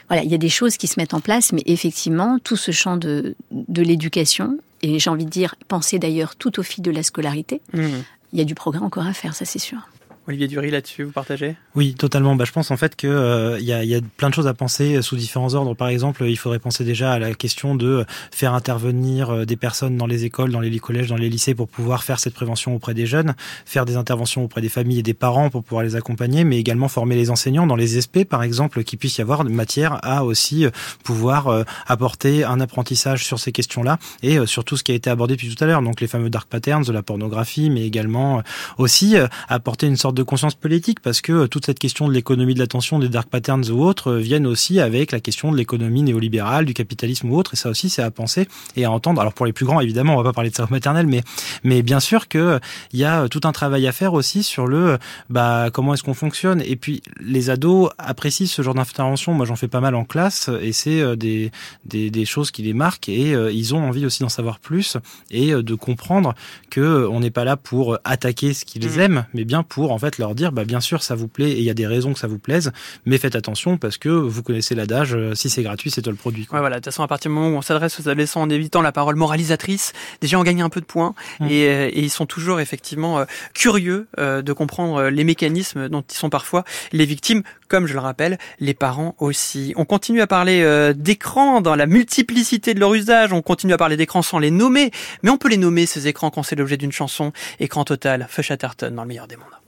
voilà, 0.08 0.24
il 0.24 0.32
y 0.32 0.36
a 0.36 0.39
des 0.39 0.50
choses 0.50 0.78
qui 0.78 0.88
se 0.88 1.00
mettent 1.00 1.13
en 1.13 1.20
place, 1.20 1.52
mais 1.52 1.63
effectivement, 1.65 2.38
tout 2.44 2.56
ce 2.56 2.72
champ 2.72 2.98
de, 2.98 3.36
de 3.52 3.82
l'éducation, 3.82 4.58
et 4.82 5.00
j'ai 5.00 5.10
envie 5.10 5.26
de 5.26 5.30
dire, 5.30 5.56
penser 5.68 6.00
d'ailleurs 6.00 6.36
tout 6.36 6.60
au 6.60 6.63
fil 6.63 6.84
de 6.84 6.91
la 6.91 7.04
scolarité, 7.04 7.62
mmh. 7.74 7.88
il 8.34 8.39
y 8.39 8.41
a 8.41 8.46
du 8.46 8.56
progrès 8.56 8.84
encore 8.84 9.06
à 9.06 9.13
faire, 9.13 9.36
ça 9.36 9.46
c'est 9.46 9.60
sûr. 9.60 9.80
Olivier 10.28 10.48
Dury, 10.48 10.72
là-dessus, 10.72 11.04
vous 11.04 11.12
partagez? 11.12 11.56
Oui, 11.76 11.94
totalement. 11.94 12.36
Bah, 12.36 12.46
je 12.46 12.52
pense 12.52 12.72
en 12.72 12.78
fait 12.78 12.96
qu'il 12.96 13.10
euh, 13.10 13.60
y, 13.60 13.72
a, 13.72 13.84
y 13.84 13.94
a 13.94 14.00
plein 14.18 14.30
de 14.30 14.34
choses 14.34 14.48
à 14.48 14.56
penser 14.56 15.02
sous 15.04 15.16
différents 15.16 15.54
ordres. 15.54 15.76
Par 15.76 15.88
exemple, 15.88 16.24
il 16.26 16.36
faudrait 16.36 16.58
penser 16.58 16.84
déjà 16.84 17.12
à 17.12 17.20
la 17.20 17.34
question 17.36 17.76
de 17.76 18.06
faire 18.32 18.54
intervenir 18.54 19.30
euh, 19.30 19.46
des 19.46 19.56
personnes 19.56 19.98
dans 19.98 20.08
les 20.08 20.26
écoles, 20.26 20.52
dans 20.52 20.60
les 20.60 20.80
collèges, 20.80 21.10
dans 21.10 21.16
les 21.16 21.30
lycées 21.30 21.54
pour 21.54 21.68
pouvoir 21.68 22.04
faire 22.04 22.20
cette 22.20 22.34
prévention 22.34 22.76
auprès 22.76 22.96
des 22.96 23.06
jeunes, 23.06 23.36
faire 23.66 23.86
des 23.86 23.98
interventions 23.98 24.44
auprès 24.44 24.62
des 24.62 24.70
familles 24.70 25.00
et 25.00 25.04
des 25.04 25.14
parents 25.14 25.52
pour 25.52 25.64
pouvoir 25.64 25.84
les 25.84 25.96
accompagner, 25.96 26.44
mais 26.44 26.58
également 26.58 26.88
former 26.88 27.16
les 27.16 27.30
enseignants 27.30 27.68
dans 27.68 27.76
les 27.76 28.02
SP, 28.02 28.26
par 28.28 28.42
exemple, 28.42 28.84
qu'il 28.84 28.98
puisse 28.98 29.18
y 29.20 29.22
avoir 29.22 29.44
matière 29.46 30.00
à 30.04 30.26
aussi 30.26 30.66
euh, 30.66 30.72
pouvoir 31.04 31.50
euh, 31.50 31.64
apporter 31.86 32.44
un 32.44 32.60
apprentissage 32.60 33.26
sur 33.26 33.40
ces 33.40 33.52
questions-là 33.52 34.00
et 34.24 34.44
sur 34.48 34.64
tout 34.64 34.76
ce 34.76 34.84
qui 34.84 34.92
a 34.92 34.96
été 34.96 35.10
abordé 35.10 35.36
depuis 35.36 35.54
tout 35.54 35.64
à 35.64 35.68
l'heure, 35.68 35.84
donc 35.84 36.02
les 36.02 36.08
fameux 36.08 36.32
dark 36.32 36.50
patterns 36.50 36.84
de 36.84 36.92
la 36.92 37.04
pornographie, 37.04 37.70
mais 37.70 37.86
également 37.86 38.42
aussi 38.78 39.16
apporter 39.48 39.88
une 39.88 39.98
sorte 39.98 40.14
de 40.15 40.23
conscience 40.23 40.56
politique 40.56 40.99
parce 41.01 41.21
que 41.21 41.32
euh, 41.32 41.47
toute 41.47 41.65
cette 41.65 41.78
question 41.78 42.08
de 42.08 42.13
l'économie 42.13 42.56
de 42.56 42.60
l'attention, 42.60 42.97
des 42.97 43.10
dark 43.10 43.30
patterns 43.30 43.69
ou 43.69 43.84
autres 43.84 44.13
euh, 44.13 44.17
viennent 44.17 44.47
aussi 44.47 44.80
avec 44.80 45.12
la 45.12 45.19
question 45.19 45.51
de 45.51 45.58
l'économie 45.58 46.01
néolibérale, 46.01 46.65
du 46.65 46.73
capitalisme 46.73 47.30
ou 47.30 47.38
autre. 47.38 47.54
Et 47.54 47.58
ça 47.58 47.69
aussi, 47.69 47.89
c'est 47.89 48.01
à 48.01 48.10
penser 48.10 48.47
et 48.75 48.86
à 48.86 48.91
entendre. 48.91 49.21
Alors 49.21 49.34
pour 49.34 49.45
les 49.45 49.54
plus 49.54 49.65
grands, 49.65 49.82
évidemment, 49.82 50.13
on 50.13 50.17
va 50.17 50.23
pas 50.23 50.34
parler 50.34 50.49
de 50.49 50.56
cerveau 50.56 50.73
maternel, 50.73 51.06
mais 51.06 51.21
mais 51.63 51.84
bien 51.84 51.99
sûr 51.99 52.28
que 52.28 52.60
il 52.93 52.99
y 52.99 53.06
a 53.06 53.28
tout 53.30 53.41
un 53.43 53.51
travail 53.51 53.86
à 53.86 53.91
faire 53.91 54.13
aussi 54.13 54.41
sur 54.41 54.65
le 54.65 54.97
bah 55.30 55.69
comment 55.71 55.93
est-ce 55.93 56.04
qu'on 56.04 56.13
fonctionne. 56.13 56.62
Et 56.65 56.78
puis 56.78 57.04
les 57.19 57.49
ados 57.49 57.91
apprécient 57.97 58.47
ce 58.47 58.62
genre 58.62 58.73
d'intervention. 58.73 59.34
Moi, 59.34 59.45
j'en 59.45 59.56
fais 59.56 59.67
pas 59.67 59.82
mal 59.82 59.93
en 59.93 60.06
classe 60.06 60.49
et 60.62 60.71
c'est 60.71 61.01
euh, 61.01 61.15
des, 61.15 61.51
des, 61.86 62.10
des 62.10 62.25
choses 62.25 62.51
qui 62.51 62.63
les 62.63 62.73
marquent 62.73 63.10
et 63.10 63.32
ils 63.32 63.75
ont 63.75 63.84
envie 63.84 64.06
aussi 64.06 64.23
d'en 64.23 64.30
savoir 64.30 64.60
plus 64.60 64.97
et 65.30 65.51
de 65.51 65.75
comprendre 65.75 66.34
que 66.69 67.08
on 67.12 67.19
n'est 67.19 67.32
pas 67.32 67.43
là 67.43 67.58
pour 67.58 67.97
attaquer 68.04 68.54
ce 68.54 68.63
qu'ils 68.63 68.88
mmh. 68.88 68.99
aiment, 68.99 69.25
mais 69.34 69.43
bien 69.43 69.63
pour 69.63 69.91
en 69.91 69.97
fait 69.97 70.05
leur 70.18 70.36
dire, 70.36 70.52
bah, 70.52 70.65
bien 70.65 70.80
sûr, 70.80 71.04
ça 71.04 71.15
vous 71.15 71.28
plaît 71.28 71.52
et 71.52 71.60
il 71.60 71.63
y 71.63 71.70
a 71.70 71.74
des 71.74 71.88
raisons 71.88 72.13
que 72.13 72.20
ça 72.20 72.28
vous 72.28 72.39
plaise, 72.39 72.72
mais 73.06 73.18
faites 73.18 73.36
attention 73.36 73.78
parce 73.78 73.98
que 73.98 74.10
vous 74.10 74.44
connaissez 74.44 74.76
l'adage, 74.76 75.15
euh, 75.15 75.36
si 75.36 75.50
c'est 75.50 75.63
gratuit, 75.63 75.91
c'est 75.91 76.02
toi 76.02 76.12
le 76.12 76.18
produit. 76.18 76.46
Quoi. 76.46 76.58
Ouais, 76.58 76.62
voilà. 76.62 76.78
De 76.78 76.80
toute 76.82 76.94
façon, 76.94 77.04
à 77.04 77.08
partir 77.08 77.30
du 77.30 77.36
moment 77.36 77.56
où 77.56 77.58
on 77.58 77.62
s'adresse 77.62 78.00
aux 78.00 78.08
adolescents 78.08 78.41
en 78.41 78.50
évitant 78.50 78.82
la 78.82 78.91
parole 78.91 79.15
moralisatrice, 79.15 79.94
déjà 80.22 80.39
on 80.39 80.44
gagne 80.44 80.62
un 80.62 80.70
peu 80.70 80.82
de 80.82 80.86
points 80.86 81.13
mmh. 81.39 81.48
et, 81.48 81.68
euh, 81.68 81.88
et, 81.88 82.02
ils 82.02 82.10
sont 82.10 82.26
toujours 82.26 82.60
effectivement 82.60 83.20
euh, 83.20 83.26
curieux 83.54 84.08
de 84.18 84.54
comprendre 84.54 85.10
les 85.10 85.24
mécanismes 85.24 85.89
dont 85.89 86.02
ils 86.02 86.15
sont 86.15 86.30
parfois 86.30 86.63
les 86.91 87.06
victimes, 87.06 87.44
comme 87.68 87.88
je 87.88 87.94
le 87.94 88.00
rappelle, 88.00 88.38
les 88.60 88.74
parents 88.74 89.15
aussi. 89.20 89.74
On 89.76 89.86
continue 89.86 90.22
à 90.22 90.28
parler 90.28 90.94
d'écran 90.96 91.62
dans 91.62 91.76
la 91.76 91.86
multiplicité 91.86 92.74
de 92.74 92.80
leur 92.80 92.94
usage, 92.94 93.34
on 93.34 93.41
continue 93.41 93.74
à 93.74 93.78
parler 93.78 93.98
d'écran 93.98 94.22
sans 94.22 94.39
les 94.39 94.52
nommer, 94.52 94.91
mais 95.24 95.30
on 95.30 95.38
peut 95.38 95.50
les 95.50 95.58
nommer 95.58 95.86
ces 95.86 96.08
écrans 96.08 96.30
quand 96.30 96.44
c'est 96.44 96.56
l'objet 96.56 96.78
d'une 96.78 96.91
chanson. 96.91 97.32
Écran 97.60 97.84
total, 97.84 98.28
Feu 98.30 98.41
Chatterton 98.41 98.94
dans 98.94 99.04
le 99.04 99.08
meilleur 99.08 99.28
des 99.28 99.36
mondes. 99.36 99.64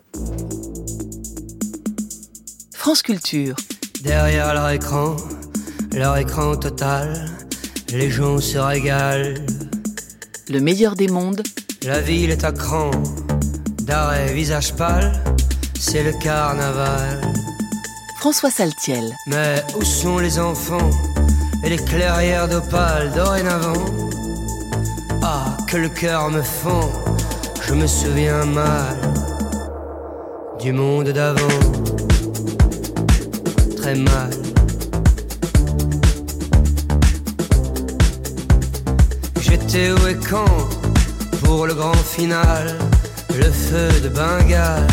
France 2.88 3.02
Culture. 3.02 3.56
Derrière 4.02 4.54
leur 4.54 4.70
écran, 4.70 5.18
leur 5.94 6.16
écran 6.18 6.56
total, 6.56 7.26
les 7.90 8.10
gens 8.10 8.40
se 8.40 8.58
régalent. 8.58 9.36
Le 10.48 10.60
meilleur 10.62 10.96
des 10.96 11.08
mondes. 11.08 11.44
La 11.84 12.00
ville 12.00 12.32
est 12.32 12.46
à 12.46 12.54
cran, 12.54 12.92
d'arrêt 13.82 14.34
visage 14.34 14.74
pâle, 14.74 15.22
c'est 15.78 16.04
le 16.04 16.14
carnaval. 16.14 17.22
François 18.20 18.52
Saltiel. 18.52 19.14
Mais 19.28 19.62
où 19.78 19.84
sont 19.84 20.20
les 20.20 20.40
enfants 20.40 20.90
et 21.66 21.70
les 21.70 21.78
clairières 21.78 22.48
d'opale 22.48 23.12
dorénavant? 23.14 23.86
Ah, 25.22 25.58
que 25.68 25.76
le 25.76 25.90
cœur 25.90 26.30
me 26.30 26.42
fend, 26.42 26.90
je 27.68 27.74
me 27.74 27.86
souviens 27.86 28.46
mal 28.46 28.96
du 30.68 30.74
monde 30.74 31.08
d'avant. 31.12 31.60
Très 33.78 33.96
mal. 33.96 34.32
J'étais 39.40 39.92
où 39.92 40.08
et 40.08 40.18
quand 40.30 40.58
pour 41.46 41.68
le 41.68 41.74
grand 41.74 42.04
final, 42.16 42.66
le 43.38 43.50
feu 43.50 43.88
de 44.04 44.10
Bengale. 44.10 44.88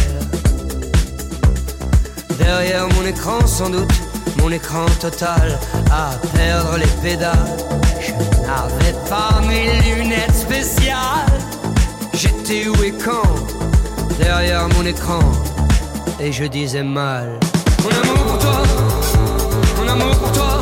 Derrière 2.39 2.87
mon 2.95 3.05
écran 3.05 3.45
sans 3.45 3.71
doute, 3.71 3.97
mon 4.39 4.53
écran 4.53 4.87
total 5.01 5.59
à 5.91 6.13
perdre 6.37 6.77
les 6.79 6.93
pédales. 7.03 7.57
Je 8.01 8.13
n'avais 8.47 8.95
pas 9.11 9.41
mes 9.49 9.67
lunettes 9.97 10.37
spéciales. 10.47 11.41
J'étais 12.13 12.69
où 12.69 12.81
et 12.85 12.95
quand 13.05 13.29
derrière 14.21 14.69
mon 14.69 14.87
écran 14.87 15.19
et 16.21 16.33
je 16.33 16.45
disais 16.45 16.83
mal. 16.83 17.39
Mon 17.83 17.91
amour 17.91 18.25
pour 18.25 18.39
toi, 18.39 18.63
mon 19.77 19.89
amour 19.89 20.17
pour 20.17 20.33
toi, 20.33 20.59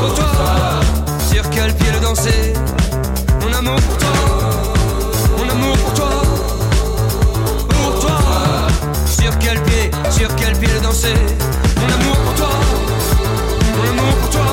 pour 0.00 0.14
toi. 0.14 0.30
Sur 1.30 1.48
quel 1.50 1.74
pied 1.74 1.92
le 1.92 2.00
danser? 2.00 2.52
Mon 3.40 3.52
amour 3.52 3.80
pour 3.80 3.96
toi, 3.98 4.08
mon 5.36 5.48
amour 5.50 5.76
pour 5.76 5.94
toi, 5.94 6.10
pour 7.68 8.00
toi. 8.00 8.18
Sur 9.06 9.38
quel 9.38 9.62
pied, 9.62 9.90
sur 10.10 10.34
quel 10.36 10.56
pied 10.58 10.68
le 10.74 10.80
danser? 10.80 11.14
Mon 11.76 11.88
amour 11.94 12.16
pour 12.16 12.34
toi, 12.34 12.50
mon 13.76 13.88
amour 13.90 14.14
pour 14.20 14.30
toi, 14.30 14.46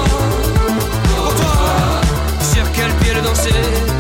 pour 1.16 1.36
toi. 1.36 1.56
Sur 2.54 2.72
quel 2.74 2.92
pied 3.00 3.14
le 3.14 3.22
danser? 3.22 3.95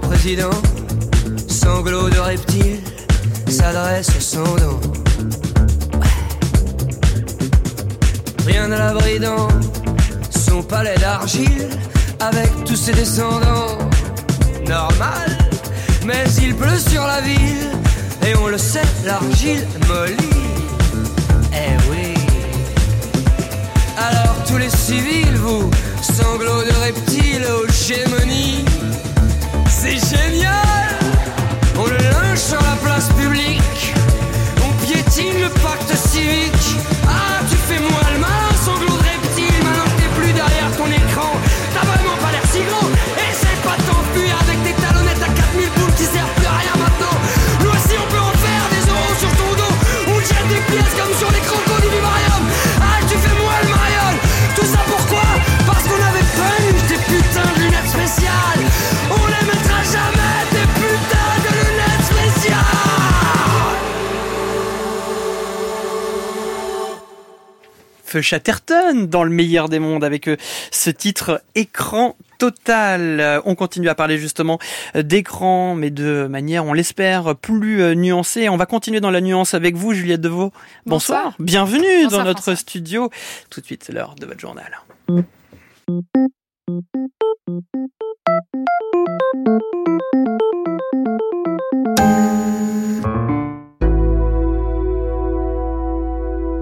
Président, 0.00 0.50
sanglot 1.48 2.10
de 2.10 2.18
reptile, 2.18 2.80
s'adresse 3.48 4.10
au 4.16 4.20
sans 4.20 4.56
dents. 4.56 4.80
Rien 8.46 8.70
à 8.72 8.78
l'abri 8.78 9.18
dans 9.18 9.48
son 10.30 10.62
palais 10.62 10.96
d'argile, 10.98 11.68
avec 12.20 12.50
tous 12.64 12.76
ses 12.76 12.92
descendants. 12.92 13.78
Normal, 14.66 15.38
mais 16.06 16.24
il 16.42 16.54
pleut 16.54 16.78
sur 16.78 17.04
la 17.04 17.20
ville, 17.20 17.70
et 18.26 18.34
on 18.36 18.48
le 18.48 18.58
sait, 18.58 18.82
l'argile 19.04 19.66
mollit. 19.88 20.16
Eh 21.52 21.90
oui. 21.90 22.14
Alors 23.96 24.36
tous 24.46 24.58
les 24.58 24.70
civils, 24.70 25.36
vous, 25.36 25.70
sanglots 26.02 26.62
de 26.62 26.74
reptiles 26.84 27.46
aux 27.56 27.66
gémonies, 27.72 28.64
c'est 29.78 30.16
génial. 30.16 30.98
On 31.78 31.86
le 31.86 31.96
lynche 31.96 32.40
sur 32.40 32.60
la 32.60 32.76
place 32.82 33.08
publique, 33.10 33.94
on 34.66 34.84
piétine 34.84 35.40
le 35.40 35.48
pacte 35.60 35.94
civique. 35.94 36.87
Chatterton 68.20 69.06
dans 69.06 69.24
le 69.24 69.30
meilleur 69.30 69.68
des 69.68 69.78
mondes 69.78 70.04
avec 70.04 70.28
ce 70.70 70.90
titre 70.90 71.42
Écran 71.54 72.16
total. 72.38 73.42
On 73.44 73.54
continue 73.54 73.88
à 73.88 73.94
parler 73.94 74.18
justement 74.18 74.58
d'écran, 74.94 75.74
mais 75.74 75.90
de 75.90 76.26
manière, 76.28 76.64
on 76.64 76.72
l'espère, 76.72 77.34
plus 77.34 77.96
nuancée. 77.96 78.48
On 78.48 78.56
va 78.56 78.66
continuer 78.66 79.00
dans 79.00 79.10
la 79.10 79.20
nuance 79.20 79.54
avec 79.54 79.74
vous, 79.74 79.92
Juliette 79.92 80.20
Deveau. 80.20 80.52
Bonsoir. 80.86 80.98
Bonsoir. 81.08 81.34
Bienvenue 81.40 82.06
dans 82.08 82.24
notre 82.24 82.54
studio. 82.54 83.10
Tout 83.50 83.60
de 83.60 83.66
suite, 83.66 83.84
c'est 83.84 83.92
l'heure 83.92 84.14
de 84.14 84.26
votre 84.26 84.40
journal. 84.40 84.78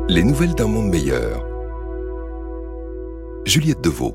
Les 0.08 0.22
nouvelles 0.22 0.54
d'un 0.54 0.68
monde 0.68 0.88
meilleur. 0.88 1.44
Juliette 3.44 3.80
Deveau. 3.80 4.14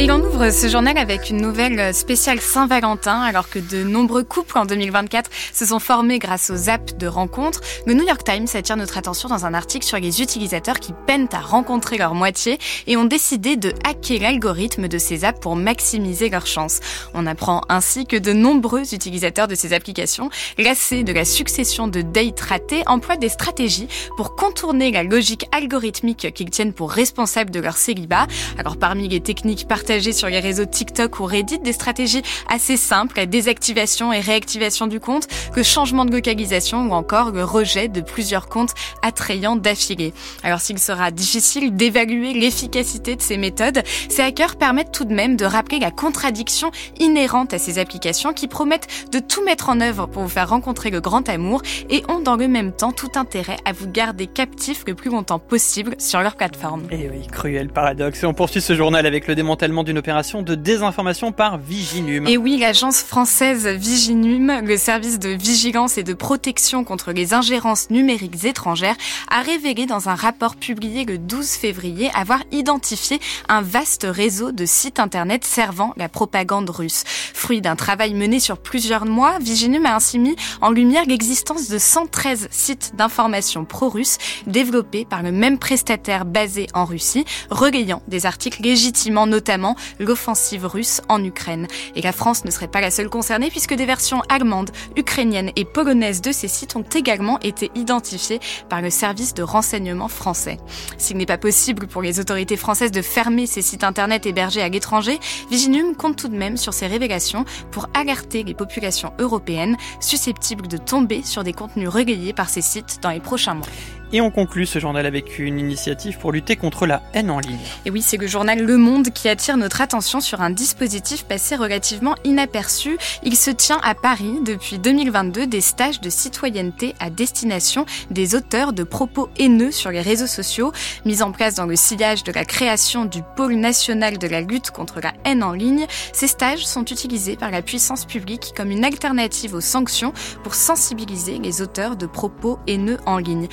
Et 0.00 0.08
on 0.12 0.20
ouvre 0.20 0.50
ce 0.50 0.68
journal 0.68 0.96
avec 0.96 1.28
une 1.28 1.38
nouvelle 1.38 1.92
spéciale 1.92 2.40
Saint-Valentin, 2.40 3.20
alors 3.20 3.50
que 3.50 3.58
de 3.58 3.82
nombreux 3.82 4.22
couples 4.22 4.56
en 4.56 4.64
2024 4.64 5.28
se 5.52 5.66
sont 5.66 5.80
formés 5.80 6.20
grâce 6.20 6.50
aux 6.50 6.68
apps 6.70 6.96
de 6.96 7.08
rencontres. 7.08 7.62
Le 7.84 7.94
New 7.94 8.06
York 8.06 8.22
Times 8.22 8.46
attire 8.54 8.76
notre 8.76 8.96
attention 8.96 9.28
dans 9.28 9.44
un 9.44 9.54
article 9.54 9.84
sur 9.84 9.98
les 9.98 10.22
utilisateurs 10.22 10.78
qui 10.78 10.94
peinent 11.08 11.26
à 11.32 11.40
rencontrer 11.40 11.98
leur 11.98 12.14
moitié 12.14 12.58
et 12.86 12.96
ont 12.96 13.06
décidé 13.06 13.56
de 13.56 13.72
hacker 13.82 14.20
l'algorithme 14.20 14.86
de 14.86 14.98
ces 14.98 15.24
apps 15.24 15.40
pour 15.40 15.56
maximiser 15.56 16.28
leurs 16.28 16.46
chances. 16.46 16.78
On 17.12 17.26
apprend 17.26 17.62
ainsi 17.68 18.06
que 18.06 18.16
de 18.16 18.32
nombreux 18.32 18.94
utilisateurs 18.94 19.48
de 19.48 19.56
ces 19.56 19.72
applications, 19.72 20.30
lassés 20.58 21.02
de 21.02 21.12
la 21.12 21.24
succession 21.24 21.88
de 21.88 22.02
dates 22.02 22.38
ratées, 22.38 22.84
emploient 22.86 23.16
des 23.16 23.28
stratégies 23.28 23.88
pour 24.16 24.36
contourner 24.36 24.92
la 24.92 25.02
logique 25.02 25.46
algorithmique 25.50 26.32
qu'ils 26.34 26.50
tiennent 26.50 26.72
pour 26.72 26.92
responsable 26.92 27.50
de 27.50 27.58
leur 27.58 27.76
célibat. 27.76 28.28
Alors 28.58 28.76
parmi 28.76 29.08
les 29.08 29.20
techniques 29.20 29.66
sur 29.88 30.28
les 30.28 30.40
réseaux 30.40 30.66
TikTok 30.66 31.18
ou 31.18 31.24
Reddit 31.24 31.60
des 31.60 31.72
stratégies 31.72 32.22
assez 32.50 32.76
simples, 32.76 33.26
désactivation 33.26 34.12
et 34.12 34.20
réactivation 34.20 34.86
du 34.86 35.00
compte, 35.00 35.28
que 35.54 35.62
changement 35.62 36.04
de 36.04 36.12
localisation 36.12 36.86
ou 36.86 36.92
encore 36.92 37.30
le 37.30 37.42
rejet 37.42 37.88
de 37.88 38.02
plusieurs 38.02 38.50
comptes 38.50 38.74
attrayants 39.02 39.56
d'affilée. 39.56 40.12
Alors 40.42 40.60
s'il 40.60 40.78
sera 40.78 41.10
difficile 41.10 41.74
d'évaluer 41.74 42.34
l'efficacité 42.34 43.16
de 43.16 43.22
ces 43.22 43.38
méthodes, 43.38 43.82
ces 44.10 44.20
hackers 44.20 44.56
permettent 44.56 44.92
tout 44.92 45.06
de 45.06 45.14
même 45.14 45.36
de 45.36 45.46
rappeler 45.46 45.78
la 45.78 45.90
contradiction 45.90 46.70
inhérente 46.98 47.54
à 47.54 47.58
ces 47.58 47.78
applications 47.78 48.34
qui 48.34 48.46
promettent 48.46 49.08
de 49.10 49.20
tout 49.20 49.42
mettre 49.42 49.70
en 49.70 49.80
œuvre 49.80 50.04
pour 50.04 50.22
vous 50.22 50.28
faire 50.28 50.50
rencontrer 50.50 50.90
le 50.90 51.00
grand 51.00 51.30
amour 51.30 51.62
et 51.88 52.02
ont 52.10 52.20
dans 52.20 52.36
le 52.36 52.46
même 52.46 52.72
temps 52.72 52.92
tout 52.92 53.12
intérêt 53.14 53.56
à 53.64 53.72
vous 53.72 53.88
garder 53.88 54.26
captif 54.26 54.84
le 54.86 54.94
plus 54.94 55.10
longtemps 55.10 55.38
possible 55.38 55.94
sur 55.98 56.20
leur 56.20 56.36
plateforme. 56.36 56.82
Et 56.90 57.04
eh 57.04 57.10
oui, 57.10 57.26
cruel 57.26 57.70
paradoxe. 57.70 58.22
Et 58.22 58.26
on 58.26 58.34
poursuit 58.34 58.60
ce 58.60 58.74
journal 58.74 59.06
avec 59.06 59.26
le 59.26 59.34
démantèlement 59.34 59.77
d'une 59.82 59.98
opération 59.98 60.42
de 60.42 60.54
désinformation 60.54 61.32
par 61.32 61.58
Viginum. 61.58 62.26
Et 62.26 62.36
oui, 62.36 62.58
l'agence 62.58 63.02
française 63.02 63.66
Viginum, 63.66 64.60
le 64.64 64.76
service 64.76 65.18
de 65.18 65.30
vigilance 65.30 65.98
et 65.98 66.02
de 66.02 66.14
protection 66.14 66.84
contre 66.84 67.12
les 67.12 67.34
ingérences 67.34 67.90
numériques 67.90 68.44
étrangères, 68.44 68.96
a 69.30 69.42
révélé 69.42 69.86
dans 69.86 70.08
un 70.08 70.14
rapport 70.14 70.56
publié 70.56 71.04
le 71.04 71.18
12 71.18 71.48
février 71.48 72.10
avoir 72.14 72.40
identifié 72.52 73.20
un 73.48 73.62
vaste 73.62 74.06
réseau 74.08 74.52
de 74.52 74.66
sites 74.66 74.98
internet 74.98 75.44
servant 75.44 75.92
la 75.96 76.08
propagande 76.08 76.70
russe. 76.70 77.04
Fruit 77.34 77.60
d'un 77.60 77.76
travail 77.76 78.14
mené 78.14 78.40
sur 78.40 78.58
plusieurs 78.58 79.06
mois, 79.06 79.38
Viginum 79.40 79.86
a 79.86 79.94
ainsi 79.94 80.18
mis 80.18 80.36
en 80.60 80.70
lumière 80.70 81.04
l'existence 81.06 81.68
de 81.68 81.78
113 81.78 82.48
sites 82.50 82.92
d'information 82.96 83.64
pro-russes 83.64 84.18
développés 84.46 85.04
par 85.04 85.22
le 85.22 85.32
même 85.32 85.58
prestataire 85.58 86.24
basé 86.24 86.66
en 86.74 86.84
Russie, 86.84 87.24
relayant 87.50 88.02
des 88.08 88.26
articles 88.26 88.62
légitimement 88.62 89.26
notamment 89.26 89.67
l'offensive 89.98 90.66
russe 90.66 91.00
en 91.08 91.22
Ukraine. 91.22 91.66
Et 91.94 92.02
la 92.02 92.12
France 92.12 92.44
ne 92.44 92.50
serait 92.50 92.68
pas 92.68 92.80
la 92.80 92.90
seule 92.90 93.10
concernée 93.10 93.50
puisque 93.50 93.74
des 93.74 93.86
versions 93.86 94.22
allemandes, 94.28 94.70
ukrainiennes 94.96 95.50
et 95.56 95.64
polonaises 95.64 96.20
de 96.20 96.32
ces 96.32 96.48
sites 96.48 96.76
ont 96.76 96.84
également 96.94 97.38
été 97.40 97.70
identifiées 97.74 98.40
par 98.68 98.82
le 98.82 98.90
service 98.90 99.34
de 99.34 99.42
renseignement 99.42 100.08
français. 100.08 100.58
S'il 100.96 101.16
n'est 101.16 101.26
pas 101.26 101.38
possible 101.38 101.86
pour 101.86 102.02
les 102.02 102.20
autorités 102.20 102.56
françaises 102.56 102.92
de 102.92 103.02
fermer 103.02 103.46
ces 103.46 103.62
sites 103.62 103.84
internet 103.84 104.26
hébergés 104.26 104.62
à 104.62 104.68
l'étranger, 104.68 105.18
Viginum 105.50 105.94
compte 105.96 106.16
tout 106.16 106.28
de 106.28 106.36
même 106.36 106.56
sur 106.56 106.74
ces 106.74 106.86
révélations 106.86 107.44
pour 107.70 107.88
alerter 107.94 108.42
les 108.42 108.54
populations 108.54 109.12
européennes 109.18 109.76
susceptibles 110.00 110.68
de 110.68 110.76
tomber 110.76 111.22
sur 111.22 111.44
des 111.44 111.52
contenus 111.52 111.88
relayés 111.88 112.32
par 112.32 112.48
ces 112.48 112.62
sites 112.62 112.98
dans 113.02 113.10
les 113.10 113.20
prochains 113.20 113.54
mois. 113.54 113.66
Et 114.10 114.22
on 114.22 114.30
conclut 114.30 114.64
ce 114.64 114.78
journal 114.78 115.04
avec 115.04 115.38
une 115.38 115.58
initiative 115.58 116.18
pour 116.18 116.32
lutter 116.32 116.56
contre 116.56 116.86
la 116.86 117.02
haine 117.12 117.30
en 117.30 117.40
ligne. 117.40 117.58
Et 117.84 117.90
oui, 117.90 118.00
c'est 118.00 118.16
le 118.16 118.26
journal 118.26 118.58
Le 118.58 118.78
Monde 118.78 119.10
qui 119.10 119.28
attire 119.28 119.58
notre 119.58 119.82
attention 119.82 120.20
sur 120.20 120.40
un 120.40 120.48
dispositif 120.48 121.24
passé 121.24 121.56
relativement 121.56 122.14
inaperçu. 122.24 122.96
Il 123.22 123.36
se 123.36 123.50
tient 123.50 123.78
à 123.82 123.94
Paris 123.94 124.38
depuis 124.46 124.78
2022 124.78 125.46
des 125.46 125.60
stages 125.60 126.00
de 126.00 126.08
citoyenneté 126.08 126.94
à 127.00 127.10
destination 127.10 127.84
des 128.10 128.34
auteurs 128.34 128.72
de 128.72 128.82
propos 128.82 129.28
haineux 129.38 129.72
sur 129.72 129.90
les 129.90 130.00
réseaux 130.00 130.26
sociaux, 130.26 130.72
mis 131.04 131.22
en 131.22 131.30
place 131.30 131.56
dans 131.56 131.66
le 131.66 131.76
sillage 131.76 132.24
de 132.24 132.32
la 132.32 132.46
création 132.46 133.04
du 133.04 133.22
pôle 133.36 133.56
national 133.56 134.16
de 134.16 134.26
la 134.26 134.40
lutte 134.40 134.70
contre 134.70 135.00
la 135.02 135.12
haine 135.26 135.42
en 135.42 135.52
ligne. 135.52 135.86
Ces 136.14 136.28
stages 136.28 136.66
sont 136.66 136.84
utilisés 136.84 137.36
par 137.36 137.50
la 137.50 137.60
puissance 137.60 138.06
publique 138.06 138.52
comme 138.56 138.70
une 138.70 138.86
alternative 138.86 139.54
aux 139.54 139.60
sanctions 139.60 140.14
pour 140.42 140.54
sensibiliser 140.54 141.38
les 141.38 141.60
auteurs 141.60 141.96
de 141.96 142.06
propos 142.06 142.58
haineux 142.66 142.98
en 143.04 143.18
ligne. 143.18 143.48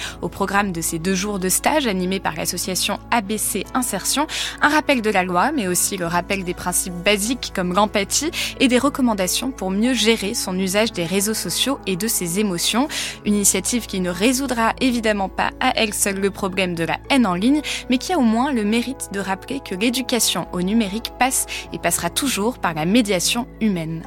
De 0.46 0.82
ces 0.82 1.00
deux 1.00 1.16
jours 1.16 1.40
de 1.40 1.50
stage 1.50 1.88
animés 1.88 2.20
par 2.20 2.36
l'association 2.36 3.00
ABC 3.10 3.66
Insertion, 3.74 4.28
un 4.62 4.70
rappel 4.70 5.02
de 5.02 5.10
la 5.10 5.24
loi, 5.24 5.52
mais 5.52 5.68
aussi 5.68 5.98
le 5.98 6.06
rappel 6.06 6.44
des 6.44 6.54
principes 6.54 6.94
basiques 6.94 7.52
comme 7.56 7.74
l'empathie 7.74 8.30
et 8.60 8.68
des 8.68 8.78
recommandations 8.78 9.50
pour 9.50 9.72
mieux 9.72 9.96
gérer 9.96 10.36
son 10.36 10.58
usage 10.60 10.92
des 10.92 11.04
réseaux 11.04 11.34
sociaux 11.34 11.80
et 11.88 11.96
de 11.96 12.08
ses 12.08 12.40
émotions. 12.40 12.88
Une 13.26 13.34
initiative 13.34 13.88
qui 13.88 14.00
ne 14.02 14.12
résoudra 14.12 14.74
évidemment 14.82 15.30
pas 15.30 15.50
à 15.60 15.74
elle 15.76 15.96
seule 15.96 16.20
le 16.20 16.30
problème 16.30 16.76
de 16.76 16.84
la 16.84 17.00
haine 17.10 17.26
en 17.26 17.34
ligne, 17.34 17.62
mais 17.90 17.98
qui 17.98 18.14
a 18.14 18.20
au 18.20 18.22
moins 18.22 18.54
le 18.54 18.64
mérite 18.64 19.10
de 19.12 19.20
rappeler 19.20 19.62
que 19.68 19.74
l'éducation 19.74 20.48
au 20.54 20.62
numérique 20.62 21.12
passe 21.18 21.48
et 21.74 21.80
passera 21.80 22.12
toujours 22.12 22.60
par 22.60 22.76
la 22.76 22.86
médiation 22.86 23.48
humaine. 23.62 24.04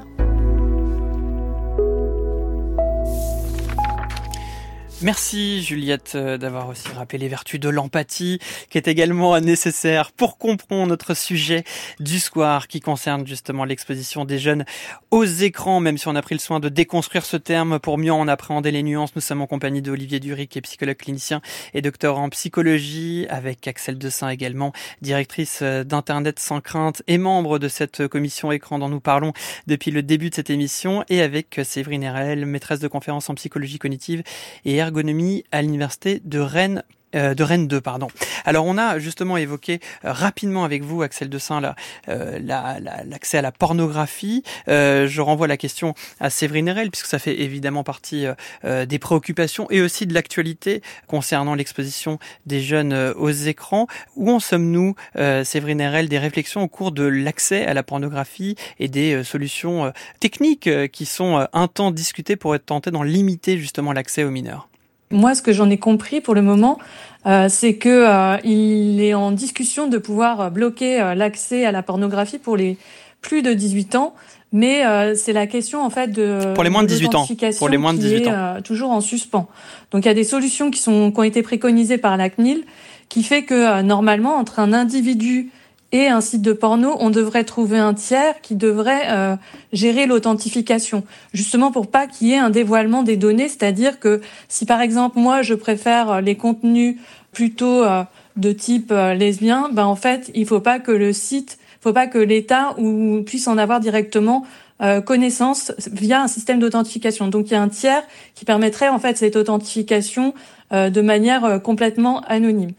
Merci 5.00 5.62
Juliette 5.62 6.14
euh, 6.16 6.38
d'avoir 6.38 6.68
aussi 6.68 6.88
rappelé 6.88 7.18
les 7.18 7.28
vertus 7.28 7.60
de 7.60 7.68
l'empathie 7.68 8.40
qui 8.68 8.78
est 8.78 8.88
également 8.88 9.38
nécessaire 9.38 10.10
pour 10.10 10.38
comprendre 10.38 10.88
notre 10.88 11.14
sujet 11.14 11.62
du 12.00 12.18
soir 12.18 12.66
qui 12.66 12.80
concerne 12.80 13.24
justement 13.24 13.64
l'exposition 13.64 14.24
des 14.24 14.40
jeunes 14.40 14.64
aux 15.12 15.24
écrans, 15.24 15.78
même 15.78 15.98
si 15.98 16.08
on 16.08 16.16
a 16.16 16.22
pris 16.22 16.34
le 16.34 16.40
soin 16.40 16.58
de 16.58 16.68
déconstruire 16.68 17.24
ce 17.24 17.36
terme 17.36 17.78
pour 17.78 17.96
mieux 17.96 18.12
en 18.12 18.26
appréhender 18.26 18.72
les 18.72 18.82
nuances. 18.82 19.14
Nous 19.14 19.20
sommes 19.20 19.40
en 19.40 19.46
compagnie 19.46 19.82
d'Olivier 19.82 20.18
Duric, 20.18 20.50
qui 20.50 20.58
est 20.58 20.62
psychologue 20.62 20.96
clinicien 20.96 21.42
et 21.74 21.80
docteur 21.80 22.18
en 22.18 22.28
psychologie, 22.30 23.24
avec 23.30 23.68
Axel 23.68 23.98
Dessin 23.98 24.30
également, 24.30 24.72
directrice 25.00 25.60
euh, 25.62 25.84
d'Internet 25.84 26.40
sans 26.40 26.60
crainte 26.60 27.04
et 27.06 27.18
membre 27.18 27.60
de 27.60 27.68
cette 27.68 28.08
commission 28.08 28.50
écran 28.50 28.80
dont 28.80 28.88
nous 28.88 29.00
parlons 29.00 29.32
depuis 29.68 29.92
le 29.92 30.02
début 30.02 30.30
de 30.30 30.34
cette 30.34 30.50
émission, 30.50 31.04
et 31.08 31.22
avec 31.22 31.60
Séverine 31.62 32.02
Herel, 32.02 32.46
maîtresse 32.46 32.80
de 32.80 32.88
conférences 32.88 33.30
en 33.30 33.36
psychologie 33.36 33.78
cognitive 33.78 34.24
et 34.64 34.87
à 35.52 35.62
l'université 35.62 36.20
de 36.24 36.38
Rennes 36.38 36.82
euh, 37.14 37.34
de 37.34 37.42
Rennes 37.42 37.68
2, 37.68 37.80
pardon. 37.80 38.08
Alors 38.44 38.66
on 38.66 38.76
a 38.76 38.98
justement 38.98 39.38
évoqué 39.38 39.80
euh, 40.04 40.12
rapidement 40.12 40.64
avec 40.64 40.82
vous, 40.82 41.00
Axel 41.00 41.30
de 41.30 41.38
Saint, 41.38 41.74
euh, 42.08 42.38
l'accès 42.38 43.38
à 43.38 43.42
la 43.42 43.50
pornographie. 43.50 44.42
je 44.66 45.20
renvoie 45.20 45.46
la 45.46 45.56
question 45.56 45.94
à 46.20 46.28
Séverine 46.28 46.68
Erel, 46.68 46.90
puisque 46.90 47.06
ça 47.06 47.18
fait 47.18 47.40
évidemment 47.40 47.82
partie 47.82 48.26
des 48.64 48.98
préoccupations 48.98 49.70
et 49.70 49.80
aussi 49.80 50.06
de 50.06 50.14
l'actualité 50.14 50.82
concernant 51.06 51.54
l'exposition 51.54 52.18
des 52.46 52.60
jeunes 52.60 52.92
aux 53.16 53.30
écrans. 53.30 53.86
Où 54.16 54.30
en 54.30 54.40
sommes-nous, 54.40 54.94
Séverine 55.44 55.80
Erel, 55.80 56.08
des 56.08 56.18
réflexions 56.18 56.62
au 56.62 56.68
cours 56.68 56.92
de 56.92 57.04
l'accès 57.04 57.66
à 57.66 57.74
la 57.74 57.82
pornographie 57.82 58.56
et 58.78 58.88
des 58.88 59.24
solutions 59.24 59.92
techniques 60.20 60.70
qui 60.92 61.06
sont 61.06 61.46
un 61.52 61.68
temps 61.68 61.90
discutées 61.90 62.36
pour 62.36 62.54
être 62.54 62.66
tentées 62.66 62.90
d'en 62.90 63.02
limiter 63.02 63.58
justement 63.58 63.92
l'accès 63.92 64.24
aux 64.24 64.30
mineurs? 64.30 64.68
Moi, 65.10 65.34
ce 65.34 65.42
que 65.42 65.52
j'en 65.52 65.70
ai 65.70 65.78
compris 65.78 66.20
pour 66.20 66.34
le 66.34 66.42
moment, 66.42 66.78
euh, 67.26 67.48
c'est 67.48 67.74
que 67.74 67.88
euh, 67.88 68.36
il 68.44 69.00
est 69.00 69.14
en 69.14 69.32
discussion 69.32 69.88
de 69.88 69.98
pouvoir 69.98 70.40
euh, 70.40 70.50
bloquer 70.50 71.00
euh, 71.00 71.14
l'accès 71.14 71.64
à 71.64 71.72
la 71.72 71.82
pornographie 71.82 72.38
pour 72.38 72.56
les 72.56 72.76
plus 73.20 73.42
de 73.42 73.52
18 73.52 73.96
ans, 73.96 74.14
mais 74.52 74.84
c'est 75.16 75.32
la 75.32 75.48
question 75.48 75.84
en 75.84 75.90
fait 75.90 76.06
de 76.12 76.54
pour 76.54 76.62
les 76.62 76.70
moins 76.70 76.84
de 76.84 76.86
18 76.86 77.14
ans, 77.16 77.26
pour 77.58 77.68
les 77.68 77.76
moins 77.76 77.92
de 77.92 77.98
18 77.98 78.28
ans, 78.28 78.62
toujours 78.62 78.92
en 78.92 79.00
suspens. 79.00 79.48
Donc 79.90 80.04
il 80.04 80.08
y 80.08 80.10
a 80.10 80.14
des 80.14 80.22
solutions 80.22 80.70
qui 80.70 80.80
sont 80.80 81.10
qui 81.10 81.18
ont 81.18 81.24
été 81.24 81.42
préconisées 81.42 81.98
par 81.98 82.16
la 82.16 82.30
CNIL, 82.30 82.62
qui 83.08 83.24
fait 83.24 83.42
que 83.42 83.82
normalement 83.82 84.36
entre 84.36 84.60
un 84.60 84.72
individu 84.72 85.50
et 85.90 86.08
un 86.08 86.20
site 86.20 86.42
de 86.42 86.52
porno, 86.52 86.96
on 87.00 87.08
devrait 87.08 87.44
trouver 87.44 87.78
un 87.78 87.94
tiers 87.94 88.40
qui 88.42 88.54
devrait 88.54 89.06
euh, 89.08 89.36
gérer 89.72 90.06
l'authentification, 90.06 91.02
justement 91.32 91.72
pour 91.72 91.86
pas 91.90 92.06
qu'il 92.06 92.28
y 92.28 92.32
ait 92.32 92.38
un 92.38 92.50
dévoilement 92.50 93.02
des 93.02 93.16
données, 93.16 93.48
c'est-à-dire 93.48 93.98
que 93.98 94.20
si 94.48 94.66
par 94.66 94.82
exemple 94.82 95.18
moi 95.18 95.40
je 95.40 95.54
préfère 95.54 96.20
les 96.20 96.36
contenus 96.36 96.96
plutôt 97.32 97.84
euh, 97.84 98.04
de 98.36 98.52
type 98.52 98.92
lesbien, 98.92 99.68
ben 99.72 99.86
en 99.86 99.96
fait, 99.96 100.30
il 100.34 100.46
faut 100.46 100.60
pas 100.60 100.78
que 100.78 100.92
le 100.92 101.12
site, 101.12 101.58
faut 101.80 101.92
pas 101.92 102.06
que 102.06 102.18
l'État 102.18 102.74
ou 102.78 103.22
puisse 103.24 103.48
en 103.48 103.58
avoir 103.58 103.80
directement 103.80 104.46
connaissance 105.06 105.72
via 105.90 106.22
un 106.22 106.28
système 106.28 106.60
d'authentification. 106.60 107.26
Donc 107.26 107.48
il 107.48 107.54
y 107.54 107.56
a 107.56 107.62
un 107.62 107.68
tiers 107.68 108.04
qui 108.36 108.44
permettrait 108.44 108.88
en 108.88 109.00
fait 109.00 109.18
cette 109.18 109.34
authentification 109.34 110.34
de 110.70 111.00
manière 111.00 111.60
complètement 111.64 112.20
anonyme. 112.28 112.70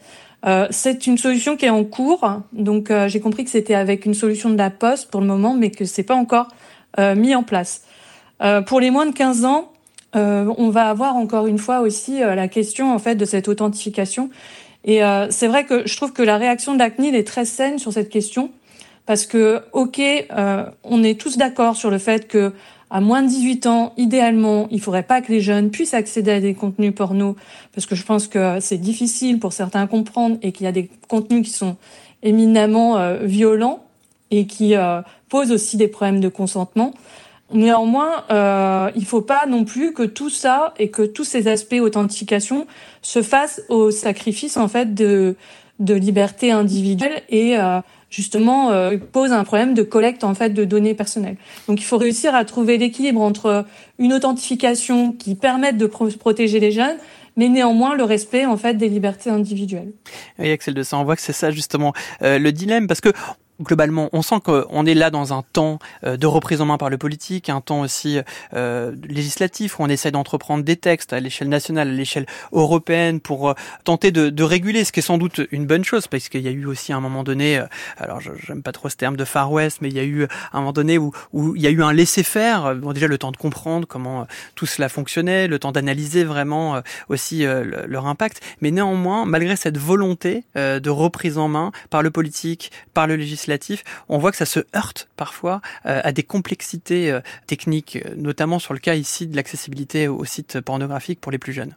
Euh, 0.45 0.67
c'est 0.69 1.05
une 1.07 1.17
solution 1.17 1.57
qui 1.57 1.65
est 1.65 1.69
en 1.69 1.83
cours. 1.83 2.41
Donc 2.53 2.91
euh, 2.91 3.07
j'ai 3.07 3.19
compris 3.19 3.43
que 3.43 3.49
c'était 3.49 3.75
avec 3.75 4.05
une 4.05 4.13
solution 4.13 4.49
de 4.49 4.57
la 4.57 4.69
Poste 4.69 5.09
pour 5.11 5.21
le 5.21 5.27
moment, 5.27 5.53
mais 5.53 5.71
que 5.71 5.85
c'est 5.85 6.03
pas 6.03 6.15
encore 6.15 6.47
euh, 6.99 7.15
mis 7.15 7.35
en 7.35 7.43
place. 7.43 7.83
pour 8.67 8.79
les 8.79 8.89
moins 8.89 9.05
de 9.05 9.11
15 9.11 9.43
ans, 9.45 9.71
on 10.13 10.69
va 10.69 10.89
avoir 10.89 11.15
encore 11.15 11.45
une 11.45 11.59
fois 11.59 11.81
aussi 11.81 12.19
la 12.19 12.47
question 12.47 12.93
en 12.93 12.99
fait 12.99 13.15
de 13.15 13.25
cette 13.25 13.47
authentification. 13.47 14.29
Et 14.85 15.01
c'est 15.29 15.47
vrai 15.47 15.65
que 15.65 15.85
je 15.85 15.95
trouve 15.97 16.13
que 16.13 16.23
la 16.23 16.37
réaction 16.37 16.73
de 16.73 16.79
la 16.79 16.89
CNIL 16.89 17.15
est 17.15 17.27
très 17.27 17.43
saine 17.43 17.79
sur 17.79 17.91
cette 17.91 18.09
question 18.09 18.49
parce 19.05 19.25
que 19.25 19.61
ok, 19.73 20.01
on 20.83 21.03
est 21.03 21.19
tous 21.19 21.37
d'accord 21.37 21.75
sur 21.75 21.91
le 21.91 21.97
fait 21.97 22.27
que 22.29 22.53
à 22.89 23.01
moins 23.01 23.21
de 23.21 23.27
18 23.27 23.65
ans, 23.67 23.93
idéalement, 23.97 24.67
il 24.71 24.81
faudrait 24.81 25.03
pas 25.03 25.21
que 25.21 25.31
les 25.31 25.41
jeunes 25.41 25.69
puissent 25.69 25.93
accéder 25.93 26.31
à 26.31 26.39
des 26.39 26.53
contenus 26.53 26.93
porno 26.93 27.35
parce 27.73 27.85
que 27.85 27.95
je 27.95 28.03
pense 28.03 28.27
que 28.27 28.59
c'est 28.59 28.77
difficile 28.77 29.39
pour 29.39 29.53
certains 29.53 29.83
à 29.83 29.87
comprendre 29.87 30.37
et 30.41 30.51
qu'il 30.51 30.65
y 30.65 30.67
a 30.67 30.71
des 30.71 30.89
contenus 31.07 31.47
qui 31.47 31.53
sont 31.53 31.77
éminemment 32.23 32.97
euh, 32.97 33.19
violents 33.23 33.83
et 34.31 34.47
qui 34.47 34.75
euh, 34.75 35.01
posent 35.29 35.51
aussi 35.51 35.77
des 35.77 35.87
problèmes 35.87 36.19
de 36.19 36.29
consentement. 36.29 36.93
Néanmoins, 37.51 38.25
euh, 38.31 38.91
il 38.95 39.05
faut 39.05 39.21
pas 39.21 39.45
non 39.47 39.65
plus 39.65 39.93
que 39.93 40.03
tout 40.03 40.29
ça 40.29 40.73
et 40.77 40.89
que 40.89 41.01
tous 41.01 41.23
ces 41.23 41.47
aspects 41.47 41.79
authentification 41.79 42.67
se 43.01 43.21
fassent 43.21 43.61
au 43.69 43.91
sacrifice 43.91 44.57
en 44.57 44.67
fait 44.67 44.93
de 44.93 45.35
de 45.79 45.93
liberté 45.93 46.51
individuelle 46.51 47.23
et 47.29 47.57
euh, 47.57 47.79
justement 48.09 48.71
euh, 48.71 48.97
pose 48.97 49.31
un 49.31 49.43
problème 49.43 49.73
de 49.73 49.83
collecte 49.83 50.23
en 50.23 50.33
fait 50.33 50.49
de 50.49 50.65
données 50.65 50.93
personnelles. 50.93 51.37
Donc 51.67 51.79
il 51.79 51.85
faut 51.85 51.97
réussir 51.97 52.35
à 52.35 52.45
trouver 52.45 52.77
l'équilibre 52.77 53.21
entre 53.21 53.65
une 53.97 54.13
authentification 54.13 55.11
qui 55.11 55.35
permette 55.35 55.77
de 55.77 55.85
protéger 55.85 56.59
les 56.59 56.71
jeunes 56.71 56.97
mais 57.39 57.47
néanmoins 57.47 57.95
le 57.95 58.03
respect 58.03 58.45
en 58.45 58.57
fait 58.57 58.73
des 58.73 58.89
libertés 58.89 59.29
individuelles. 59.29 59.93
Oui, 60.39 60.51
Axel 60.51 60.73
de 60.73 60.83
ça, 60.83 60.97
on 60.97 61.05
voit 61.05 61.15
que 61.15 61.21
c'est 61.21 61.33
ça 61.33 61.51
justement 61.51 61.93
euh, 62.21 62.37
le 62.37 62.51
dilemme 62.51 62.85
parce 62.85 62.99
que 62.99 63.13
globalement, 63.61 64.09
on 64.13 64.21
sent 64.21 64.39
qu'on 64.43 64.85
est 64.85 64.93
là 64.93 65.09
dans 65.09 65.33
un 65.33 65.43
temps 65.53 65.79
euh, 66.03 66.17
de 66.17 66.27
reprise 66.27 66.61
en 66.61 66.65
main 66.65 66.77
par 66.77 66.89
le 66.89 66.97
politique, 66.97 67.49
un 67.49 67.61
temps 67.61 67.81
aussi 67.81 68.19
euh, 68.53 68.95
législatif 69.07 69.79
où 69.79 69.83
on 69.83 69.87
essaie 69.87 70.11
d'entreprendre 70.11 70.63
des 70.63 70.77
textes 70.77 71.13
à 71.13 71.19
l'échelle 71.19 71.49
nationale, 71.49 71.89
à 71.89 71.91
l'échelle 71.91 72.25
européenne 72.51 73.19
pour 73.19 73.49
euh, 73.49 73.53
tenter 73.83 74.11
de, 74.11 74.29
de, 74.29 74.43
réguler, 74.43 74.83
ce 74.85 74.91
qui 74.91 74.99
est 74.99 75.03
sans 75.03 75.17
doute 75.17 75.41
une 75.51 75.65
bonne 75.65 75.83
chose 75.83 76.07
parce 76.07 76.29
qu'il 76.29 76.41
y 76.41 76.47
a 76.47 76.51
eu 76.51 76.65
aussi 76.65 76.93
un 76.93 77.01
moment 77.01 77.23
donné, 77.23 77.61
alors 77.97 78.19
j'aime 78.19 78.63
pas 78.63 78.71
trop 78.71 78.89
ce 78.89 78.95
terme 78.95 79.17
de 79.17 79.25
Far 79.25 79.51
West, 79.51 79.79
mais 79.81 79.89
il 79.89 79.95
y 79.95 79.99
a 79.99 80.03
eu 80.03 80.27
un 80.53 80.59
moment 80.59 80.71
donné 80.71 80.97
où, 80.97 81.11
où 81.33 81.55
il 81.55 81.61
y 81.61 81.67
a 81.67 81.69
eu 81.69 81.83
un 81.83 81.93
laisser-faire, 81.93 82.75
bon, 82.75 82.93
déjà 82.93 83.07
le 83.07 83.17
temps 83.17 83.31
de 83.31 83.37
comprendre 83.37 83.87
comment 83.87 84.25
tout 84.55 84.65
cela 84.65 84.89
fonctionnait, 84.89 85.47
le 85.47 85.59
temps 85.59 85.71
d'analyser 85.71 86.23
vraiment 86.23 86.81
aussi 87.09 87.43
leur 87.43 88.07
impact, 88.07 88.41
mais 88.61 88.71
néanmoins, 88.71 89.25
malgré 89.25 89.55
cette 89.55 89.77
volonté 89.77 90.43
de 90.55 90.89
reprise 90.89 91.37
en 91.37 91.47
main 91.47 91.71
par 91.89 92.01
le 92.01 92.11
politique, 92.11 92.71
par 92.93 93.07
le 93.07 93.15
législatif, 93.15 93.48
on 94.09 94.17
voit 94.17 94.31
que 94.31 94.37
ça 94.37 94.45
se 94.45 94.59
heurte 94.75 95.07
parfois 95.15 95.61
euh, 95.85 96.01
à 96.03 96.11
des 96.11 96.23
complexités 96.23 97.11
euh, 97.11 97.21
techniques, 97.47 97.99
notamment 98.15 98.59
sur 98.59 98.73
le 98.73 98.79
cas 98.79 98.95
ici 98.95 99.27
de 99.27 99.35
l'accessibilité 99.35 100.07
aux 100.07 100.25
sites 100.25 100.59
pornographiques 100.61 101.19
pour 101.19 101.31
les 101.31 101.37
plus 101.37 101.53
jeunes. 101.53 101.75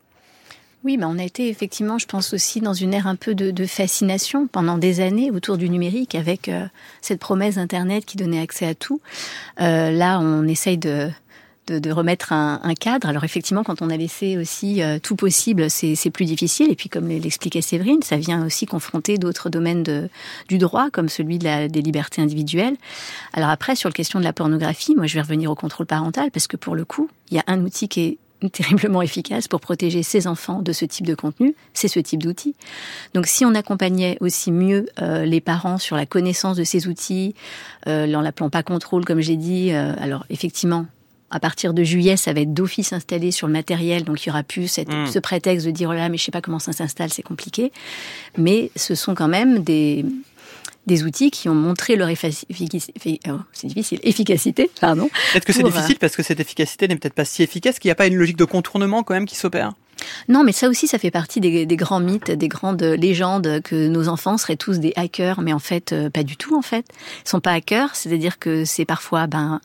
Oui, 0.85 0.97
ben 0.97 1.07
on 1.09 1.19
a 1.19 1.23
été 1.23 1.49
effectivement, 1.49 1.99
je 1.99 2.07
pense 2.07 2.35
aussi, 2.35 2.61
dans 2.61 2.75
une 2.75 2.93
ère 2.93 3.07
un 3.07 3.15
peu 3.15 3.37
de, 3.37 3.67
fascination 3.67 4.49
pendant 4.49 4.79
des 4.79 5.01
années 5.01 5.31
autour 5.31 5.57
du 5.57 5.71
numérique 5.71 6.17
avec 6.17 6.49
euh, 6.49 6.67
cette 7.01 7.21
promesse 7.21 7.55
d'Internet 7.55 8.05
qui 8.05 8.17
donnait 8.17 8.41
accès 8.41 8.67
à 8.67 8.75
tout. 8.75 9.01
là, 9.59 10.19
on 10.19 10.49
essaye 10.49 10.79
de, 10.79 11.09
de, 11.67 11.91
remettre 11.93 12.33
un, 12.33 12.75
cadre. 12.79 13.09
Alors 13.09 13.25
effectivement, 13.25 13.63
quand 13.63 13.83
on 13.83 13.91
a 13.91 13.97
laissé 13.97 14.37
aussi 14.37 14.83
euh, 14.83 14.99
tout 14.99 15.17
possible, 15.17 15.71
c'est 15.71 16.11
plus 16.11 16.25
difficile. 16.25 16.71
Et 16.71 16.77
puis 16.77 16.89
comme 16.89 17.09
l'expliquait 17.09 17.63
Séverine, 17.63 18.03
ça 18.03 18.17
vient 18.17 18.45
aussi 18.45 18.67
confronter 18.67 19.19
d'autres 19.19 19.49
domaines 19.49 19.83
de, 19.83 20.09
du 20.49 20.59
droit, 20.59 20.91
comme 20.91 21.09
celui 21.09 21.39
de 21.39 21.45
la, 21.45 21.69
des 21.69 21.83
libertés 21.83 22.21
individuelles. 22.21 22.77
Alors 23.33 23.51
après, 23.51 23.77
sur 23.77 23.89
la 23.89 23.93
question 23.93 24.19
de 24.19 24.25
la 24.25 24.33
pornographie, 24.33 24.95
moi 24.97 25.07
je 25.07 25.15
vais 25.15 25.23
revenir 25.23 25.51
au 25.51 25.55
contrôle 25.55 25.87
parental, 25.87 26.31
parce 26.31 26.47
que 26.47 26.57
pour 26.57 26.75
le 26.75 26.85
coup, 26.85 27.09
il 27.31 27.37
y 27.37 27.41
a 27.41 27.45
un 27.47 27.61
outil 27.63 27.89
qui 27.89 28.01
est 28.01 28.19
terriblement 28.53 29.03
efficace 29.03 29.47
pour 29.47 29.61
protéger 29.61 30.03
ses 30.03 30.27
enfants 30.27 30.63
de 30.63 30.73
ce 30.73 30.85
type 30.85 31.07
de 31.07 31.15
contenu, 31.15 31.55
c'est 31.75 31.87
ce 31.87 32.01
type 32.01 32.23
d'outil. 32.23 32.57
Donc 33.15 33.27
si 33.27 33.45
on 33.45 33.55
accompagnait 33.55 34.17
aussi 34.21 34.51
mieux 34.51 34.87
euh, 35.01 35.25
les 35.25 35.41
parents 35.41 35.79
sur 35.79 35.95
la 35.95 36.07
connaissance 36.07 36.57
de 36.57 36.65
ces 36.65 36.89
outils, 36.89 37.37
euh, 37.87 38.13
en 38.13 38.21
l'appelant 38.21 38.51
pas 38.51 38.65
contrôle 38.65 39.05
comme 39.05 39.21
j'ai 39.21 39.37
dit, 39.37 39.71
alors 39.71 40.27
effectivement 40.29 40.87
à 41.33 41.41
partir 41.41 41.75
de 41.75 41.83
juillet, 41.83 42.17
ça 42.17 42.33
va 42.33 42.41
être 42.41 42.53
d'office 42.53 42.93
installé 42.93 43.31
sur 43.31 43.47
le 43.47 43.53
matériel, 43.53 44.05
donc 44.05 44.25
il 44.25 44.29
y 44.29 44.31
aura 44.31 44.43
plus 44.43 44.69
cette, 44.69 44.93
hmm. 44.93 45.07
ce 45.07 45.19
prétexte 45.19 45.67
de 45.67 45.73
dire 45.73 45.89
oh 45.89 45.95
là, 45.95 46.09
mais 46.09 46.19
je 46.19 46.25
sais 46.25 46.31
pas 46.31 46.43
comment 46.43 46.59
ça 46.59 46.73
s'installe, 46.73 47.11
c'est 47.11 47.23
compliqué. 47.23 47.73
Mais 48.37 48.71
ce 48.77 48.95
sont 48.95 49.15
quand 49.15 49.29
même 49.29 49.63
des 49.65 50.05
des 50.87 51.05
outils 51.05 51.31
qui 51.31 51.49
ont 51.49 51.55
montré 51.55 51.95
leur 51.95 52.09
efficacité, 52.09 53.21
oh, 53.29 53.39
c'est 53.53 53.69
difficile, 53.69 54.01
efficacité, 54.03 54.69
pardon. 54.81 55.09
Peut-être 55.33 55.45
que 55.45 55.53
c'est 55.53 55.63
difficile 55.63 55.97
parce 55.99 56.17
que 56.17 56.25
cette 56.25 56.41
efficacité 56.41 56.89
n'est 56.89 56.97
peut-être 56.97 57.15
pas 57.15 57.25
si 57.25 57.43
efficace 57.43 57.79
qu'il 57.79 57.89
n'y 57.89 57.93
a 57.93 57.95
pas 57.95 58.09
une 58.09 58.17
logique 58.17 58.37
de 58.37 58.45
contournement 58.45 59.05
quand 59.05 59.15
même 59.15 59.27
qui 59.27 59.37
s'opère. 59.37 59.75
Non, 60.29 60.45
mais 60.45 60.53
ça 60.53 60.69
aussi, 60.69 60.87
ça 60.87 60.99
fait 60.99 61.11
partie 61.11 61.41
des, 61.41 61.67
grands 61.77 62.01
mythes, 62.01 62.31
des 62.31 62.49
grandes 62.49 62.83
légendes 62.83 63.61
que 63.63 63.89
nos 63.89 64.09
enfants 64.09 64.37
seraient 64.39 64.57
tous 64.57 64.79
des 64.79 64.93
hackers, 64.97 65.41
mais 65.41 65.53
en 65.53 65.59
fait, 65.59 65.93
euh, 65.93 66.11
pas 66.11 66.23
du 66.23 66.37
tout. 66.37 66.57
En 66.57 66.63
fait, 66.63 66.87
ils 67.25 67.29
sont 67.29 67.41
pas 67.41 67.53
hackers, 67.53 67.95
c'est-à-dire 67.95 68.39
que 68.39 68.65
c'est 68.65 68.85
parfois 68.85 69.27
ben 69.27 69.61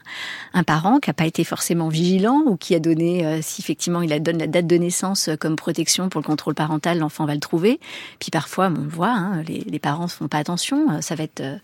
un 0.54 0.64
parent 0.64 1.00
qui 1.00 1.10
a 1.10 1.14
pas 1.14 1.26
été 1.26 1.44
forcément 1.44 1.90
vigilant 1.90 2.42
ou 2.46 2.58
qui 2.58 2.76
a 2.76 2.80
donné, 2.80 3.26
euh, 3.26 3.40
si 3.42 3.62
effectivement 3.62 4.02
il 4.02 4.12
a 4.14 4.20
donne 4.20 4.40
la 4.40 4.48
date 4.48 4.68
de 4.68 4.76
naissance 4.76 5.30
comme 5.40 5.56
protection 5.56 6.10
pour 6.10 6.22
le 6.22 6.26
contrôle 6.26 6.56
parental, 6.56 7.00
l'enfant 7.00 7.26
va 7.26 7.34
le 7.34 7.40
trouver. 7.40 7.80
Puis 8.20 8.32
parfois, 8.32 8.68
on 8.68 8.88
voit, 8.88 9.10
hein, 9.10 9.44
les, 9.44 9.80
parents 9.80 10.08
font 10.08 10.28
pas 10.28 10.38
attention. 10.38 11.02
Ça 11.02 11.16
va 11.16 11.24
être 11.24 11.42
euh, 11.42 11.58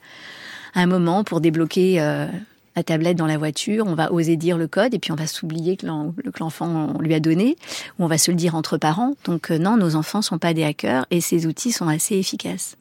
un 0.76 0.86
moment 0.86 1.24
pour 1.24 1.42
débloquer 1.42 2.00
la 2.76 2.84
tablette 2.84 3.18
dans 3.18 3.28
la 3.28 3.38
voiture, 3.38 3.86
on 3.88 3.96
va 3.96 4.12
oser 4.12 4.36
dire 4.36 4.58
le 4.58 4.68
code 4.68 4.94
et 4.94 5.00
puis 5.00 5.12
on 5.12 5.16
va 5.16 5.28
s'oublier 5.28 5.78
que 5.78 5.86
l'enfant 6.40 6.94
lui 7.00 7.14
a 7.14 7.20
donné, 7.20 7.56
ou 8.00 8.06
on 8.06 8.08
va 8.08 8.18
se 8.18 8.32
le 8.32 8.38
dire 8.38 8.56
entre 8.56 8.78
parents. 8.78 9.14
Donc 9.26 9.52
euh, 9.52 9.58
non, 9.58 9.78
nos 9.78 9.96
enfants 9.96 10.22
sont 10.22 10.40
pas 10.40 10.54
des 10.54 10.64
hackers 10.64 11.06
et 11.12 11.22
ces 11.22 11.46
outils 11.46 11.72
sont 11.72 11.88
assez 11.88 12.16
efficaces. 12.16 12.76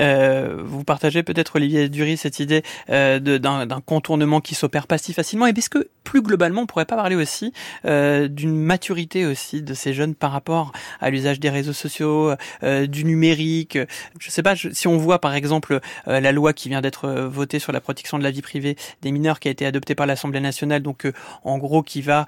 Euh, 0.00 0.62
vous 0.64 0.84
partagez 0.84 1.22
peut-être 1.22 1.56
Olivier 1.56 1.88
Dury 1.88 2.16
cette 2.16 2.40
idée 2.40 2.62
euh, 2.90 3.18
d'un 3.18 3.80
contournement 3.84 4.40
qui 4.40 4.54
s'opère 4.54 4.86
pas 4.86 4.98
si 4.98 5.12
facilement. 5.12 5.46
Et 5.46 5.52
est-ce 5.56 5.70
que 5.70 5.88
plus 6.04 6.22
globalement, 6.22 6.62
on 6.62 6.66
pourrait 6.66 6.84
pas 6.84 6.96
parler 6.96 7.14
aussi 7.14 7.52
d'une 7.84 8.56
maturité 8.56 9.24
aussi 9.24 9.62
de 9.62 9.74
ces 9.74 9.94
jeunes 9.94 10.14
par 10.14 10.32
rapport 10.32 10.72
à 11.00 11.10
l'usage 11.10 11.38
des 11.38 11.50
réseaux 11.50 11.72
sociaux, 11.72 12.34
du 12.62 13.04
numérique. 13.04 13.78
Je 14.18 14.30
sais 14.30 14.42
pas 14.42 14.54
si 14.56 14.88
on 14.88 14.96
voit 14.96 15.20
par 15.20 15.34
exemple 15.34 15.80
la 16.06 16.32
loi 16.32 16.52
qui 16.52 16.68
vient 16.68 16.80
d'être 16.80 17.08
votée 17.08 17.60
sur 17.60 17.72
la 17.72 17.80
protection 17.80 18.18
de 18.18 18.24
la 18.24 18.32
vie 18.32 18.42
privée 18.42 18.76
des 19.02 19.12
mineurs 19.12 19.21
qui 19.40 19.48
a 19.48 19.50
été 19.50 19.66
adoptée 19.66 19.94
par 19.94 20.06
l'Assemblée 20.06 20.40
nationale, 20.40 20.82
donc 20.82 21.10
en 21.44 21.58
gros 21.58 21.82
qui 21.82 22.02
va 22.02 22.26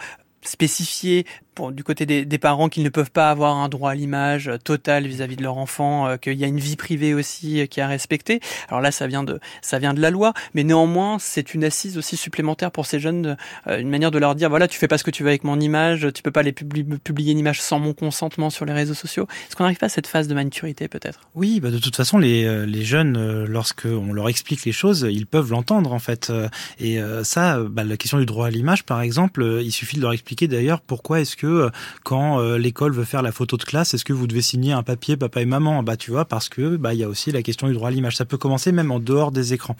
spécifier 0.48 1.26
pour, 1.54 1.72
du 1.72 1.84
côté 1.84 2.04
des, 2.06 2.38
parents 2.38 2.68
qu'ils 2.68 2.82
ne 2.82 2.88
peuvent 2.88 3.10
pas 3.10 3.30
avoir 3.30 3.56
un 3.56 3.68
droit 3.68 3.92
à 3.92 3.94
l'image 3.94 4.50
total 4.64 5.06
vis-à-vis 5.06 5.36
de 5.36 5.42
leur 5.42 5.56
enfant, 5.56 6.06
euh, 6.06 6.16
qu'il 6.16 6.34
y 6.34 6.44
a 6.44 6.46
une 6.46 6.58
vie 6.58 6.76
privée 6.76 7.14
aussi 7.14 7.60
euh, 7.60 7.66
qui 7.66 7.80
est 7.80 7.82
à 7.82 7.86
respecter. 7.86 8.40
Alors 8.68 8.80
là, 8.80 8.90
ça 8.90 9.06
vient 9.06 9.22
de 9.22 9.38
ça 9.62 9.78
vient 9.78 9.94
de 9.94 10.00
la 10.00 10.10
loi, 10.10 10.34
mais 10.54 10.64
néanmoins, 10.64 11.18
c'est 11.20 11.54
une 11.54 11.64
assise 11.64 11.96
aussi 11.96 12.16
supplémentaire 12.16 12.70
pour 12.70 12.86
ces 12.86 12.98
jeunes, 12.98 13.36
euh, 13.68 13.78
une 13.78 13.88
manière 13.88 14.10
de 14.10 14.18
leur 14.18 14.34
dire 14.34 14.50
voilà, 14.50 14.68
tu 14.68 14.78
fais 14.78 14.88
pas 14.88 14.98
ce 14.98 15.04
que 15.04 15.10
tu 15.10 15.22
veux 15.22 15.28
avec 15.28 15.44
mon 15.44 15.60
image, 15.60 16.08
tu 16.12 16.22
peux 16.22 16.32
pas 16.32 16.42
les 16.42 16.52
publier 16.52 17.32
une 17.32 17.38
image 17.38 17.60
sans 17.60 17.78
mon 17.78 17.94
consentement 17.94 18.50
sur 18.50 18.64
les 18.64 18.72
réseaux 18.72 18.94
sociaux. 18.94 19.26
Est-ce 19.46 19.56
qu'on 19.56 19.64
n'arrive 19.64 19.78
pas 19.78 19.86
à 19.86 19.90
cette 19.90 20.08
phase 20.08 20.28
de 20.28 20.34
maturité 20.34 20.88
peut-être? 20.88 21.20
Oui, 21.34 21.60
bah 21.60 21.70
de 21.70 21.78
toute 21.78 21.96
façon, 21.96 22.18
les 22.18 22.66
les 22.66 22.84
jeunes, 22.84 23.44
lorsque 23.44 23.86
on 23.86 24.12
leur 24.12 24.28
explique 24.28 24.64
les 24.64 24.72
choses, 24.72 25.06
ils 25.08 25.26
peuvent 25.26 25.50
l'entendre 25.50 25.92
en 25.92 25.98
fait. 25.98 26.32
Et 26.80 26.98
ça, 27.22 27.60
bah, 27.60 27.84
la 27.84 27.96
question 27.96 28.18
du 28.18 28.26
droit 28.26 28.48
à 28.48 28.50
l'image, 28.50 28.84
par 28.84 29.00
exemple, 29.00 29.60
il 29.62 29.72
suffit 29.72 29.96
de 29.96 30.02
leur 30.02 30.12
expliquer 30.12 30.33
d'ailleurs 30.42 30.80
pourquoi 30.80 31.20
est-ce 31.20 31.36
que 31.36 31.46
euh, 31.46 31.70
quand 32.02 32.40
euh, 32.40 32.58
l'école 32.58 32.92
veut 32.92 33.04
faire 33.04 33.22
la 33.22 33.32
photo 33.32 33.56
de 33.56 33.62
classe, 33.62 33.94
est-ce 33.94 34.04
que 34.04 34.12
vous 34.12 34.26
devez 34.26 34.42
signer 34.42 34.72
un 34.72 34.82
papier 34.82 35.16
papa 35.16 35.40
et 35.40 35.46
maman? 35.46 35.82
Bah 35.82 35.96
tu 35.96 36.10
vois 36.10 36.24
parce 36.24 36.48
que 36.48 36.76
bah 36.76 36.94
il 36.94 37.00
y 37.00 37.04
a 37.04 37.08
aussi 37.08 37.32
la 37.32 37.42
question 37.42 37.66
du 37.66 37.74
droit 37.74 37.88
à 37.88 37.90
l'image. 37.90 38.16
Ça 38.16 38.24
peut 38.24 38.36
commencer 38.36 38.72
même 38.72 38.90
en 38.90 38.98
dehors 38.98 39.32
des 39.32 39.54
écrans. 39.54 39.76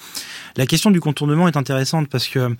La 0.56 0.66
question 0.66 0.90
du 0.90 1.00
contournement 1.00 1.48
est 1.48 1.56
intéressante 1.56 2.08
parce 2.08 2.28
que 2.28 2.56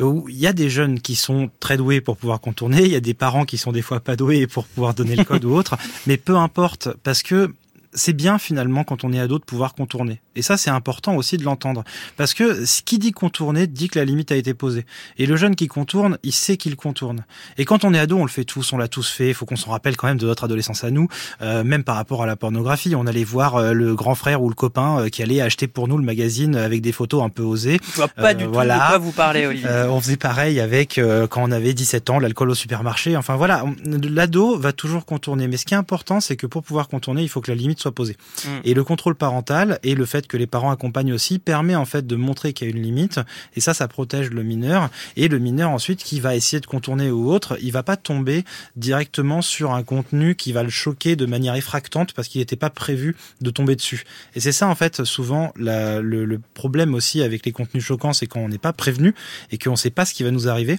euh, 0.00 0.20
il 0.28 0.36
y 0.38 0.46
a 0.46 0.52
des 0.52 0.70
jeunes 0.70 1.00
qui 1.00 1.14
sont 1.14 1.50
très 1.60 1.76
doués 1.76 2.00
pour 2.00 2.16
pouvoir 2.16 2.40
contourner, 2.40 2.82
il 2.84 2.90
y 2.90 2.96
a 2.96 3.00
des 3.00 3.14
parents 3.14 3.44
qui 3.44 3.58
sont 3.58 3.72
des 3.72 3.82
fois 3.82 4.00
pas 4.00 4.16
doués 4.16 4.46
pour 4.46 4.66
pouvoir 4.66 4.94
donner 4.94 5.16
le 5.16 5.24
code 5.24 5.44
ou 5.46 5.54
autre, 5.54 5.76
mais 6.06 6.16
peu 6.16 6.36
importe 6.36 6.88
parce 7.02 7.22
que 7.22 7.52
c'est 7.96 8.12
bien 8.12 8.38
finalement 8.38 8.84
quand 8.84 9.02
on 9.04 9.12
est 9.12 9.18
ado 9.18 9.38
de 9.38 9.44
pouvoir 9.44 9.74
contourner. 9.74 10.20
Et 10.36 10.42
ça, 10.42 10.56
c'est 10.56 10.70
important 10.70 11.16
aussi 11.16 11.38
de 11.38 11.44
l'entendre. 11.44 11.82
Parce 12.16 12.34
que 12.34 12.64
ce 12.64 12.82
qui 12.82 12.98
dit 12.98 13.12
contourner 13.12 13.66
dit 13.66 13.88
que 13.88 13.98
la 13.98 14.04
limite 14.04 14.30
a 14.30 14.36
été 14.36 14.54
posée. 14.54 14.84
Et 15.18 15.26
le 15.26 15.36
jeune 15.36 15.56
qui 15.56 15.66
contourne, 15.66 16.18
il 16.22 16.32
sait 16.32 16.56
qu'il 16.56 16.76
contourne. 16.76 17.24
Et 17.56 17.64
quand 17.64 17.84
on 17.84 17.94
est 17.94 17.98
ado, 17.98 18.18
on 18.18 18.24
le 18.24 18.30
fait 18.30 18.44
tous, 18.44 18.72
on 18.72 18.78
l'a 18.78 18.88
tous 18.88 19.10
fait. 19.10 19.28
Il 19.28 19.34
faut 19.34 19.46
qu'on 19.46 19.56
s'en 19.56 19.70
rappelle 19.70 19.96
quand 19.96 20.06
même 20.06 20.18
de 20.18 20.26
notre 20.26 20.44
adolescence 20.44 20.84
à 20.84 20.90
nous, 20.90 21.08
euh, 21.40 21.64
même 21.64 21.84
par 21.84 21.96
rapport 21.96 22.22
à 22.22 22.26
la 22.26 22.36
pornographie. 22.36 22.94
On 22.94 23.06
allait 23.06 23.24
voir 23.24 23.56
euh, 23.56 23.72
le 23.72 23.94
grand 23.94 24.14
frère 24.14 24.42
ou 24.42 24.48
le 24.50 24.54
copain 24.54 25.00
euh, 25.00 25.08
qui 25.08 25.22
allait 25.22 25.40
acheter 25.40 25.66
pour 25.66 25.88
nous 25.88 25.96
le 25.96 26.04
magazine 26.04 26.54
avec 26.54 26.82
des 26.82 26.92
photos 26.92 27.22
un 27.22 27.30
peu 27.30 27.42
osées. 27.42 27.80
Je 27.82 27.96
vois 27.96 28.08
pas 28.08 28.34
du 28.34 28.44
tout 28.44 28.52
voilà. 28.52 28.74
de 28.74 28.88
quoi 28.88 28.98
vous 28.98 29.12
parlez, 29.12 29.46
Olivier. 29.46 29.68
on 29.88 30.00
faisait 30.00 30.16
pareil 30.16 30.60
avec 30.60 31.00
quand 31.30 31.42
on 31.42 31.50
avait 31.50 31.72
17 31.72 32.10
ans, 32.10 32.18
l'alcool 32.18 32.50
au 32.50 32.54
supermarché. 32.54 33.16
Enfin 33.16 33.36
voilà, 33.36 33.64
l'ado 33.84 34.58
va 34.58 34.72
toujours 34.72 35.06
contourner. 35.06 35.48
Mais 35.48 35.56
ce 35.56 35.64
qui 35.64 35.74
est 35.74 35.78
important, 35.78 36.20
c'est 36.20 36.36
que 36.36 36.46
pour 36.46 36.62
pouvoir 36.62 36.88
contourner, 36.88 37.22
il 37.22 37.28
faut 37.28 37.40
que 37.40 37.50
la 37.50 37.56
limite 37.56 37.80
soit 37.80 37.85
posée. 37.92 38.16
Mm. 38.44 38.48
Et 38.64 38.74
le 38.74 38.84
contrôle 38.84 39.14
parental 39.14 39.78
et 39.82 39.94
le 39.94 40.06
fait 40.06 40.26
que 40.26 40.36
les 40.36 40.46
parents 40.46 40.70
accompagnent 40.70 41.12
aussi 41.12 41.38
permet 41.38 41.74
en 41.74 41.84
fait 41.84 42.06
de 42.06 42.16
montrer 42.16 42.52
qu'il 42.52 42.68
y 42.68 42.70
a 42.72 42.74
une 42.74 42.82
limite. 42.82 43.20
Et 43.54 43.60
ça, 43.60 43.74
ça 43.74 43.88
protège 43.88 44.30
le 44.30 44.42
mineur. 44.42 44.90
Et 45.16 45.28
le 45.28 45.38
mineur 45.38 45.70
ensuite 45.70 46.02
qui 46.02 46.20
va 46.20 46.34
essayer 46.34 46.60
de 46.60 46.66
contourner 46.66 47.10
ou 47.10 47.30
autre, 47.30 47.56
il 47.62 47.72
va 47.72 47.82
pas 47.82 47.96
tomber 47.96 48.44
directement 48.76 49.42
sur 49.42 49.72
un 49.72 49.82
contenu 49.82 50.34
qui 50.34 50.52
va 50.52 50.62
le 50.62 50.70
choquer 50.70 51.16
de 51.16 51.26
manière 51.26 51.54
effractante 51.54 52.12
parce 52.12 52.28
qu'il 52.28 52.40
n'était 52.40 52.56
pas 52.56 52.70
prévu 52.70 53.16
de 53.40 53.50
tomber 53.50 53.76
dessus. 53.76 54.04
Et 54.34 54.40
c'est 54.40 54.52
ça 54.52 54.68
en 54.68 54.74
fait 54.74 55.04
souvent 55.04 55.52
la, 55.56 56.00
le, 56.00 56.24
le, 56.24 56.40
problème 56.54 56.94
aussi 56.94 57.22
avec 57.22 57.44
les 57.44 57.52
contenus 57.52 57.84
choquants, 57.84 58.12
c'est 58.12 58.26
quand 58.26 58.40
on 58.40 58.48
n'est 58.48 58.58
pas 58.58 58.72
prévenu 58.72 59.14
et 59.50 59.58
qu'on 59.58 59.72
ne 59.72 59.76
sait 59.76 59.90
pas 59.90 60.04
ce 60.04 60.14
qui 60.14 60.22
va 60.22 60.30
nous 60.30 60.48
arriver. 60.48 60.78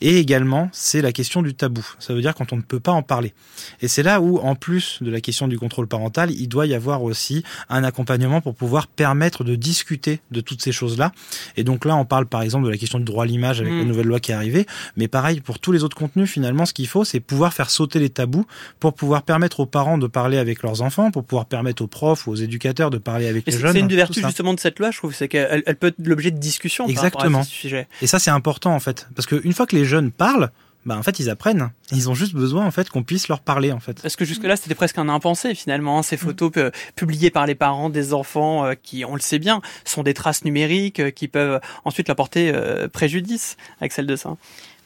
Et 0.00 0.18
également, 0.18 0.68
c'est 0.72 1.02
la 1.02 1.12
question 1.12 1.42
du 1.42 1.54
tabou. 1.54 1.86
Ça 1.98 2.14
veut 2.14 2.20
dire 2.20 2.34
quand 2.34 2.52
on 2.52 2.56
ne 2.56 2.62
peut 2.62 2.80
pas 2.80 2.92
en 2.92 3.02
parler. 3.02 3.34
Et 3.80 3.88
c'est 3.88 4.02
là 4.02 4.20
où, 4.20 4.38
en 4.38 4.54
plus 4.54 4.98
de 5.00 5.10
la 5.10 5.20
question 5.20 5.48
du 5.48 5.58
contrôle 5.58 5.86
parental, 5.86 6.30
il 6.30 6.45
doit 6.48 6.66
y 6.66 6.74
avoir 6.74 7.02
aussi 7.02 7.44
un 7.68 7.84
accompagnement 7.84 8.40
pour 8.40 8.54
pouvoir 8.54 8.86
permettre 8.86 9.44
de 9.44 9.54
discuter 9.54 10.20
de 10.30 10.40
toutes 10.40 10.62
ces 10.62 10.72
choses-là. 10.72 11.12
Et 11.56 11.64
donc 11.64 11.84
là, 11.84 11.96
on 11.96 12.04
parle 12.04 12.26
par 12.26 12.42
exemple 12.42 12.66
de 12.66 12.70
la 12.70 12.76
question 12.76 12.98
du 12.98 13.04
droit 13.04 13.24
à 13.24 13.26
l'image 13.26 13.60
avec 13.60 13.72
mmh. 13.72 13.78
la 13.78 13.84
nouvelle 13.84 14.06
loi 14.06 14.20
qui 14.20 14.32
est 14.32 14.34
arrivée. 14.34 14.66
Mais 14.96 15.08
pareil, 15.08 15.40
pour 15.40 15.58
tous 15.58 15.72
les 15.72 15.84
autres 15.84 15.96
contenus, 15.96 16.30
finalement, 16.30 16.66
ce 16.66 16.72
qu'il 16.72 16.86
faut, 16.86 17.04
c'est 17.04 17.20
pouvoir 17.20 17.52
faire 17.52 17.70
sauter 17.70 17.98
les 17.98 18.10
tabous 18.10 18.46
pour 18.80 18.94
pouvoir 18.94 19.22
permettre 19.22 19.60
aux 19.60 19.66
parents 19.66 19.98
de 19.98 20.06
parler 20.06 20.38
avec 20.38 20.62
leurs 20.62 20.82
enfants, 20.82 21.10
pour 21.10 21.24
pouvoir 21.24 21.46
permettre 21.46 21.82
aux 21.82 21.86
profs 21.86 22.26
ou 22.26 22.32
aux 22.32 22.36
éducateurs 22.36 22.90
de 22.90 22.98
parler 22.98 23.26
avec 23.26 23.46
les 23.46 23.52
jeunes. 23.52 23.72
C'est 23.72 23.80
une 23.80 23.88
des 23.88 23.96
vertus 23.96 24.24
justement 24.24 24.54
de 24.54 24.60
cette 24.60 24.78
loi, 24.78 24.90
je 24.90 24.98
trouve, 24.98 25.14
c'est 25.14 25.28
qu'elle 25.28 25.62
elle 25.66 25.76
peut 25.76 25.88
être 25.88 25.96
l'objet 26.04 26.30
de 26.30 26.38
discussion 26.38 26.86
Exactement. 26.86 27.10
par 27.10 27.22
rapport 27.22 27.40
à 27.40 27.44
ce 27.44 27.50
sujet. 27.50 27.88
Et 28.02 28.06
ça, 28.06 28.18
c'est 28.18 28.30
important 28.30 28.74
en 28.74 28.80
fait, 28.80 29.08
parce 29.14 29.26
qu'une 29.26 29.52
fois 29.52 29.66
que 29.66 29.76
les 29.76 29.84
jeunes 29.84 30.10
parlent, 30.10 30.50
bah 30.86 30.96
en 30.96 31.02
fait 31.02 31.18
ils 31.18 31.28
apprennent. 31.28 31.70
Ils 31.90 32.08
ont 32.08 32.14
juste 32.14 32.32
besoin 32.34 32.64
en 32.64 32.70
fait 32.70 32.88
qu'on 32.88 33.02
puisse 33.02 33.28
leur 33.28 33.40
parler 33.40 33.72
en 33.72 33.80
fait. 33.80 34.00
Parce 34.00 34.14
que 34.14 34.24
jusque 34.24 34.44
là 34.44 34.56
c'était 34.56 34.76
presque 34.76 34.98
un 34.98 35.08
impensé 35.08 35.54
finalement. 35.54 35.98
Hein, 35.98 36.02
ces 36.02 36.16
photos 36.16 36.52
mm. 36.54 36.70
publiées 36.94 37.30
par 37.30 37.44
les 37.44 37.56
parents 37.56 37.90
des 37.90 38.14
enfants 38.14 38.64
euh, 38.64 38.74
qui, 38.80 39.04
on 39.04 39.14
le 39.14 39.20
sait 39.20 39.40
bien, 39.40 39.60
sont 39.84 40.04
des 40.04 40.14
traces 40.14 40.44
numériques 40.44 41.00
euh, 41.00 41.10
qui 41.10 41.26
peuvent 41.26 41.60
ensuite 41.84 42.06
leur 42.06 42.16
porter 42.16 42.52
euh, 42.54 42.88
préjudice 42.88 43.56
avec 43.80 43.92
celle 43.92 44.06
de 44.06 44.14
ça. 44.16 44.36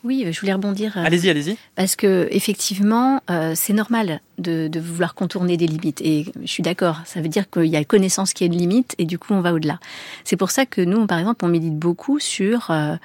Oui, 0.05 0.27
je 0.31 0.41
voulais 0.41 0.53
rebondir. 0.53 0.97
Allez-y, 0.97 1.29
allez-y. 1.29 1.57
Parce 1.75 1.97
que 1.97 2.29
effectivement, 2.31 3.21
c'est 3.55 3.73
normal 3.73 4.21
de, 4.41 4.69
de, 4.69 4.81
vouloir 4.81 5.15
contourner 5.15 5.57
des 5.57 5.67
limites. 5.67 6.01
Et 6.01 6.27
je 6.43 6.51
suis 6.51 6.63
d'accord, 6.63 7.01
ça 7.05 7.21
veut 7.21 7.29
dire 7.29 7.49
qu'il 7.51 7.67
y 7.67 7.77
a 7.77 7.85
connaissance 7.85 8.33
qui 8.33 8.45
est 8.45 8.47
une 8.47 8.57
limite 8.57 8.95
et 8.99 9.05
du 9.05 9.19
coup 9.19 9.35
on 9.35 9.41
va 9.41 9.53
au-delà. 9.53 9.79
C'est 10.25 10.37
pour 10.37 10.51
ça 10.51 10.67
que 10.67 10.81
nous, 10.81 11.07
par 11.07 11.19
exemple, 11.19 11.45
on 11.45 11.49
médite 11.49 11.77
beaucoup 11.77 12.19
sur 12.19 12.71
euh, 12.71 12.97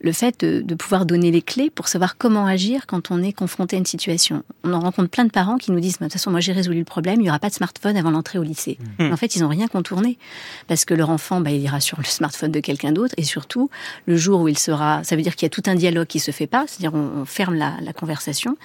le 0.00 0.12
fait 0.12 0.40
de, 0.40 0.60
de, 0.60 0.74
pouvoir 0.74 1.06
donner 1.06 1.30
les 1.30 1.42
clés 1.42 1.70
pour 1.70 1.88
savoir 1.88 2.16
comment 2.16 2.46
agir 2.46 2.86
quand 2.86 3.10
on 3.10 3.22
est 3.22 3.32
confronté 3.32 3.76
à 3.76 3.78
une 3.78 3.86
situation. 3.86 4.42
On 4.64 4.72
en 4.72 4.80
rencontre 4.80 5.10
plein 5.10 5.24
de 5.24 5.30
parents 5.30 5.58
qui 5.58 5.72
nous 5.72 5.80
disent, 5.80 5.98
de 5.98 6.04
toute 6.04 6.12
façon, 6.12 6.30
moi 6.30 6.40
j'ai 6.40 6.52
résolu 6.52 6.78
le 6.78 6.84
problème, 6.84 7.16
il 7.20 7.24
n'y 7.24 7.28
aura 7.28 7.38
pas 7.38 7.50
de 7.50 7.54
smartphone 7.54 7.96
avant 7.96 8.10
l'entrée 8.10 8.38
au 8.38 8.42
lycée. 8.42 8.78
Mmh. 8.98 9.12
en 9.12 9.16
fait, 9.16 9.36
ils 9.36 9.42
n'ont 9.42 9.48
rien 9.48 9.68
contourné 9.68 10.18
parce 10.66 10.84
que 10.84 10.94
leur 10.94 11.10
enfant, 11.10 11.40
bah, 11.40 11.50
il 11.50 11.60
ira 11.60 11.80
sur 11.80 11.98
le 11.98 12.04
smartphone 12.04 12.50
de 12.50 12.60
quelqu'un 12.60 12.92
d'autre 12.92 13.14
et 13.16 13.24
surtout, 13.24 13.70
le 14.06 14.16
jour 14.16 14.40
où 14.40 14.48
il 14.48 14.58
sera, 14.58 15.04
ça 15.04 15.16
veut 15.16 15.22
dire 15.22 15.36
qu'il 15.36 15.44
y 15.44 15.50
a 15.50 15.50
tout 15.50 15.62
un 15.66 15.74
dialogue 15.74 16.06
qui 16.06 16.20
se 16.20 16.30
fait 16.30 16.39
pas, 16.46 16.64
c'est-à-dire 16.66 16.94
on, 16.94 17.24
ferme 17.24 17.54
la, 17.54 17.74
la 17.80 17.92
conversation 17.92 18.56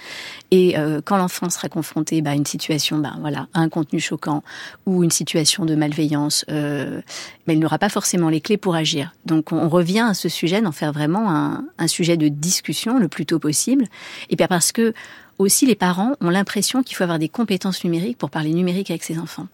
et 0.50 0.78
euh, 0.78 1.00
quand 1.04 1.16
l'enfant 1.16 1.50
sera 1.50 1.68
confronté 1.68 2.22
bah, 2.22 2.34
une 2.34 2.46
situation, 2.46 2.98
bah, 2.98 3.14
voilà, 3.20 3.48
un 3.54 3.68
contenu 3.68 4.00
choquant 4.00 4.42
ou 4.86 5.04
une 5.04 5.10
situation 5.10 5.64
de 5.64 5.74
malveillance, 5.74 6.44
euh, 6.50 7.00
mais 7.46 7.54
il 7.54 7.60
n'aura 7.60 7.78
pas 7.78 7.88
forcément 7.88 8.28
les 8.28 8.40
clés 8.40 8.56
pour 8.56 8.74
agir. 8.74 9.12
Donc 9.24 9.52
on 9.52 9.68
revient 9.68 10.06
à 10.08 10.14
ce 10.14 10.28
sujet 10.28 10.60
d'en 10.60 10.72
faire 10.72 10.92
vraiment 10.92 11.30
un, 11.30 11.64
un 11.78 11.86
sujet 11.88 12.16
de 12.16 12.28
discussion 12.28 12.98
le 12.98 13.08
plus 13.08 13.26
tôt 13.26 13.38
possible. 13.38 13.86
Et 14.30 14.36
bien 14.36 14.48
parce 14.48 14.72
que 14.72 14.94
aussi 15.38 15.66
les 15.66 15.74
parents 15.74 16.14
ont 16.20 16.30
l'impression 16.30 16.82
qu'il 16.82 16.96
faut 16.96 17.02
avoir 17.02 17.18
des 17.18 17.28
compétences 17.28 17.84
numériques 17.84 18.18
pour 18.18 18.30
parler 18.30 18.52
numérique 18.52 18.90
avec 18.90 19.04
ses 19.04 19.18
enfants 19.18 19.48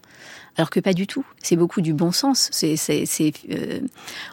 alors 0.57 0.69
que 0.69 0.79
pas 0.79 0.93
du 0.93 1.07
tout. 1.07 1.25
C'est 1.41 1.55
beaucoup 1.55 1.81
du 1.81 1.93
bon 1.93 2.11
sens. 2.11 2.49
C'est, 2.51 2.75
c'est, 2.75 3.05
c'est 3.05 3.33
euh, 3.51 3.79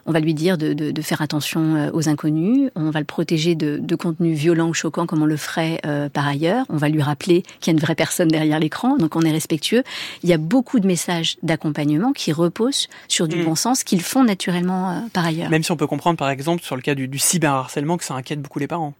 on 0.06 0.12
va 0.12 0.20
lui 0.20 0.34
dire 0.34 0.58
de, 0.58 0.72
de, 0.72 0.90
de, 0.90 1.02
faire 1.02 1.22
attention 1.22 1.76
euh, 1.76 1.90
aux 1.92 2.08
inconnus, 2.08 2.70
on 2.74 2.90
va 2.90 3.00
le 3.00 3.06
protéger 3.06 3.54
de, 3.54 3.78
de 3.78 3.96
contenus 3.96 4.38
violents 4.38 4.68
ou 4.68 4.74
choquants 4.74 5.06
comme 5.06 5.22
on 5.22 5.26
le 5.26 5.36
ferait 5.36 5.80
euh, 5.86 6.08
par 6.08 6.26
ailleurs. 6.26 6.66
On 6.68 6.76
va 6.76 6.88
lui 6.88 7.02
rappeler 7.02 7.42
qu'il 7.60 7.72
y 7.72 7.74
a 7.74 7.78
une 7.78 7.80
vraie 7.80 7.94
personne 7.94 8.28
derrière 8.28 8.58
l'écran, 8.58 8.96
donc 8.96 9.16
on 9.16 9.22
est 9.22 9.32
respectueux. 9.32 9.82
Il 10.22 10.28
y 10.28 10.32
a 10.32 10.38
beaucoup 10.38 10.80
de 10.80 10.86
messages 10.86 11.36
d'accompagnement 11.42 12.12
qui 12.12 12.32
reposent 12.32 12.88
sur 13.08 13.28
du 13.28 13.36
mm. 13.36 13.44
bon 13.44 13.54
sens 13.54 13.84
qu'ils 13.84 14.02
font 14.02 14.24
naturellement 14.24 14.90
euh, 14.90 15.00
par 15.12 15.24
ailleurs. 15.24 15.50
Même 15.50 15.62
si 15.62 15.72
on 15.72 15.76
peut 15.76 15.86
comprendre, 15.86 16.18
par 16.18 16.30
exemple, 16.30 16.62
sur 16.62 16.76
le 16.76 16.82
cas 16.82 16.94
du, 16.94 17.08
du 17.08 17.18
cyberharcèlement, 17.18 17.96
que 17.96 18.04
ça 18.04 18.14
inquiète 18.14 18.40
beaucoup 18.40 18.58
les 18.58 18.66
parents. 18.66 18.94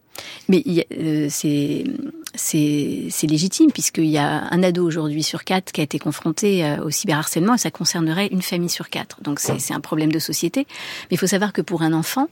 Mais 0.49 0.63
euh, 0.93 1.29
c'est 1.31 1.85
c'est 2.35 3.27
légitime 3.27 3.73
puisqu'il 3.73 4.07
y 4.07 4.19
a 4.19 4.45
un 4.51 4.63
ado 4.63 4.87
aujourd'hui 4.87 5.23
sur 5.23 5.45
quatre 5.45 5.73
qui 5.73 5.81
a 5.81 5.85
été 5.85 5.99
confronté 5.99 6.65
euh, 6.65 6.83
au 6.85 6.91
cyberharcèlement 6.91 7.55
et 7.55 7.59
ça 7.59 7.71
concernerait 7.71 8.29
une 8.29 8.43
famille 8.43 8.69
sur 8.69 8.89
quatre. 8.89 9.21
Donc 9.23 9.41
c'est 9.41 9.75
un 9.75 9.81
problème 9.81 10.13
de 10.13 10.19
société. 10.19 10.67
Mais 11.11 11.17
il 11.17 11.19
faut 11.19 11.27
savoir 11.27 11.53
que 11.53 11.63
pour 11.63 11.83
un 11.83 11.93
enfant, 11.93 12.29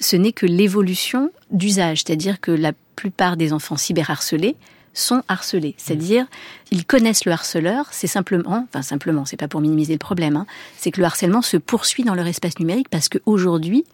ce 0.00 0.16
n'est 0.16 0.32
que 0.32 0.46
l'évolution 0.46 1.30
d'usage, 1.50 2.02
c'est-à-dire 2.04 2.40
que 2.40 2.50
la 2.50 2.72
plupart 2.96 3.36
des 3.36 3.52
enfants 3.52 3.76
cyberharcelés 3.76 4.56
sont 4.94 5.22
harcelés, 5.28 5.74
c'est-à-dire 5.78 6.26
ils 6.70 6.84
connaissent 6.84 7.24
le 7.24 7.32
harceleur, 7.32 7.86
c'est 7.92 8.08
simplement, 8.08 8.66
enfin 8.68 8.82
simplement, 8.82 9.24
c'est 9.24 9.36
pas 9.36 9.46
pour 9.46 9.60
minimiser 9.60 9.92
le 9.92 9.98
problème, 9.98 10.36
hein, 10.36 10.46
c'est 10.76 10.90
que 10.90 11.00
le 11.00 11.06
harcèlement 11.06 11.42
se 11.42 11.56
poursuit 11.56 12.02
dans 12.02 12.14
leur 12.14 12.26
espace 12.26 12.58
numérique 12.58 12.88
parce 12.90 13.08
qu'aujourd'hui, 13.08 13.84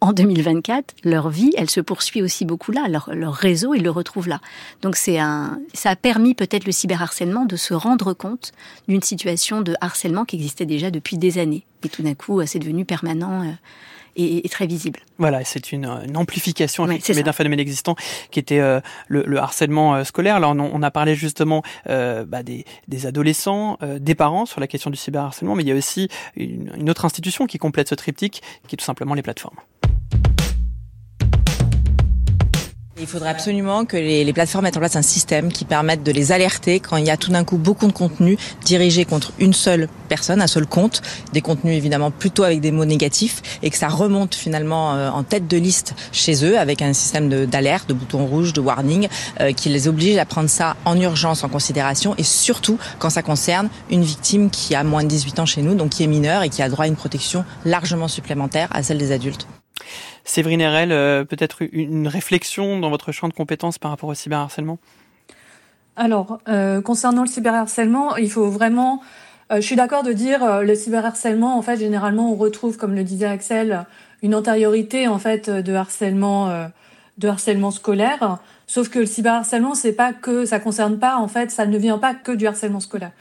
en 0.00 0.12
2024, 0.12 0.94
leur 1.04 1.30
vie, 1.30 1.52
elle 1.56 1.70
se 1.70 1.80
poursuit 1.80 2.22
aussi 2.22 2.44
beaucoup 2.44 2.72
là. 2.72 2.86
Leur, 2.88 3.10
leur 3.14 3.34
réseau, 3.34 3.74
ils 3.74 3.82
le 3.82 3.90
retrouvent 3.90 4.28
là. 4.28 4.40
Donc 4.82 4.96
c'est 4.96 5.18
un, 5.18 5.58
ça 5.74 5.90
a 5.90 5.96
permis 5.96 6.34
peut-être 6.34 6.66
le 6.66 6.72
cyberharcèlement 6.72 7.44
de 7.44 7.56
se 7.56 7.74
rendre 7.74 8.12
compte 8.12 8.52
d'une 8.88 9.02
situation 9.02 9.62
de 9.62 9.74
harcèlement 9.80 10.24
qui 10.24 10.36
existait 10.36 10.66
déjà 10.66 10.90
depuis 10.90 11.18
des 11.18 11.38
années. 11.38 11.64
Et 11.82 11.88
tout 11.88 12.02
d'un 12.02 12.14
coup, 12.14 12.44
c'est 12.46 12.58
devenu 12.58 12.84
permanent. 12.84 13.42
Euh, 13.42 13.52
et, 14.16 14.48
très 14.48 14.66
visible. 14.66 15.00
Voilà, 15.18 15.44
c'est 15.44 15.72
une, 15.72 15.84
une, 15.84 16.16
amplification 16.16 16.84
ouais, 16.84 16.98
d'un 16.98 17.32
phénomène 17.32 17.60
existant 17.60 17.96
qui 18.30 18.38
était 18.38 18.60
euh, 18.60 18.80
le, 19.08 19.22
le, 19.26 19.38
harcèlement 19.38 19.94
euh, 19.94 20.04
scolaire. 20.04 20.40
Là, 20.40 20.48
on, 20.48 20.58
on, 20.58 20.82
a 20.82 20.90
parlé 20.90 21.14
justement 21.14 21.62
euh, 21.88 22.24
bah, 22.24 22.42
des, 22.42 22.64
des, 22.88 23.06
adolescents, 23.06 23.76
euh, 23.82 23.98
des 23.98 24.14
parents 24.14 24.46
sur 24.46 24.60
la 24.60 24.66
question 24.66 24.90
du 24.90 24.96
cyberharcèlement, 24.96 25.54
mais 25.54 25.62
il 25.62 25.68
y 25.68 25.72
a 25.72 25.74
aussi 25.74 26.08
une, 26.36 26.72
une 26.76 26.90
autre 26.90 27.04
institution 27.04 27.46
qui 27.46 27.58
complète 27.58 27.88
ce 27.88 27.94
triptyque, 27.94 28.42
qui 28.66 28.74
est 28.74 28.78
tout 28.78 28.84
simplement 28.84 29.14
les 29.14 29.22
plateformes. 29.22 29.56
Il 32.98 33.06
faudrait 33.06 33.28
absolument 33.28 33.84
que 33.84 33.98
les, 33.98 34.24
les, 34.24 34.32
plateformes 34.32 34.64
mettent 34.64 34.78
en 34.78 34.80
place 34.80 34.96
un 34.96 35.02
système 35.02 35.52
qui 35.52 35.66
permette 35.66 36.02
de 36.02 36.12
les 36.12 36.32
alerter 36.32 36.80
quand 36.80 36.96
il 36.96 37.04
y 37.04 37.10
a 37.10 37.18
tout 37.18 37.30
d'un 37.30 37.44
coup 37.44 37.58
beaucoup 37.58 37.86
de 37.86 37.92
contenu 37.92 38.38
dirigé 38.64 39.04
contre 39.04 39.32
une 39.38 39.52
seule 39.52 39.90
personne, 40.08 40.40
un 40.40 40.46
seul 40.46 40.64
compte, 40.66 41.02
des 41.34 41.42
contenus 41.42 41.76
évidemment 41.76 42.10
plutôt 42.10 42.42
avec 42.42 42.60
des 42.62 42.72
mots 42.72 42.86
négatifs, 42.86 43.42
et 43.62 43.68
que 43.68 43.76
ça 43.76 43.88
remonte 43.88 44.34
finalement 44.34 44.94
euh, 44.94 45.10
en 45.10 45.24
tête 45.24 45.46
de 45.46 45.58
liste 45.58 45.94
chez 46.10 46.42
eux 46.46 46.58
avec 46.58 46.80
un 46.80 46.94
système 46.94 47.28
d'alerte, 47.44 47.86
de, 47.86 47.92
de 47.92 47.98
boutons 47.98 48.24
rouges, 48.24 48.54
de 48.54 48.62
warning, 48.62 49.08
euh, 49.40 49.52
qui 49.52 49.68
les 49.68 49.88
oblige 49.88 50.16
à 50.16 50.24
prendre 50.24 50.48
ça 50.48 50.74
en 50.86 50.98
urgence 50.98 51.44
en 51.44 51.50
considération, 51.50 52.14
et 52.16 52.22
surtout 52.22 52.78
quand 52.98 53.10
ça 53.10 53.22
concerne 53.22 53.68
une 53.90 54.04
victime 54.04 54.48
qui 54.48 54.74
a 54.74 54.84
moins 54.84 55.02
de 55.02 55.08
18 55.08 55.40
ans 55.40 55.46
chez 55.46 55.60
nous, 55.60 55.74
donc 55.74 55.90
qui 55.90 56.02
est 56.02 56.06
mineure 56.06 56.42
et 56.42 56.48
qui 56.48 56.62
a 56.62 56.68
droit 56.70 56.86
à 56.86 56.88
une 56.88 56.96
protection 56.96 57.44
largement 57.66 58.08
supplémentaire 58.08 58.68
à 58.72 58.82
celle 58.82 58.96
des 58.96 59.12
adultes. 59.12 59.46
Séverine 60.24 60.60
Erel, 60.60 60.92
euh, 60.92 61.24
peut-être 61.24 61.62
une 61.72 62.08
réflexion 62.08 62.78
dans 62.78 62.90
votre 62.90 63.12
champ 63.12 63.28
de 63.28 63.34
compétences 63.34 63.78
par 63.78 63.90
rapport 63.90 64.08
au 64.08 64.14
cyberharcèlement? 64.14 64.78
Alors, 65.96 66.40
euh, 66.48 66.82
concernant 66.82 67.22
le 67.22 67.28
cyberharcèlement, 67.28 68.16
il 68.16 68.30
faut 68.30 68.50
vraiment... 68.50 69.00
Euh, 69.50 69.56
je 69.56 69.60
suis 69.62 69.76
d'accord 69.76 70.02
de 70.02 70.12
dire 70.12 70.44
euh, 70.44 70.62
le 70.62 70.74
cyberharcèlement, 70.74 71.56
en 71.56 71.62
fait, 71.62 71.78
généralement, 71.78 72.30
on 72.30 72.34
retrouve, 72.34 72.76
comme 72.76 72.94
le 72.94 73.02
disait 73.02 73.26
Axel, 73.26 73.86
une 74.22 74.34
antériorité, 74.34 75.08
en 75.08 75.18
fait, 75.18 75.48
de 75.48 75.72
harcèlement, 75.72 76.68
de 77.18 77.28
harcèlement 77.28 77.70
scolaire. 77.70 78.38
Sauf 78.66 78.88
que 78.88 78.98
le 78.98 79.06
cyberharcèlement, 79.06 79.74
c'est 79.74 79.92
pas 79.92 80.12
que, 80.12 80.44
ça 80.46 80.58
concerne 80.58 80.98
pas, 80.98 81.16
en 81.16 81.28
fait, 81.28 81.50
ça 81.50 81.66
ne 81.66 81.78
vient 81.78 81.98
pas 81.98 82.14
que 82.14 82.32
du 82.32 82.46
harcèlement 82.46 82.80
scolaire. 82.80 83.12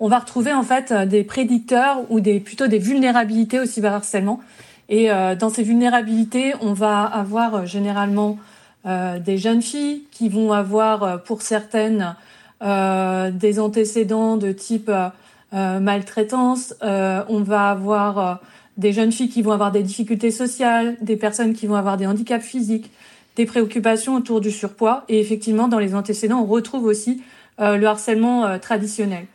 On 0.00 0.08
va 0.08 0.20
retrouver, 0.20 0.52
en 0.52 0.62
fait, 0.62 0.92
des 0.92 1.24
prédicteurs 1.24 2.02
ou 2.08 2.20
des, 2.20 2.38
plutôt 2.38 2.68
des 2.68 2.78
vulnérabilités 2.78 3.58
au 3.58 3.66
cyberharcèlement 3.66 4.40
et 4.88 5.10
euh, 5.10 5.34
dans 5.34 5.50
ces 5.50 5.62
vulnérabilités, 5.62 6.54
on 6.60 6.72
va 6.72 7.02
avoir 7.04 7.54
euh, 7.54 7.66
généralement 7.66 8.38
euh, 8.86 9.18
des 9.18 9.36
jeunes 9.36 9.60
filles 9.60 10.04
qui 10.10 10.28
vont 10.28 10.52
avoir, 10.52 11.22
pour 11.22 11.42
certaines, 11.42 12.16
des 12.60 13.60
antécédents 13.60 14.36
de 14.36 14.50
type 14.50 14.90
maltraitance, 15.52 16.74
on 16.82 17.40
va 17.44 17.70
avoir 17.70 18.40
des 18.76 18.92
jeunes 18.92 19.12
filles 19.12 19.28
qui 19.28 19.42
vont 19.42 19.52
avoir 19.52 19.70
des 19.70 19.84
difficultés 19.84 20.32
sociales, 20.32 20.96
des 21.00 21.14
personnes 21.14 21.54
qui 21.54 21.68
vont 21.68 21.76
avoir 21.76 21.96
des 21.96 22.08
handicaps 22.08 22.44
physiques, 22.44 22.90
des 23.36 23.46
préoccupations 23.46 24.16
autour 24.16 24.40
du 24.40 24.50
surpoids. 24.50 25.04
Et 25.08 25.20
effectivement, 25.20 25.68
dans 25.68 25.78
les 25.78 25.94
antécédents, 25.94 26.40
on 26.40 26.46
retrouve 26.46 26.84
aussi 26.84 27.22
le 27.60 27.84
harcèlement 27.84 28.58
traditionnel. 28.58 29.26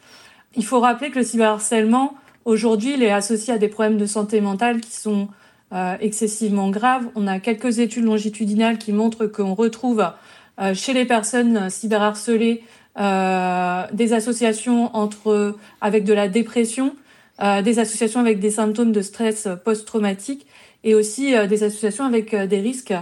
Il 0.58 0.66
faut 0.66 0.82
rappeler 0.82 1.10
que 1.10 1.20
le 1.20 1.26
cyberharcèlement, 1.26 2.16
aujourd'hui, 2.44 2.96
il 2.96 3.04
est 3.04 3.12
associé 3.12 3.54
à 3.54 3.58
des 3.58 3.70
problèmes 3.70 3.98
de 3.98 4.06
santé 4.06 4.42
mentale 4.42 4.82
qui 4.82 4.92
sont 4.92 5.30
euh, 5.74 5.96
excessivement 6.00 6.70
graves. 6.70 7.06
On 7.16 7.28
a 7.28 7.40
quelques 7.40 7.80
études 7.80 8.06
longitudinales 8.06 8.78
qui 8.78 8.92
montrent 8.92 9.26
qu'on 9.26 9.54
retrouve 9.54 10.06
euh, 10.62 10.74
chez 10.74 10.94
les 10.94 11.06
personnes 11.06 11.70
cyberharcelées 11.70 12.64
euh, 13.00 13.84
des 13.92 14.14
associations 14.14 14.96
entre 14.96 15.56
avec 15.82 16.04
de 16.04 16.14
la 16.14 16.28
dépression, 16.28 16.96
des 17.64 17.80
associations 17.80 18.20
avec 18.20 18.40
des 18.40 18.52
symptômes 18.52 18.92
de 18.92 19.02
stress 19.02 19.48
post-traumatique 19.66 20.46
et 20.84 20.94
aussi 20.94 21.34
des 21.48 21.64
associations 21.64 22.06
avec 22.06 22.36
des 22.36 22.60
risques 22.60 22.94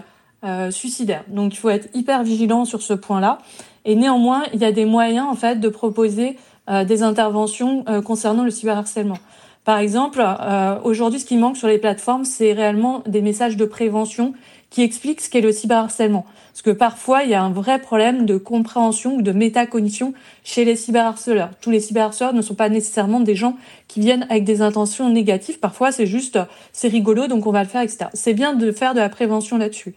suicidaires. 0.70 1.26
Donc 1.28 1.54
il 1.54 1.58
faut 1.58 1.70
être 1.70 1.90
hyper 1.94 2.24
vigilant 2.24 2.64
sur 2.64 2.82
ce 2.82 2.94
point-là. 2.94 3.40
Et 3.84 3.96
néanmoins, 3.96 4.44
il 4.54 4.62
y 4.62 4.66
a 4.66 4.72
des 4.72 4.86
moyens 4.86 5.28
en 5.28 5.36
fait 5.36 5.60
de 5.60 5.68
proposer 5.68 6.38
euh, 6.70 6.86
des 6.86 7.02
interventions 7.02 7.84
euh, 7.90 8.04
concernant 8.04 8.44
le 8.44 8.52
cyberharcèlement. 8.52 9.18
Par 9.64 9.78
exemple, 9.78 10.24
euh, 10.24 10.80
aujourd'hui, 10.84 11.20
ce 11.20 11.26
qui 11.26 11.38
manque 11.38 11.58
sur 11.58 11.68
les 11.68 11.78
plateformes, 11.78 12.26
c'est 12.26 12.54
réellement 12.54 13.04
des 13.06 13.22
messages 13.22 13.58
de 13.58 13.66
prévention 13.66 14.34
qui 14.72 14.82
expliquent 14.82 15.22
ce 15.22 15.30
qu'est 15.30 15.42
le 15.42 15.52
cyberharcèlement. 15.52 16.26
Parce 16.52 16.64
que 16.64 16.72
parfois, 16.72 17.24
il 17.24 17.30
y 17.30 17.34
a 17.36 17.44
un 17.44 17.52
vrai 17.52 17.80
problème 17.80 18.26
de 18.26 18.38
compréhension 18.38 19.16
ou 19.16 19.22
de 19.22 19.32
métacognition 19.32 20.14
chez 20.44 20.66
les 20.66 20.76
cyberharceleurs. 20.76 21.52
Tous 21.62 21.70
les 21.70 21.80
cyberharceleurs 21.80 22.34
ne 22.34 22.42
sont 22.42 22.56
pas 22.56 22.70
nécessairement 22.70 23.20
des 23.20 23.36
gens 23.36 23.56
qui 23.88 24.00
viennent 24.00 24.26
avec 24.30 24.46
des 24.46 24.62
intentions 24.62 25.10
négatives. 25.10 25.60
Parfois, 25.60 25.92
c'est 25.92 26.08
juste, 26.08 26.40
c'est 26.72 26.88
rigolo, 26.88 27.28
donc 27.28 27.46
on 27.46 27.52
va 27.52 27.64
le 27.64 27.70
faire, 27.70 27.82
etc. 27.82 28.06
C'est 28.14 28.34
bien 28.34 28.54
de 28.54 28.72
faire 28.72 28.94
de 28.94 29.00
la 29.00 29.10
prévention 29.10 29.58
là-dessus. 29.58 29.94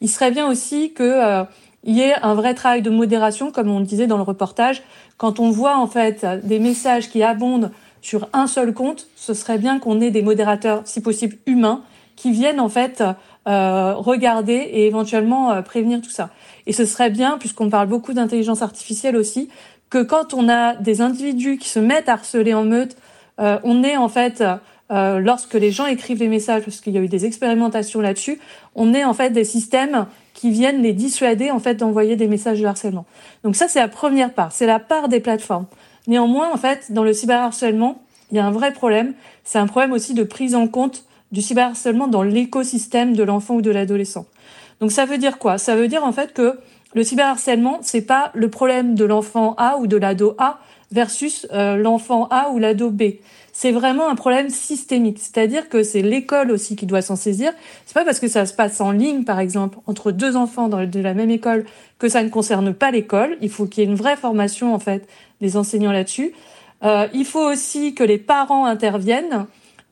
Il 0.00 0.08
serait 0.08 0.30
bien 0.30 0.48
aussi 0.48 0.92
que 0.92 1.44
il 1.84 1.96
y 1.96 2.00
ait 2.00 2.14
un 2.22 2.34
vrai 2.34 2.54
travail 2.54 2.82
de 2.82 2.90
modération, 2.90 3.50
comme 3.50 3.70
on 3.70 3.78
le 3.78 3.84
disait 3.84 4.06
dans 4.06 4.16
le 4.16 4.22
reportage. 4.22 4.82
Quand 5.16 5.40
on 5.40 5.50
voit 5.50 5.78
en 5.78 5.86
fait 5.86 6.26
des 6.44 6.58
messages 6.58 7.08
qui 7.08 7.22
abondent 7.22 7.70
sur 8.00 8.28
un 8.32 8.46
seul 8.46 8.72
compte, 8.72 9.08
ce 9.16 9.34
serait 9.34 9.58
bien 9.58 9.78
qu'on 9.78 10.00
ait 10.00 10.10
des 10.10 10.22
modérateurs, 10.22 10.82
si 10.84 11.00
possible 11.00 11.36
humains, 11.46 11.82
qui 12.18 12.32
viennent 12.32 12.60
en 12.60 12.68
fait 12.68 13.02
euh, 13.46 13.94
regarder 13.94 14.54
et 14.54 14.86
éventuellement 14.86 15.52
euh, 15.52 15.62
prévenir 15.62 16.00
tout 16.02 16.10
ça. 16.10 16.30
Et 16.66 16.72
ce 16.72 16.84
serait 16.84 17.10
bien, 17.10 17.38
puisqu'on 17.38 17.70
parle 17.70 17.86
beaucoup 17.86 18.12
d'intelligence 18.12 18.60
artificielle 18.60 19.16
aussi, 19.16 19.48
que 19.88 20.02
quand 20.02 20.34
on 20.34 20.48
a 20.48 20.74
des 20.74 21.00
individus 21.00 21.58
qui 21.58 21.68
se 21.68 21.78
mettent 21.78 22.08
à 22.08 22.14
harceler 22.14 22.54
en 22.54 22.64
meute, 22.64 22.96
euh, 23.40 23.58
on 23.62 23.84
ait 23.84 23.96
en 23.96 24.08
fait 24.08 24.44
lorsque 24.90 25.52
les 25.52 25.70
gens 25.70 25.84
écrivent 25.84 26.18
des 26.18 26.28
messages, 26.28 26.62
parce 26.62 26.80
qu'il 26.80 26.94
y 26.94 26.98
a 26.98 27.02
eu 27.02 27.08
des 27.08 27.26
expérimentations 27.26 28.00
là-dessus, 28.00 28.40
on 28.74 28.94
ait 28.94 29.04
en 29.04 29.12
fait 29.12 29.30
des 29.30 29.44
systèmes 29.44 30.06
qui 30.32 30.50
viennent 30.50 30.82
les 30.82 30.94
dissuader 30.94 31.50
en 31.50 31.58
fait 31.58 31.74
d'envoyer 31.74 32.16
des 32.16 32.26
messages 32.26 32.60
de 32.60 32.66
harcèlement. 32.66 33.04
Donc 33.44 33.54
ça 33.54 33.68
c'est 33.68 33.80
la 33.80 33.88
première 33.88 34.32
part, 34.32 34.50
c'est 34.50 34.66
la 34.66 34.80
part 34.80 35.08
des 35.08 35.20
plateformes. 35.20 35.66
Néanmoins 36.08 36.50
en 36.52 36.56
fait 36.56 36.90
dans 36.90 37.04
le 37.04 37.12
cyberharcèlement, 37.12 38.02
il 38.32 38.36
y 38.36 38.40
a 38.40 38.46
un 38.46 38.50
vrai 38.50 38.72
problème, 38.72 39.14
c'est 39.44 39.58
un 39.58 39.66
problème 39.66 39.92
aussi 39.92 40.14
de 40.14 40.24
prise 40.24 40.54
en 40.54 40.66
compte 40.66 41.04
du 41.30 41.42
cyberharcèlement 41.42 42.08
dans 42.08 42.22
l'écosystème 42.22 43.14
de 43.14 43.22
l'enfant 43.22 43.56
ou 43.56 43.62
de 43.62 43.70
l'adolescent. 43.70 44.26
Donc 44.80 44.90
ça 44.90 45.04
veut 45.04 45.18
dire 45.18 45.38
quoi? 45.38 45.58
Ça 45.58 45.76
veut 45.76 45.86
dire 45.86 46.04
en 46.04 46.12
fait 46.12 46.32
que 46.32 46.58
le 46.94 47.04
cyberharcèlement 47.04 47.78
c'est 47.82 48.02
pas 48.02 48.32
le 48.34 48.48
problème 48.48 48.94
de 48.94 49.04
l'enfant 49.04 49.54
A 49.58 49.76
ou 49.78 49.86
de 49.86 49.96
l'ado 49.96 50.34
A 50.38 50.58
versus 50.90 51.46
euh, 51.52 51.76
l'enfant 51.76 52.28
A 52.30 52.50
ou 52.50 52.58
l'ado 52.58 52.90
B 52.90 53.02
c'est 53.58 53.72
vraiment 53.72 54.08
un 54.08 54.14
problème 54.14 54.50
systémique. 54.50 55.18
C'est-à-dire 55.18 55.68
que 55.68 55.82
c'est 55.82 56.00
l'école 56.00 56.52
aussi 56.52 56.76
qui 56.76 56.86
doit 56.86 57.02
s'en 57.02 57.16
saisir. 57.16 57.52
C'est 57.86 57.94
pas 57.94 58.04
parce 58.04 58.20
que 58.20 58.28
ça 58.28 58.46
se 58.46 58.54
passe 58.54 58.80
en 58.80 58.92
ligne, 58.92 59.24
par 59.24 59.40
exemple, 59.40 59.78
entre 59.88 60.12
deux 60.12 60.36
enfants 60.36 60.68
de 60.68 61.00
la 61.00 61.12
même 61.12 61.30
école, 61.30 61.64
que 61.98 62.08
ça 62.08 62.22
ne 62.22 62.28
concerne 62.28 62.72
pas 62.72 62.92
l'école. 62.92 63.36
Il 63.40 63.50
faut 63.50 63.66
qu'il 63.66 63.82
y 63.82 63.84
ait 63.84 63.90
une 63.90 63.96
vraie 63.96 64.14
formation, 64.14 64.72
en 64.72 64.78
fait, 64.78 65.08
des 65.40 65.56
enseignants 65.56 65.90
là-dessus. 65.90 66.34
Euh, 66.84 67.08
il 67.12 67.24
faut 67.24 67.44
aussi 67.50 67.96
que 67.96 68.04
les 68.04 68.18
parents 68.18 68.64
interviennent 68.64 69.46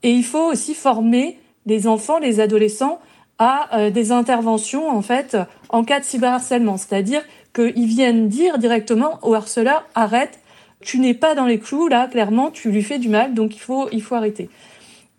et 0.04 0.12
il 0.12 0.22
faut 0.22 0.52
aussi 0.52 0.72
former 0.72 1.36
les 1.66 1.88
enfants, 1.88 2.20
les 2.20 2.38
adolescents 2.38 3.00
à 3.40 3.76
euh, 3.76 3.90
des 3.90 4.12
interventions, 4.12 4.88
en 4.88 5.02
fait, 5.02 5.36
en 5.70 5.82
cas 5.82 5.98
de 5.98 6.04
cyberharcèlement. 6.04 6.76
C'est-à-dire 6.76 7.22
qu'ils 7.52 7.86
viennent 7.86 8.28
dire 8.28 8.58
directement 8.58 9.18
au 9.22 9.34
harceleur, 9.34 9.84
arrête, 9.96 10.38
tu 10.80 10.98
n'es 10.98 11.14
pas 11.14 11.34
dans 11.34 11.46
les 11.46 11.58
clous, 11.58 11.88
là, 11.88 12.06
clairement, 12.06 12.50
tu 12.50 12.70
lui 12.70 12.82
fais 12.82 12.98
du 12.98 13.08
mal, 13.08 13.34
donc 13.34 13.56
il 13.56 13.60
faut, 13.60 13.88
il 13.92 14.02
faut 14.02 14.14
arrêter. 14.14 14.48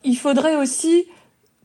Il 0.03 0.17
faudrait 0.17 0.55
aussi 0.55 1.05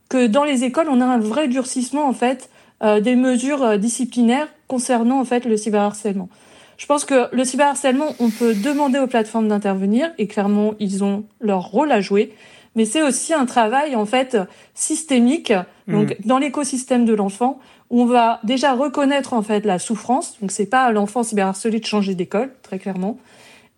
que 0.09 0.27
dans 0.27 0.43
les 0.43 0.63
écoles, 0.63 0.87
on 0.89 0.99
ait 0.99 1.03
un 1.03 1.19
vrai 1.19 1.47
durcissement, 1.47 2.07
en 2.07 2.13
fait, 2.13 2.49
euh, 2.83 2.99
des 2.99 3.15
mesures 3.15 3.63
euh, 3.63 3.77
disciplinaires 3.77 4.47
concernant, 4.67 5.19
en 5.19 5.25
fait, 5.25 5.45
le 5.45 5.57
cyberharcèlement. 5.57 6.29
Je 6.77 6.85
pense 6.85 7.05
que 7.05 7.33
le 7.33 7.45
cyberharcèlement, 7.45 8.15
on 8.19 8.29
peut 8.29 8.53
demander 8.53 8.99
aux 8.99 9.07
plateformes 9.07 9.47
d'intervenir, 9.47 10.11
et 10.17 10.27
clairement, 10.27 10.73
ils 10.79 11.03
ont 11.03 11.23
leur 11.39 11.67
rôle 11.67 11.91
à 11.91 12.01
jouer, 12.01 12.33
mais 12.75 12.85
c'est 12.85 13.03
aussi 13.03 13.33
un 13.33 13.45
travail, 13.45 13.95
en 13.95 14.05
fait, 14.05 14.37
systémique, 14.73 15.53
donc 15.87 16.09
mmh. 16.09 16.27
dans 16.27 16.39
l'écosystème 16.39 17.05
de 17.05 17.13
l'enfant, 17.13 17.59
on 17.91 18.05
va 18.05 18.39
déjà 18.43 18.73
reconnaître, 18.73 19.33
en 19.33 19.43
fait, 19.43 19.65
la 19.65 19.77
souffrance, 19.77 20.39
donc 20.41 20.51
c'est 20.51 20.65
pas 20.65 20.83
à 20.83 20.91
l'enfant 20.91 21.21
cyberharcelé 21.21 21.79
de 21.79 21.85
changer 21.85 22.15
d'école, 22.15 22.51
très 22.63 22.79
clairement, 22.79 23.17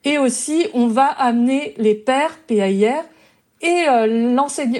et 0.05 0.17
aussi, 0.17 0.67
on 0.73 0.87
va 0.87 1.05
amener 1.05 1.73
les 1.77 1.95
pères, 1.95 2.37
PAIR, 2.47 3.03
et, 3.61 3.89
euh, 3.89 4.37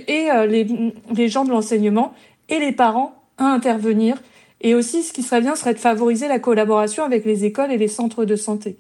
et 0.07 0.31
euh, 0.31 0.45
les, 0.45 1.27
gens 1.27 1.43
de 1.43 1.49
l'enseignement 1.49 2.13
et 2.49 2.59
les 2.59 2.71
parents 2.71 3.15
à 3.37 3.45
intervenir. 3.45 4.15
Et 4.61 4.75
aussi, 4.75 5.03
ce 5.03 5.11
qui 5.11 5.23
serait 5.23 5.41
bien 5.41 5.55
serait 5.55 5.73
de 5.73 5.79
favoriser 5.79 6.27
la 6.27 6.39
collaboration 6.39 7.03
avec 7.03 7.25
les 7.25 7.43
écoles 7.43 7.71
et 7.71 7.77
les 7.77 7.87
centres 7.87 8.25
de 8.25 8.35
santé. 8.35 8.77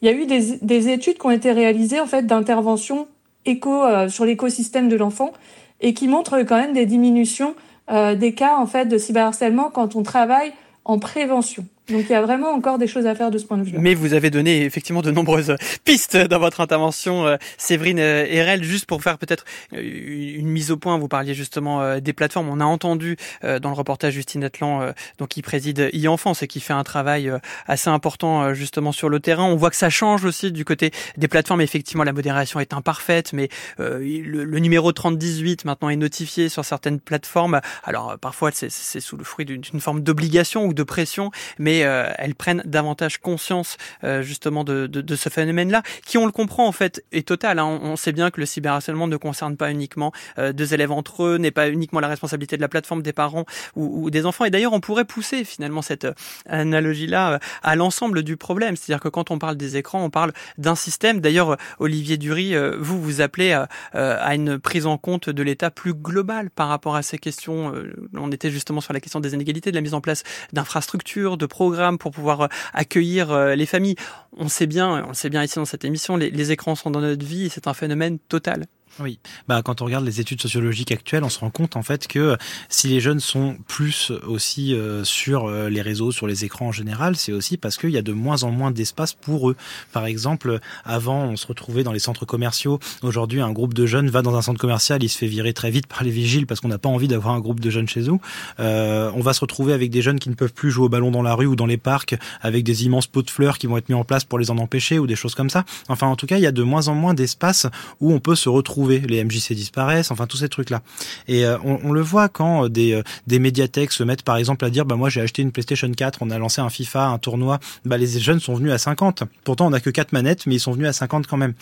Il 0.00 0.06
y 0.06 0.12
a 0.12 0.14
eu 0.14 0.26
des, 0.26 0.58
des 0.62 0.88
études 0.88 1.18
qui 1.18 1.26
ont 1.26 1.30
été 1.30 1.52
réalisées 1.52 2.00
en 2.00 2.06
fait 2.06 2.26
d'intervention 2.26 3.08
éco 3.46 3.84
euh, 3.84 4.08
sur 4.08 4.24
l'écosystème 4.24 4.88
de 4.88 4.96
l'enfant 4.96 5.32
et 5.80 5.94
qui 5.94 6.08
montrent 6.08 6.42
quand 6.42 6.56
même 6.56 6.72
des 6.72 6.86
diminutions 6.86 7.54
euh, 7.90 8.14
des 8.14 8.34
cas 8.34 8.56
en 8.56 8.66
fait 8.66 8.86
de 8.86 8.98
cyberharcèlement 8.98 9.70
quand 9.70 9.96
on 9.96 10.02
travaille 10.02 10.52
en 10.84 10.98
prévention. 10.98 11.64
Donc 11.88 12.04
il 12.08 12.10
y 12.10 12.14
a 12.14 12.22
vraiment 12.22 12.50
encore 12.50 12.78
des 12.78 12.88
choses 12.88 13.06
à 13.06 13.14
faire 13.14 13.30
de 13.30 13.38
ce 13.38 13.44
point 13.44 13.58
de 13.58 13.62
vue. 13.62 13.78
Mais 13.78 13.94
vous 13.94 14.12
avez 14.12 14.30
donné 14.30 14.64
effectivement 14.64 15.02
de 15.02 15.12
nombreuses 15.12 15.54
pistes 15.84 16.16
dans 16.16 16.40
votre 16.40 16.60
intervention, 16.60 17.26
euh, 17.26 17.36
Séverine 17.58 18.00
euh, 18.00 18.26
Erel, 18.28 18.64
juste 18.64 18.86
pour 18.86 19.02
faire 19.02 19.18
peut-être 19.18 19.44
euh, 19.72 19.80
une 19.80 20.48
mise 20.48 20.72
au 20.72 20.76
point. 20.76 20.98
Vous 20.98 21.06
parliez 21.06 21.34
justement 21.34 22.00
des 22.00 22.12
plateformes. 22.12 22.48
On 22.48 22.60
a 22.60 22.64
entendu 22.64 23.16
dans 23.42 23.68
le 23.68 23.74
reportage 23.74 24.14
Justine 24.14 24.44
Atlan, 24.44 24.92
donc 25.18 25.28
qui 25.28 25.42
préside 25.42 25.90
e-enfance 25.94 26.42
et 26.42 26.46
qui 26.46 26.60
fait 26.60 26.72
un 26.72 26.84
travail 26.84 27.30
assez 27.66 27.90
important 27.90 28.54
justement 28.54 28.92
sur 28.92 29.08
le 29.08 29.20
terrain. 29.20 29.44
On 29.44 29.56
voit 29.56 29.70
que 29.70 29.76
ça 29.76 29.90
change 29.90 30.24
aussi 30.24 30.52
du 30.52 30.64
côté 30.64 30.90
des 31.16 31.28
plateformes. 31.28 31.60
Effectivement, 31.60 32.04
la 32.04 32.12
modération 32.12 32.60
est 32.60 32.72
imparfaite, 32.72 33.32
mais 33.32 33.48
le, 33.78 34.58
numéro 34.58 34.92
3018 34.92 35.64
maintenant 35.64 35.88
est 35.88 35.96
notifié 35.96 36.48
sur 36.48 36.64
certaines 36.64 37.00
plateformes. 37.00 37.60
Alors 37.84 38.16
parfois 38.18 38.50
c'est 38.52 38.70
sous 39.00 39.16
le 39.16 39.24
fruit 39.24 39.44
d'une 39.44 39.80
forme 39.80 40.00
d'obligation 40.00 40.66
ou 40.66 40.74
de 40.74 40.82
pression, 40.82 41.30
mais 41.58 41.75
euh, 41.84 42.10
elles 42.18 42.34
prennent 42.34 42.62
davantage 42.64 43.18
conscience 43.18 43.76
euh, 44.04 44.22
justement 44.22 44.64
de, 44.64 44.86
de, 44.86 45.00
de 45.00 45.16
ce 45.16 45.28
phénomène-là, 45.28 45.82
qui 46.04 46.18
on 46.18 46.26
le 46.26 46.32
comprend 46.32 46.66
en 46.66 46.72
fait 46.72 47.04
est 47.12 47.26
total. 47.26 47.58
Hein. 47.58 47.80
On, 47.82 47.96
sait 47.96 48.12
bien 48.12 48.30
que 48.30 48.40
le 48.40 48.46
cyberharcèlement 48.46 49.06
ne 49.06 49.16
concerne 49.16 49.56
pas 49.56 49.70
uniquement 49.70 50.12
euh, 50.38 50.52
deux 50.52 50.74
élèves 50.74 50.92
entre 50.92 51.24
eux, 51.24 51.38
n'est 51.38 51.50
pas 51.50 51.68
uniquement 51.68 52.00
la 52.00 52.08
responsabilité 52.08 52.56
de 52.56 52.62
la 52.62 52.68
plateforme, 52.68 53.02
des 53.02 53.12
parents 53.12 53.44
ou, 53.74 54.04
ou 54.04 54.10
des 54.10 54.26
enfants. 54.26 54.44
Et 54.44 54.50
d'ailleurs, 54.50 54.72
on 54.72 54.80
pourrait 54.80 55.04
pousser 55.04 55.44
finalement 55.44 55.82
cette 55.82 56.06
analogie-là 56.48 57.40
à 57.62 57.76
l'ensemble 57.76 58.22
du 58.22 58.36
problème. 58.36 58.76
C'est-à-dire 58.76 59.02
que 59.02 59.08
quand 59.08 59.30
on 59.30 59.38
parle 59.38 59.56
des 59.56 59.76
écrans, 59.76 60.02
on 60.02 60.10
parle 60.10 60.32
d'un 60.58 60.74
système. 60.74 61.20
D'ailleurs, 61.20 61.56
Olivier 61.78 62.16
Dury, 62.16 62.54
vous 62.78 63.00
vous 63.00 63.20
appelez 63.20 63.52
à 63.92 64.34
une 64.34 64.58
prise 64.58 64.86
en 64.86 64.98
compte 64.98 65.30
de 65.30 65.42
l'État 65.42 65.70
plus 65.70 65.94
global 65.94 66.50
par 66.50 66.68
rapport 66.68 66.96
à 66.96 67.02
ces 67.02 67.18
questions. 67.18 67.72
On 68.14 68.30
était 68.30 68.50
justement 68.50 68.80
sur 68.80 68.92
la 68.92 69.00
question 69.00 69.20
des 69.20 69.34
inégalités, 69.34 69.70
de 69.70 69.76
la 69.76 69.82
mise 69.82 69.94
en 69.94 70.00
place 70.00 70.22
d'infrastructures, 70.52 71.36
de 71.36 71.46
programmes 71.46 71.65
pour 71.98 72.10
pouvoir 72.10 72.42
euh, 72.42 72.46
accueillir 72.72 73.30
euh, 73.30 73.54
les 73.54 73.66
familles. 73.66 73.96
On 74.36 74.48
sait 74.48 74.66
bien, 74.66 75.04
on 75.08 75.14
sait 75.14 75.30
bien 75.30 75.42
ici 75.42 75.56
dans 75.56 75.64
cette 75.64 75.84
émission, 75.84 76.16
les, 76.16 76.52
écrans 76.52 76.74
sont 76.74 76.90
dans 76.90 77.00
notre 77.00 77.24
vie 77.24 77.46
et 77.46 77.48
c'est 77.48 77.66
un 77.66 77.74
phénomène 77.74 78.18
total. 78.18 78.66
Oui, 78.98 79.18
bah 79.46 79.60
quand 79.62 79.82
on 79.82 79.84
regarde 79.84 80.06
les 80.06 80.20
études 80.20 80.40
sociologiques 80.40 80.90
actuelles, 80.90 81.22
on 81.22 81.28
se 81.28 81.40
rend 81.40 81.50
compte 81.50 81.76
en 81.76 81.82
fait 81.82 82.06
que 82.06 82.38
si 82.70 82.88
les 82.88 83.00
jeunes 83.00 83.20
sont 83.20 83.58
plus 83.68 84.10
aussi 84.26 84.74
euh, 84.74 85.04
sur 85.04 85.46
euh, 85.46 85.68
les 85.68 85.82
réseaux, 85.82 86.12
sur 86.12 86.26
les 86.26 86.46
écrans 86.46 86.68
en 86.68 86.72
général, 86.72 87.14
c'est 87.16 87.32
aussi 87.32 87.58
parce 87.58 87.76
qu'il 87.76 87.90
y 87.90 87.98
a 87.98 88.02
de 88.02 88.12
moins 88.12 88.42
en 88.44 88.50
moins 88.50 88.70
d'espace 88.70 89.12
pour 89.12 89.50
eux. 89.50 89.56
Par 89.92 90.06
exemple, 90.06 90.60
avant 90.86 91.24
on 91.24 91.36
se 91.36 91.46
retrouvait 91.46 91.82
dans 91.82 91.92
les 91.92 91.98
centres 91.98 92.24
commerciaux. 92.24 92.80
Aujourd'hui, 93.02 93.42
un 93.42 93.52
groupe 93.52 93.74
de 93.74 93.84
jeunes 93.84 94.08
va 94.08 94.22
dans 94.22 94.34
un 94.34 94.42
centre 94.42 94.58
commercial, 94.58 95.02
il 95.02 95.10
se 95.10 95.18
fait 95.18 95.26
virer 95.26 95.52
très 95.52 95.70
vite 95.70 95.86
par 95.86 96.02
les 96.02 96.10
vigiles 96.10 96.46
parce 96.46 96.60
qu'on 96.60 96.68
n'a 96.68 96.78
pas 96.78 96.88
envie 96.88 97.08
d'avoir 97.08 97.34
un 97.34 97.40
groupe 97.40 97.60
de 97.60 97.68
jeunes 97.68 97.88
chez 97.88 98.00
nous. 98.00 98.18
Euh, 98.60 99.10
on 99.14 99.20
va 99.20 99.34
se 99.34 99.40
retrouver 99.40 99.74
avec 99.74 99.90
des 99.90 100.00
jeunes 100.00 100.18
qui 100.18 100.30
ne 100.30 100.34
peuvent 100.34 100.54
plus 100.54 100.70
jouer 100.70 100.86
au 100.86 100.88
ballon 100.88 101.10
dans 101.10 101.22
la 101.22 101.34
rue 101.34 101.46
ou 101.46 101.56
dans 101.56 101.66
les 101.66 101.76
parcs, 101.76 102.16
avec 102.40 102.64
des 102.64 102.86
immenses 102.86 103.08
pots 103.08 103.22
de 103.22 103.30
fleurs 103.30 103.58
qui 103.58 103.66
vont 103.66 103.76
être 103.76 103.90
mis 103.90 103.94
en 103.94 104.04
place 104.04 104.24
pour 104.24 104.38
les 104.38 104.50
en 104.50 104.56
empêcher 104.56 104.98
ou 104.98 105.06
des 105.06 105.16
choses 105.16 105.34
comme 105.34 105.50
ça. 105.50 105.64
Enfin, 105.88 106.06
en 106.06 106.16
tout 106.16 106.26
cas, 106.26 106.38
il 106.38 106.42
y 106.42 106.46
a 106.46 106.52
de 106.52 106.62
moins 106.62 106.88
en 106.88 106.94
moins 106.94 107.12
d'espace 107.12 107.66
où 108.00 108.10
on 108.10 108.20
peut 108.20 108.34
se 108.34 108.48
retrouver. 108.48 108.85
Les 108.86 109.24
MJC 109.24 109.52
disparaissent, 109.52 110.10
enfin 110.10 110.26
tous 110.26 110.38
ces 110.38 110.48
trucs-là. 110.48 110.82
Et 111.28 111.44
euh, 111.44 111.58
on, 111.64 111.92
le 111.92 112.00
voit 112.00 112.28
quand 112.28 112.68
des, 112.68 112.92
euh, 112.92 113.02
des 113.26 113.38
médiathèques 113.38 113.92
se 113.92 114.02
mettent 114.02 114.22
par 114.22 114.36
exemple 114.36 114.64
à 114.64 114.70
dire, 114.70 114.84
bah 114.84 114.96
moi 114.96 115.08
j'ai 115.08 115.20
acheté 115.20 115.42
une 115.42 115.52
PlayStation 115.52 115.90
4, 115.90 116.18
on 116.22 116.30
a 116.30 116.38
lancé 116.38 116.60
un 116.60 116.70
FIFA, 116.70 117.08
un 117.08 117.18
tournoi, 117.18 117.58
bah 117.84 117.96
les 117.96 118.06
jeunes 118.18 118.40
sont 118.40 118.54
venus 118.54 118.72
à 118.72 118.78
50. 118.78 119.24
Pourtant 119.44 119.66
on 119.66 119.70
n'a 119.70 119.80
que 119.80 119.90
quatre 119.90 120.12
manettes, 120.12 120.46
mais 120.46 120.56
ils 120.56 120.60
sont 120.60 120.72
venus 120.72 120.88
à 120.88 120.92
50 120.92 121.26
quand 121.26 121.36
même. 121.36 121.54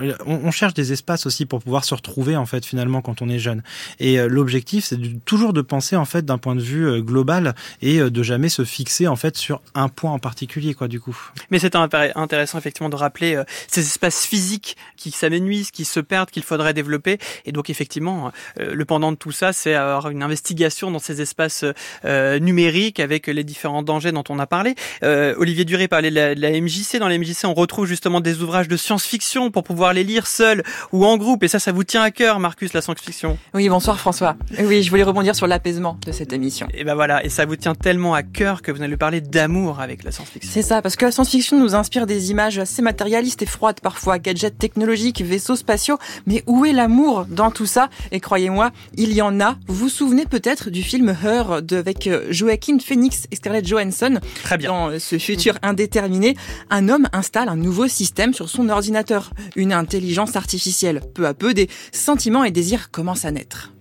Euh, 0.00 0.14
on, 0.26 0.50
cherche 0.50 0.74
des 0.74 0.92
espaces 0.92 1.26
aussi 1.26 1.46
pour 1.46 1.62
pouvoir 1.62 1.84
se 1.84 1.94
retrouver 1.94 2.36
en 2.36 2.46
fait 2.46 2.64
finalement 2.66 3.02
quand 3.02 3.22
on 3.22 3.28
est 3.28 3.38
jeune. 3.38 3.62
Et 3.98 4.18
euh, 4.18 4.28
l'objectif 4.28 4.84
c'est 4.84 5.24
toujours 5.24 5.52
de 5.52 5.62
penser 5.62 5.96
en 5.96 6.04
fait 6.04 6.24
d'un 6.24 6.38
point 6.38 6.56
de 6.56 6.60
vue 6.60 7.02
global 7.02 7.54
et 7.82 7.98
de 7.98 8.22
jamais 8.22 8.48
se 8.48 8.64
fixer 8.64 9.06
en 9.06 9.16
fait 9.16 9.36
sur 9.36 9.62
un 9.74 9.88
point 9.88 10.12
en 10.12 10.18
particulier 10.18 10.74
quoi 10.74 10.88
du 10.88 11.00
coup. 11.00 11.16
Mais 11.50 11.58
c'est 11.58 11.76
intéressant 11.76 12.58
effectivement 12.58 12.88
de 12.88 12.96
rappeler 12.96 13.34
euh, 13.34 13.44
ces 13.68 13.80
espaces 13.80 14.26
physiques 14.26 14.76
qui 14.96 15.10
s'amenuisent, 15.10 15.70
qui 15.70 15.84
se 15.84 16.00
perdent, 16.00 16.30
qu'il 16.30 16.42
faudrait 16.42 16.59
développer. 16.72 17.18
Et 17.44 17.52
donc 17.52 17.70
effectivement, 17.70 18.32
euh, 18.58 18.74
le 18.74 18.84
pendant 18.84 19.12
de 19.12 19.16
tout 19.16 19.32
ça, 19.32 19.52
c'est 19.52 19.74
avoir 19.74 20.10
une 20.10 20.22
investigation 20.22 20.90
dans 20.90 20.98
ces 20.98 21.20
espaces 21.20 21.64
euh, 22.04 22.38
numériques 22.38 23.00
avec 23.00 23.26
les 23.26 23.44
différents 23.44 23.82
dangers 23.82 24.12
dont 24.12 24.24
on 24.28 24.38
a 24.38 24.46
parlé. 24.46 24.74
Olivier 25.02 25.64
Duré 25.64 25.88
parlait 25.88 26.10
de 26.10 26.14
la, 26.14 26.34
de 26.34 26.40
la, 26.40 26.50
MJC. 26.50 26.98
Dans 26.98 27.08
la 27.08 27.18
MJC, 27.18 27.44
on 27.44 27.54
retrouve 27.54 27.86
justement 27.86 28.20
des 28.20 28.42
ouvrages 28.42 28.68
de 28.68 28.76
science-fiction 28.76 29.50
pour 29.50 29.64
pouvoir 29.64 29.92
les 29.92 30.04
lire 30.04 30.26
seul 30.26 30.62
ou 30.92 31.04
en 31.04 31.16
groupe. 31.16 31.42
Et 31.42 31.48
ça, 31.48 31.58
ça 31.58 31.72
vous 31.72 31.84
tient 31.84 32.02
à 32.02 32.10
cœur, 32.10 32.40
Marcus, 32.40 32.72
la 32.72 32.80
science-fiction? 32.80 33.38
Oui, 33.54 33.68
bonsoir 33.68 33.98
François. 33.98 34.36
Oui, 34.58 34.82
je 34.82 34.90
voulais 34.90 35.02
rebondir 35.02 35.34
sur 35.34 35.46
l'apaisement 35.46 35.98
de 36.06 36.12
cette 36.12 36.32
émission. 36.32 36.66
Et 36.74 36.84
ben 36.84 36.94
voilà, 36.94 37.24
et 37.24 37.28
ça 37.28 37.46
vous 37.46 37.56
tient 37.56 37.74
tellement 37.74 38.14
à 38.14 38.22
cœur 38.22 38.62
que 38.62 38.72
vous 38.72 38.82
allez 38.82 38.96
parler 38.96 39.20
d'amour 39.20 39.80
avec 39.80 40.04
la 40.04 40.12
science-fiction. 40.12 40.50
C'est 40.52 40.62
ça, 40.62 40.82
parce 40.82 40.96
que 40.96 41.04
la 41.04 41.12
science-fiction 41.12 41.58
nous 41.58 41.74
inspire 41.74 42.06
des 42.06 42.30
images 42.30 42.58
assez 42.58 42.82
matérialistes 42.82 43.42
et 43.42 43.46
froides 43.46 43.80
parfois, 43.80 44.18
gadgets 44.18 44.58
technologiques, 44.58 45.22
vaisseaux 45.22 45.56
spatiaux. 45.56 45.98
Mais 46.26 46.39
où 46.46 46.64
est 46.64 46.72
l'amour 46.72 47.26
dans 47.28 47.50
tout 47.50 47.66
ça? 47.66 47.90
Et 48.12 48.20
croyez-moi, 48.20 48.70
il 48.96 49.12
y 49.12 49.22
en 49.22 49.40
a. 49.40 49.56
Vous 49.66 49.74
vous 49.74 49.88
souvenez 49.88 50.26
peut-être 50.26 50.70
du 50.70 50.82
film 50.82 51.14
Her 51.22 51.62
de, 51.62 51.76
avec 51.76 52.06
euh, 52.06 52.26
Joaquin 52.30 52.78
Phoenix 52.78 53.26
et 53.30 53.36
Scarlett 53.36 53.66
Johansson 53.66 54.20
Très 54.42 54.58
bien. 54.58 54.70
Dans 54.70 54.98
ce 54.98 55.18
futur 55.18 55.54
indéterminé, 55.62 56.36
un 56.70 56.88
homme 56.88 57.08
installe 57.12 57.48
un 57.48 57.56
nouveau 57.56 57.88
système 57.88 58.34
sur 58.34 58.48
son 58.48 58.68
ordinateur, 58.68 59.30
une 59.56 59.72
intelligence 59.72 60.36
artificielle. 60.36 61.00
Peu 61.14 61.26
à 61.26 61.34
peu, 61.34 61.54
des 61.54 61.68
sentiments 61.92 62.44
et 62.44 62.50
désirs 62.50 62.90
commencent 62.90 63.24
à 63.24 63.30
naître. 63.30 63.72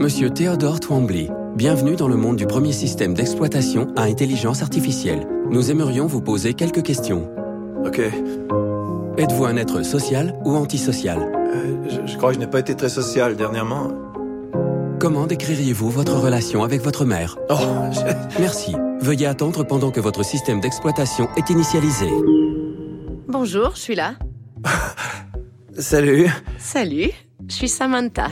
Monsieur 0.00 0.30
Théodore 0.30 0.80
Twombly, 0.80 1.28
bienvenue 1.56 1.96
dans 1.96 2.08
le 2.08 2.16
monde 2.16 2.36
du 2.36 2.46
premier 2.46 2.72
système 2.72 3.14
d'exploitation 3.14 3.92
à 3.96 4.02
intelligence 4.02 4.62
artificielle. 4.62 5.26
Nous 5.50 5.70
aimerions 5.70 6.06
vous 6.06 6.22
poser 6.22 6.54
quelques 6.54 6.82
questions. 6.82 7.28
Ok. 7.84 8.00
Êtes-vous 9.18 9.46
un 9.46 9.56
être 9.56 9.82
social 9.82 10.32
ou 10.44 10.54
antisocial 10.54 11.18
euh, 11.18 11.88
je, 11.88 12.12
je, 12.12 12.16
crois 12.16 12.28
que 12.28 12.36
je 12.36 12.38
n'ai 12.38 12.46
pas 12.46 12.60
été 12.60 12.76
très 12.76 12.88
social 12.88 13.34
dernièrement. 13.34 13.90
Comment 15.00 15.26
décririez-vous 15.26 15.90
votre 15.90 16.14
relation 16.14 16.62
avec 16.62 16.82
votre 16.82 17.04
mère 17.04 17.36
Oh, 17.50 17.56
je... 17.90 18.40
Merci. 18.40 18.76
Veuillez 19.00 19.26
attendre 19.26 19.64
pendant 19.64 19.90
que 19.90 19.98
votre 19.98 20.22
système 20.24 20.60
d'exploitation 20.60 21.28
est 21.36 21.50
initialisé. 21.50 22.06
Bonjour, 23.26 23.72
je 23.74 23.80
suis 23.80 23.96
là. 23.96 24.14
Salut. 25.76 26.28
Salut, 26.56 27.10
je 27.48 27.54
suis 27.54 27.68
Samantha. 27.68 28.28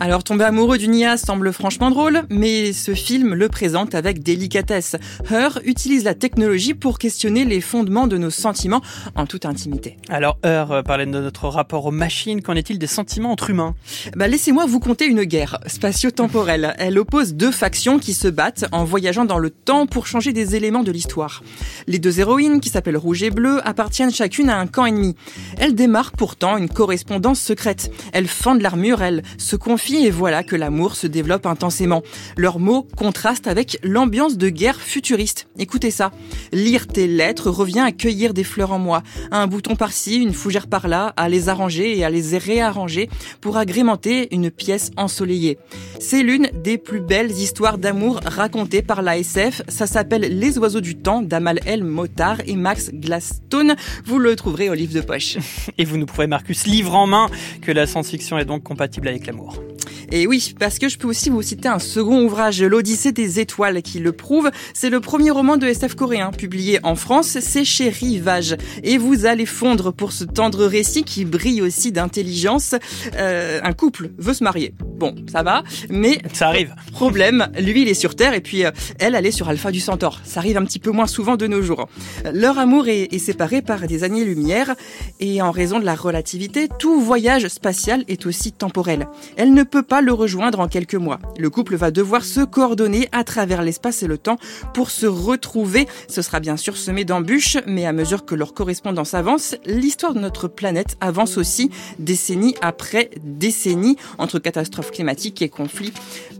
Alors 0.00 0.22
tomber 0.22 0.44
amoureux 0.44 0.78
d'une 0.78 0.94
IA 0.94 1.16
semble 1.16 1.52
franchement 1.52 1.90
drôle, 1.90 2.22
mais 2.30 2.72
ce 2.72 2.94
film 2.94 3.34
le 3.34 3.48
présente 3.48 3.96
avec 3.96 4.22
délicatesse. 4.22 4.94
Her 5.28 5.58
utilise 5.64 6.04
la 6.04 6.14
technologie 6.14 6.72
pour 6.72 7.00
questionner 7.00 7.44
les 7.44 7.60
fondements 7.60 8.06
de 8.06 8.16
nos 8.16 8.30
sentiments 8.30 8.80
en 9.16 9.26
toute 9.26 9.44
intimité. 9.44 9.96
Alors 10.08 10.38
Her 10.44 10.70
euh, 10.70 10.82
parlait 10.84 11.04
de 11.04 11.10
notre 11.10 11.48
rapport 11.48 11.84
aux 11.84 11.90
machines, 11.90 12.42
qu'en 12.42 12.54
est-il 12.54 12.78
des 12.78 12.86
sentiments 12.86 13.32
entre 13.32 13.50
humains? 13.50 13.74
Bah, 14.14 14.28
Laissez-moi 14.28 14.66
vous 14.66 14.78
conter 14.78 15.06
une 15.06 15.24
guerre 15.24 15.58
spatio-temporelle. 15.66 16.76
Elle 16.78 16.96
oppose 16.96 17.34
deux 17.34 17.50
factions 17.50 17.98
qui 17.98 18.14
se 18.14 18.28
battent 18.28 18.66
en 18.70 18.84
voyageant 18.84 19.24
dans 19.24 19.38
le 19.38 19.50
temps 19.50 19.86
pour 19.86 20.06
changer 20.06 20.32
des 20.32 20.54
éléments 20.54 20.84
de 20.84 20.92
l'histoire. 20.92 21.42
Les 21.88 21.98
deux 21.98 22.20
héroïnes, 22.20 22.60
qui 22.60 22.68
s'appellent 22.68 22.96
Rouge 22.96 23.24
et 23.24 23.30
Bleu, 23.30 23.60
appartiennent 23.66 24.12
chacune 24.12 24.48
à 24.48 24.58
un 24.58 24.68
camp 24.68 24.86
ennemi. 24.86 25.16
Elles 25.56 25.74
démarquent 25.74 26.16
pourtant 26.16 26.56
une 26.56 26.68
correspondance 26.68 27.40
secrète. 27.40 27.90
Elles 28.12 28.28
fendent 28.28 28.62
l'armure, 28.62 29.02
elles 29.02 29.24
se 29.38 29.56
confient 29.56 29.87
et 29.96 30.10
voilà 30.10 30.42
que 30.42 30.56
l'amour 30.56 30.96
se 30.96 31.06
développe 31.06 31.46
intensément. 31.46 32.02
Leurs 32.36 32.58
mots 32.58 32.86
contrastent 32.96 33.46
avec 33.46 33.78
l'ambiance 33.82 34.36
de 34.36 34.48
guerre 34.48 34.80
futuriste. 34.80 35.48
Écoutez 35.58 35.90
ça. 35.90 36.12
Lire 36.52 36.86
tes 36.86 37.06
lettres 37.06 37.50
revient 37.50 37.80
à 37.80 37.92
cueillir 37.92 38.34
des 38.34 38.44
fleurs 38.44 38.72
en 38.72 38.78
moi. 38.78 39.02
Un 39.30 39.46
bouton 39.46 39.76
par-ci, 39.76 40.16
une 40.16 40.32
fougère 40.32 40.66
par-là, 40.66 41.14
à 41.16 41.28
les 41.28 41.48
arranger 41.48 41.98
et 41.98 42.04
à 42.04 42.10
les 42.10 42.36
réarranger 42.38 43.08
pour 43.40 43.56
agrémenter 43.56 44.34
une 44.34 44.50
pièce 44.50 44.90
ensoleillée. 44.96 45.58
C'est 46.00 46.22
l'une 46.22 46.48
des 46.52 46.78
plus 46.78 47.00
belles 47.00 47.30
histoires 47.30 47.78
d'amour 47.78 48.20
racontées 48.24 48.82
par 48.82 49.02
la 49.02 49.18
SF. 49.18 49.62
Ça 49.68 49.86
s'appelle 49.86 50.22
Les 50.38 50.58
oiseaux 50.58 50.80
du 50.80 50.96
temps 50.96 51.22
d'Amal 51.22 51.60
El 51.66 51.84
Motard 51.84 52.38
et 52.46 52.56
Max 52.56 52.90
Gladstone. 52.92 53.74
Vous 54.04 54.18
le 54.18 54.36
trouverez 54.36 54.70
au 54.70 54.74
livre 54.74 54.94
de 54.94 55.00
poche. 55.00 55.38
Et 55.78 55.84
vous 55.84 55.96
nous 55.96 56.06
prouvez, 56.06 56.26
Marcus, 56.26 56.66
livre 56.66 56.94
en 56.94 57.06
main, 57.06 57.28
que 57.62 57.72
la 57.72 57.86
science-fiction 57.86 58.38
est 58.38 58.44
donc 58.44 58.62
compatible 58.62 59.08
avec 59.08 59.26
l'amour. 59.26 59.62
Et 60.10 60.26
oui, 60.26 60.54
parce 60.58 60.78
que 60.78 60.88
je 60.88 60.98
peux 60.98 61.08
aussi 61.08 61.30
vous 61.30 61.42
citer 61.42 61.68
un 61.68 61.78
second 61.78 62.22
ouvrage, 62.22 62.62
L'Odyssée 62.62 63.12
des 63.12 63.40
étoiles, 63.40 63.82
qui 63.82 63.98
le 63.98 64.12
prouve. 64.12 64.50
C'est 64.74 64.90
le 64.90 65.00
premier 65.00 65.30
roman 65.30 65.56
de 65.56 65.66
SF 65.66 65.94
coréen, 65.94 66.30
publié 66.30 66.80
en 66.82 66.94
France, 66.94 67.38
c'est 67.40 67.64
chez 67.64 67.88
Rivage. 67.88 68.56
Et 68.82 68.98
vous 68.98 69.26
allez 69.26 69.46
fondre 69.46 69.92
pour 69.92 70.12
ce 70.12 70.24
tendre 70.24 70.64
récit 70.64 71.04
qui 71.04 71.24
brille 71.24 71.62
aussi 71.62 71.92
d'intelligence. 71.92 72.74
Euh, 73.16 73.60
un 73.62 73.72
couple 73.72 74.10
veut 74.18 74.34
se 74.34 74.44
marier. 74.44 74.74
Bon, 74.80 75.14
ça 75.30 75.42
va, 75.42 75.62
mais... 75.90 76.18
Ça 76.32 76.48
arrive. 76.48 76.74
Problème, 76.92 77.48
lui 77.58 77.82
il 77.82 77.88
est 77.88 77.94
sur 77.94 78.16
Terre 78.16 78.34
et 78.34 78.40
puis 78.40 78.64
euh, 78.64 78.70
elle, 78.98 79.14
elle 79.14 79.26
est 79.26 79.30
sur 79.30 79.48
Alpha 79.48 79.70
du 79.70 79.80
Centaure. 79.80 80.20
Ça 80.24 80.40
arrive 80.40 80.56
un 80.56 80.64
petit 80.64 80.78
peu 80.78 80.90
moins 80.90 81.06
souvent 81.06 81.36
de 81.36 81.46
nos 81.46 81.62
jours. 81.62 81.88
Leur 82.32 82.58
amour 82.58 82.88
est, 82.88 83.12
est 83.12 83.18
séparé 83.18 83.62
par 83.62 83.86
des 83.86 84.04
années-lumière 84.04 84.74
et 85.20 85.42
en 85.42 85.50
raison 85.50 85.78
de 85.78 85.84
la 85.84 85.94
relativité, 85.94 86.68
tout 86.78 87.00
voyage 87.00 87.46
spatial 87.48 88.04
est 88.08 88.26
aussi 88.26 88.52
temporel. 88.52 89.08
Elle 89.36 89.54
ne 89.54 89.62
peut 89.68 89.82
pas 89.82 90.00
le 90.00 90.12
rejoindre 90.12 90.60
en 90.60 90.68
quelques 90.68 90.94
mois. 90.94 91.18
Le 91.38 91.50
couple 91.50 91.76
va 91.76 91.90
devoir 91.90 92.24
se 92.24 92.40
coordonner 92.40 93.08
à 93.12 93.22
travers 93.22 93.62
l'espace 93.62 94.02
et 94.02 94.06
le 94.06 94.18
temps 94.18 94.38
pour 94.74 94.90
se 94.90 95.06
retrouver. 95.06 95.86
Ce 96.08 96.22
sera 96.22 96.40
bien 96.40 96.56
sûr 96.56 96.76
semé 96.76 97.04
d'embûches, 97.04 97.58
mais 97.66 97.86
à 97.86 97.92
mesure 97.92 98.24
que 98.24 98.34
leur 98.34 98.54
correspondance 98.54 99.14
avance, 99.14 99.54
l'histoire 99.66 100.14
de 100.14 100.20
notre 100.20 100.48
planète 100.48 100.96
avance 101.00 101.38
aussi 101.38 101.70
décennie 101.98 102.54
après 102.60 103.10
décennie 103.22 103.96
entre 104.18 104.38
catastrophes 104.38 104.90
climatiques 104.90 105.42
et 105.42 105.48
conflits 105.48 105.92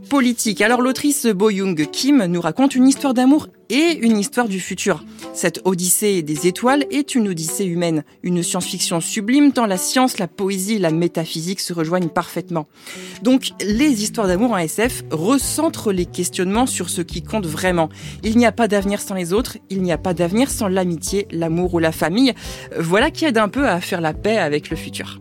politiques. 0.09 0.61
Alors 0.61 0.81
l'autrice 0.81 1.27
Bo 1.27 1.49
Young 1.49 1.89
Kim 1.91 2.25
nous 2.25 2.41
raconte 2.41 2.75
une 2.75 2.87
histoire 2.87 3.13
d'amour 3.13 3.47
et 3.69 3.97
une 4.01 4.17
histoire 4.17 4.47
du 4.47 4.59
futur. 4.59 5.03
Cette 5.33 5.61
Odyssée 5.63 6.21
des 6.21 6.47
étoiles 6.47 6.85
est 6.91 7.15
une 7.15 7.27
Odyssée 7.27 7.65
humaine, 7.65 8.03
une 8.23 8.43
science-fiction 8.43 9.01
sublime 9.01 9.51
tant 9.51 9.65
la 9.65 9.77
science, 9.77 10.17
la 10.17 10.27
poésie 10.27 10.79
la 10.79 10.91
métaphysique 10.91 11.59
se 11.59 11.73
rejoignent 11.73 12.09
parfaitement. 12.09 12.67
Donc 13.21 13.51
les 13.61 14.03
histoires 14.03 14.27
d'amour 14.27 14.51
en 14.51 14.57
SF 14.57 15.03
recentrent 15.11 15.91
les 15.91 16.05
questionnements 16.05 16.65
sur 16.65 16.89
ce 16.89 17.01
qui 17.01 17.21
compte 17.21 17.45
vraiment. 17.45 17.89
Il 18.23 18.37
n'y 18.37 18.45
a 18.45 18.51
pas 18.51 18.67
d'avenir 18.67 19.01
sans 19.01 19.15
les 19.15 19.33
autres, 19.33 19.57
il 19.69 19.81
n'y 19.81 19.91
a 19.91 19.97
pas 19.97 20.13
d'avenir 20.13 20.49
sans 20.49 20.67
l'amitié, 20.67 21.27
l'amour 21.31 21.73
ou 21.73 21.79
la 21.79 21.91
famille. 21.91 22.33
Voilà 22.77 23.11
qui 23.11 23.25
aide 23.25 23.37
un 23.37 23.49
peu 23.49 23.67
à 23.67 23.79
faire 23.81 24.01
la 24.01 24.13
paix 24.13 24.37
avec 24.37 24.69
le 24.69 24.75
futur. 24.75 25.19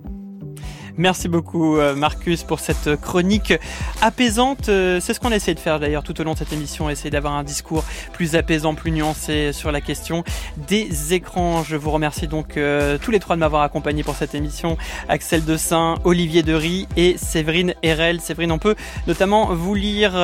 Merci 0.98 1.28
beaucoup 1.28 1.76
euh, 1.76 1.94
Marcus 1.94 2.42
pour 2.42 2.58
cette 2.58 3.00
chronique 3.00 3.54
apaisante. 4.02 4.68
Euh, 4.68 4.98
c'est 5.00 5.14
ce 5.14 5.20
qu'on 5.20 5.30
essaie 5.30 5.54
de 5.54 5.60
faire 5.60 5.78
d'ailleurs 5.78 6.02
tout 6.02 6.20
au 6.20 6.24
long 6.24 6.32
de 6.32 6.38
cette 6.38 6.52
émission, 6.52 6.90
essayer 6.90 7.10
d'avoir 7.10 7.34
un 7.34 7.44
discours 7.44 7.84
plus 8.12 8.34
apaisant, 8.34 8.74
plus 8.74 8.90
nuancé 8.90 9.52
sur 9.52 9.70
la 9.70 9.80
question 9.80 10.24
des 10.56 11.14
écrans. 11.14 11.62
Je 11.62 11.76
vous 11.76 11.92
remercie 11.92 12.26
donc 12.26 12.56
euh, 12.56 12.98
tous 13.00 13.12
les 13.12 13.20
trois 13.20 13.36
de 13.36 13.40
m'avoir 13.40 13.62
accompagné 13.62 14.02
pour 14.02 14.16
cette 14.16 14.34
émission. 14.34 14.76
Axel 15.08 15.44
Dessin, 15.44 15.94
Olivier 16.02 16.42
Dery 16.42 16.88
et 16.96 17.16
Séverine 17.16 17.74
Erel. 17.84 18.20
Séverine, 18.20 18.50
on 18.50 18.58
peut 18.58 18.74
notamment 19.06 19.54
vous 19.54 19.76
lire 19.76 20.14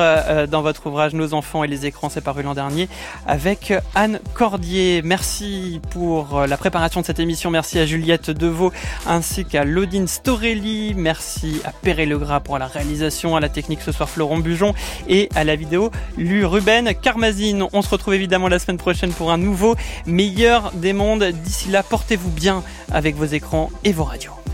dans 0.51 0.61
votre 0.61 0.87
ouvrage 0.87 1.13
Nos 1.13 1.33
enfants 1.33 1.63
et 1.63 1.67
les 1.67 1.85
écrans, 1.85 2.09
c'est 2.09 2.19
paru 2.19 2.43
l'an 2.43 2.53
dernier, 2.53 2.89
avec 3.25 3.73
Anne 3.95 4.19
Cordier. 4.33 5.01
Merci 5.05 5.79
pour 5.91 6.41
la 6.45 6.57
préparation 6.57 6.99
de 6.99 7.05
cette 7.05 7.19
émission. 7.19 7.49
Merci 7.49 7.79
à 7.79 7.85
Juliette 7.85 8.29
Deveau 8.29 8.73
ainsi 9.07 9.45
qu'à 9.45 9.63
Lodine 9.63 10.07
Storelli 10.07 10.64
Merci 10.95 11.61
à 11.63 11.71
Perret 11.71 12.07
Legras 12.07 12.39
pour 12.39 12.57
la 12.57 12.65
réalisation, 12.65 13.35
à 13.35 13.39
la 13.39 13.49
technique 13.49 13.81
ce 13.81 13.91
soir 13.91 14.09
Florent 14.09 14.39
Bujon 14.39 14.73
et 15.07 15.29
à 15.35 15.43
la 15.43 15.55
vidéo 15.55 15.91
Lu 16.17 16.43
Ruben 16.43 16.91
Carmazine. 16.99 17.67
On 17.71 17.81
se 17.83 17.89
retrouve 17.89 18.15
évidemment 18.15 18.47
la 18.47 18.57
semaine 18.57 18.77
prochaine 18.77 19.11
pour 19.11 19.31
un 19.31 19.37
nouveau 19.37 19.75
meilleur 20.07 20.71
des 20.73 20.93
mondes. 20.93 21.23
D'ici 21.23 21.69
là, 21.69 21.83
portez-vous 21.83 22.31
bien 22.31 22.63
avec 22.91 23.15
vos 23.15 23.25
écrans 23.25 23.69
et 23.83 23.91
vos 23.91 24.05
radios. 24.05 24.44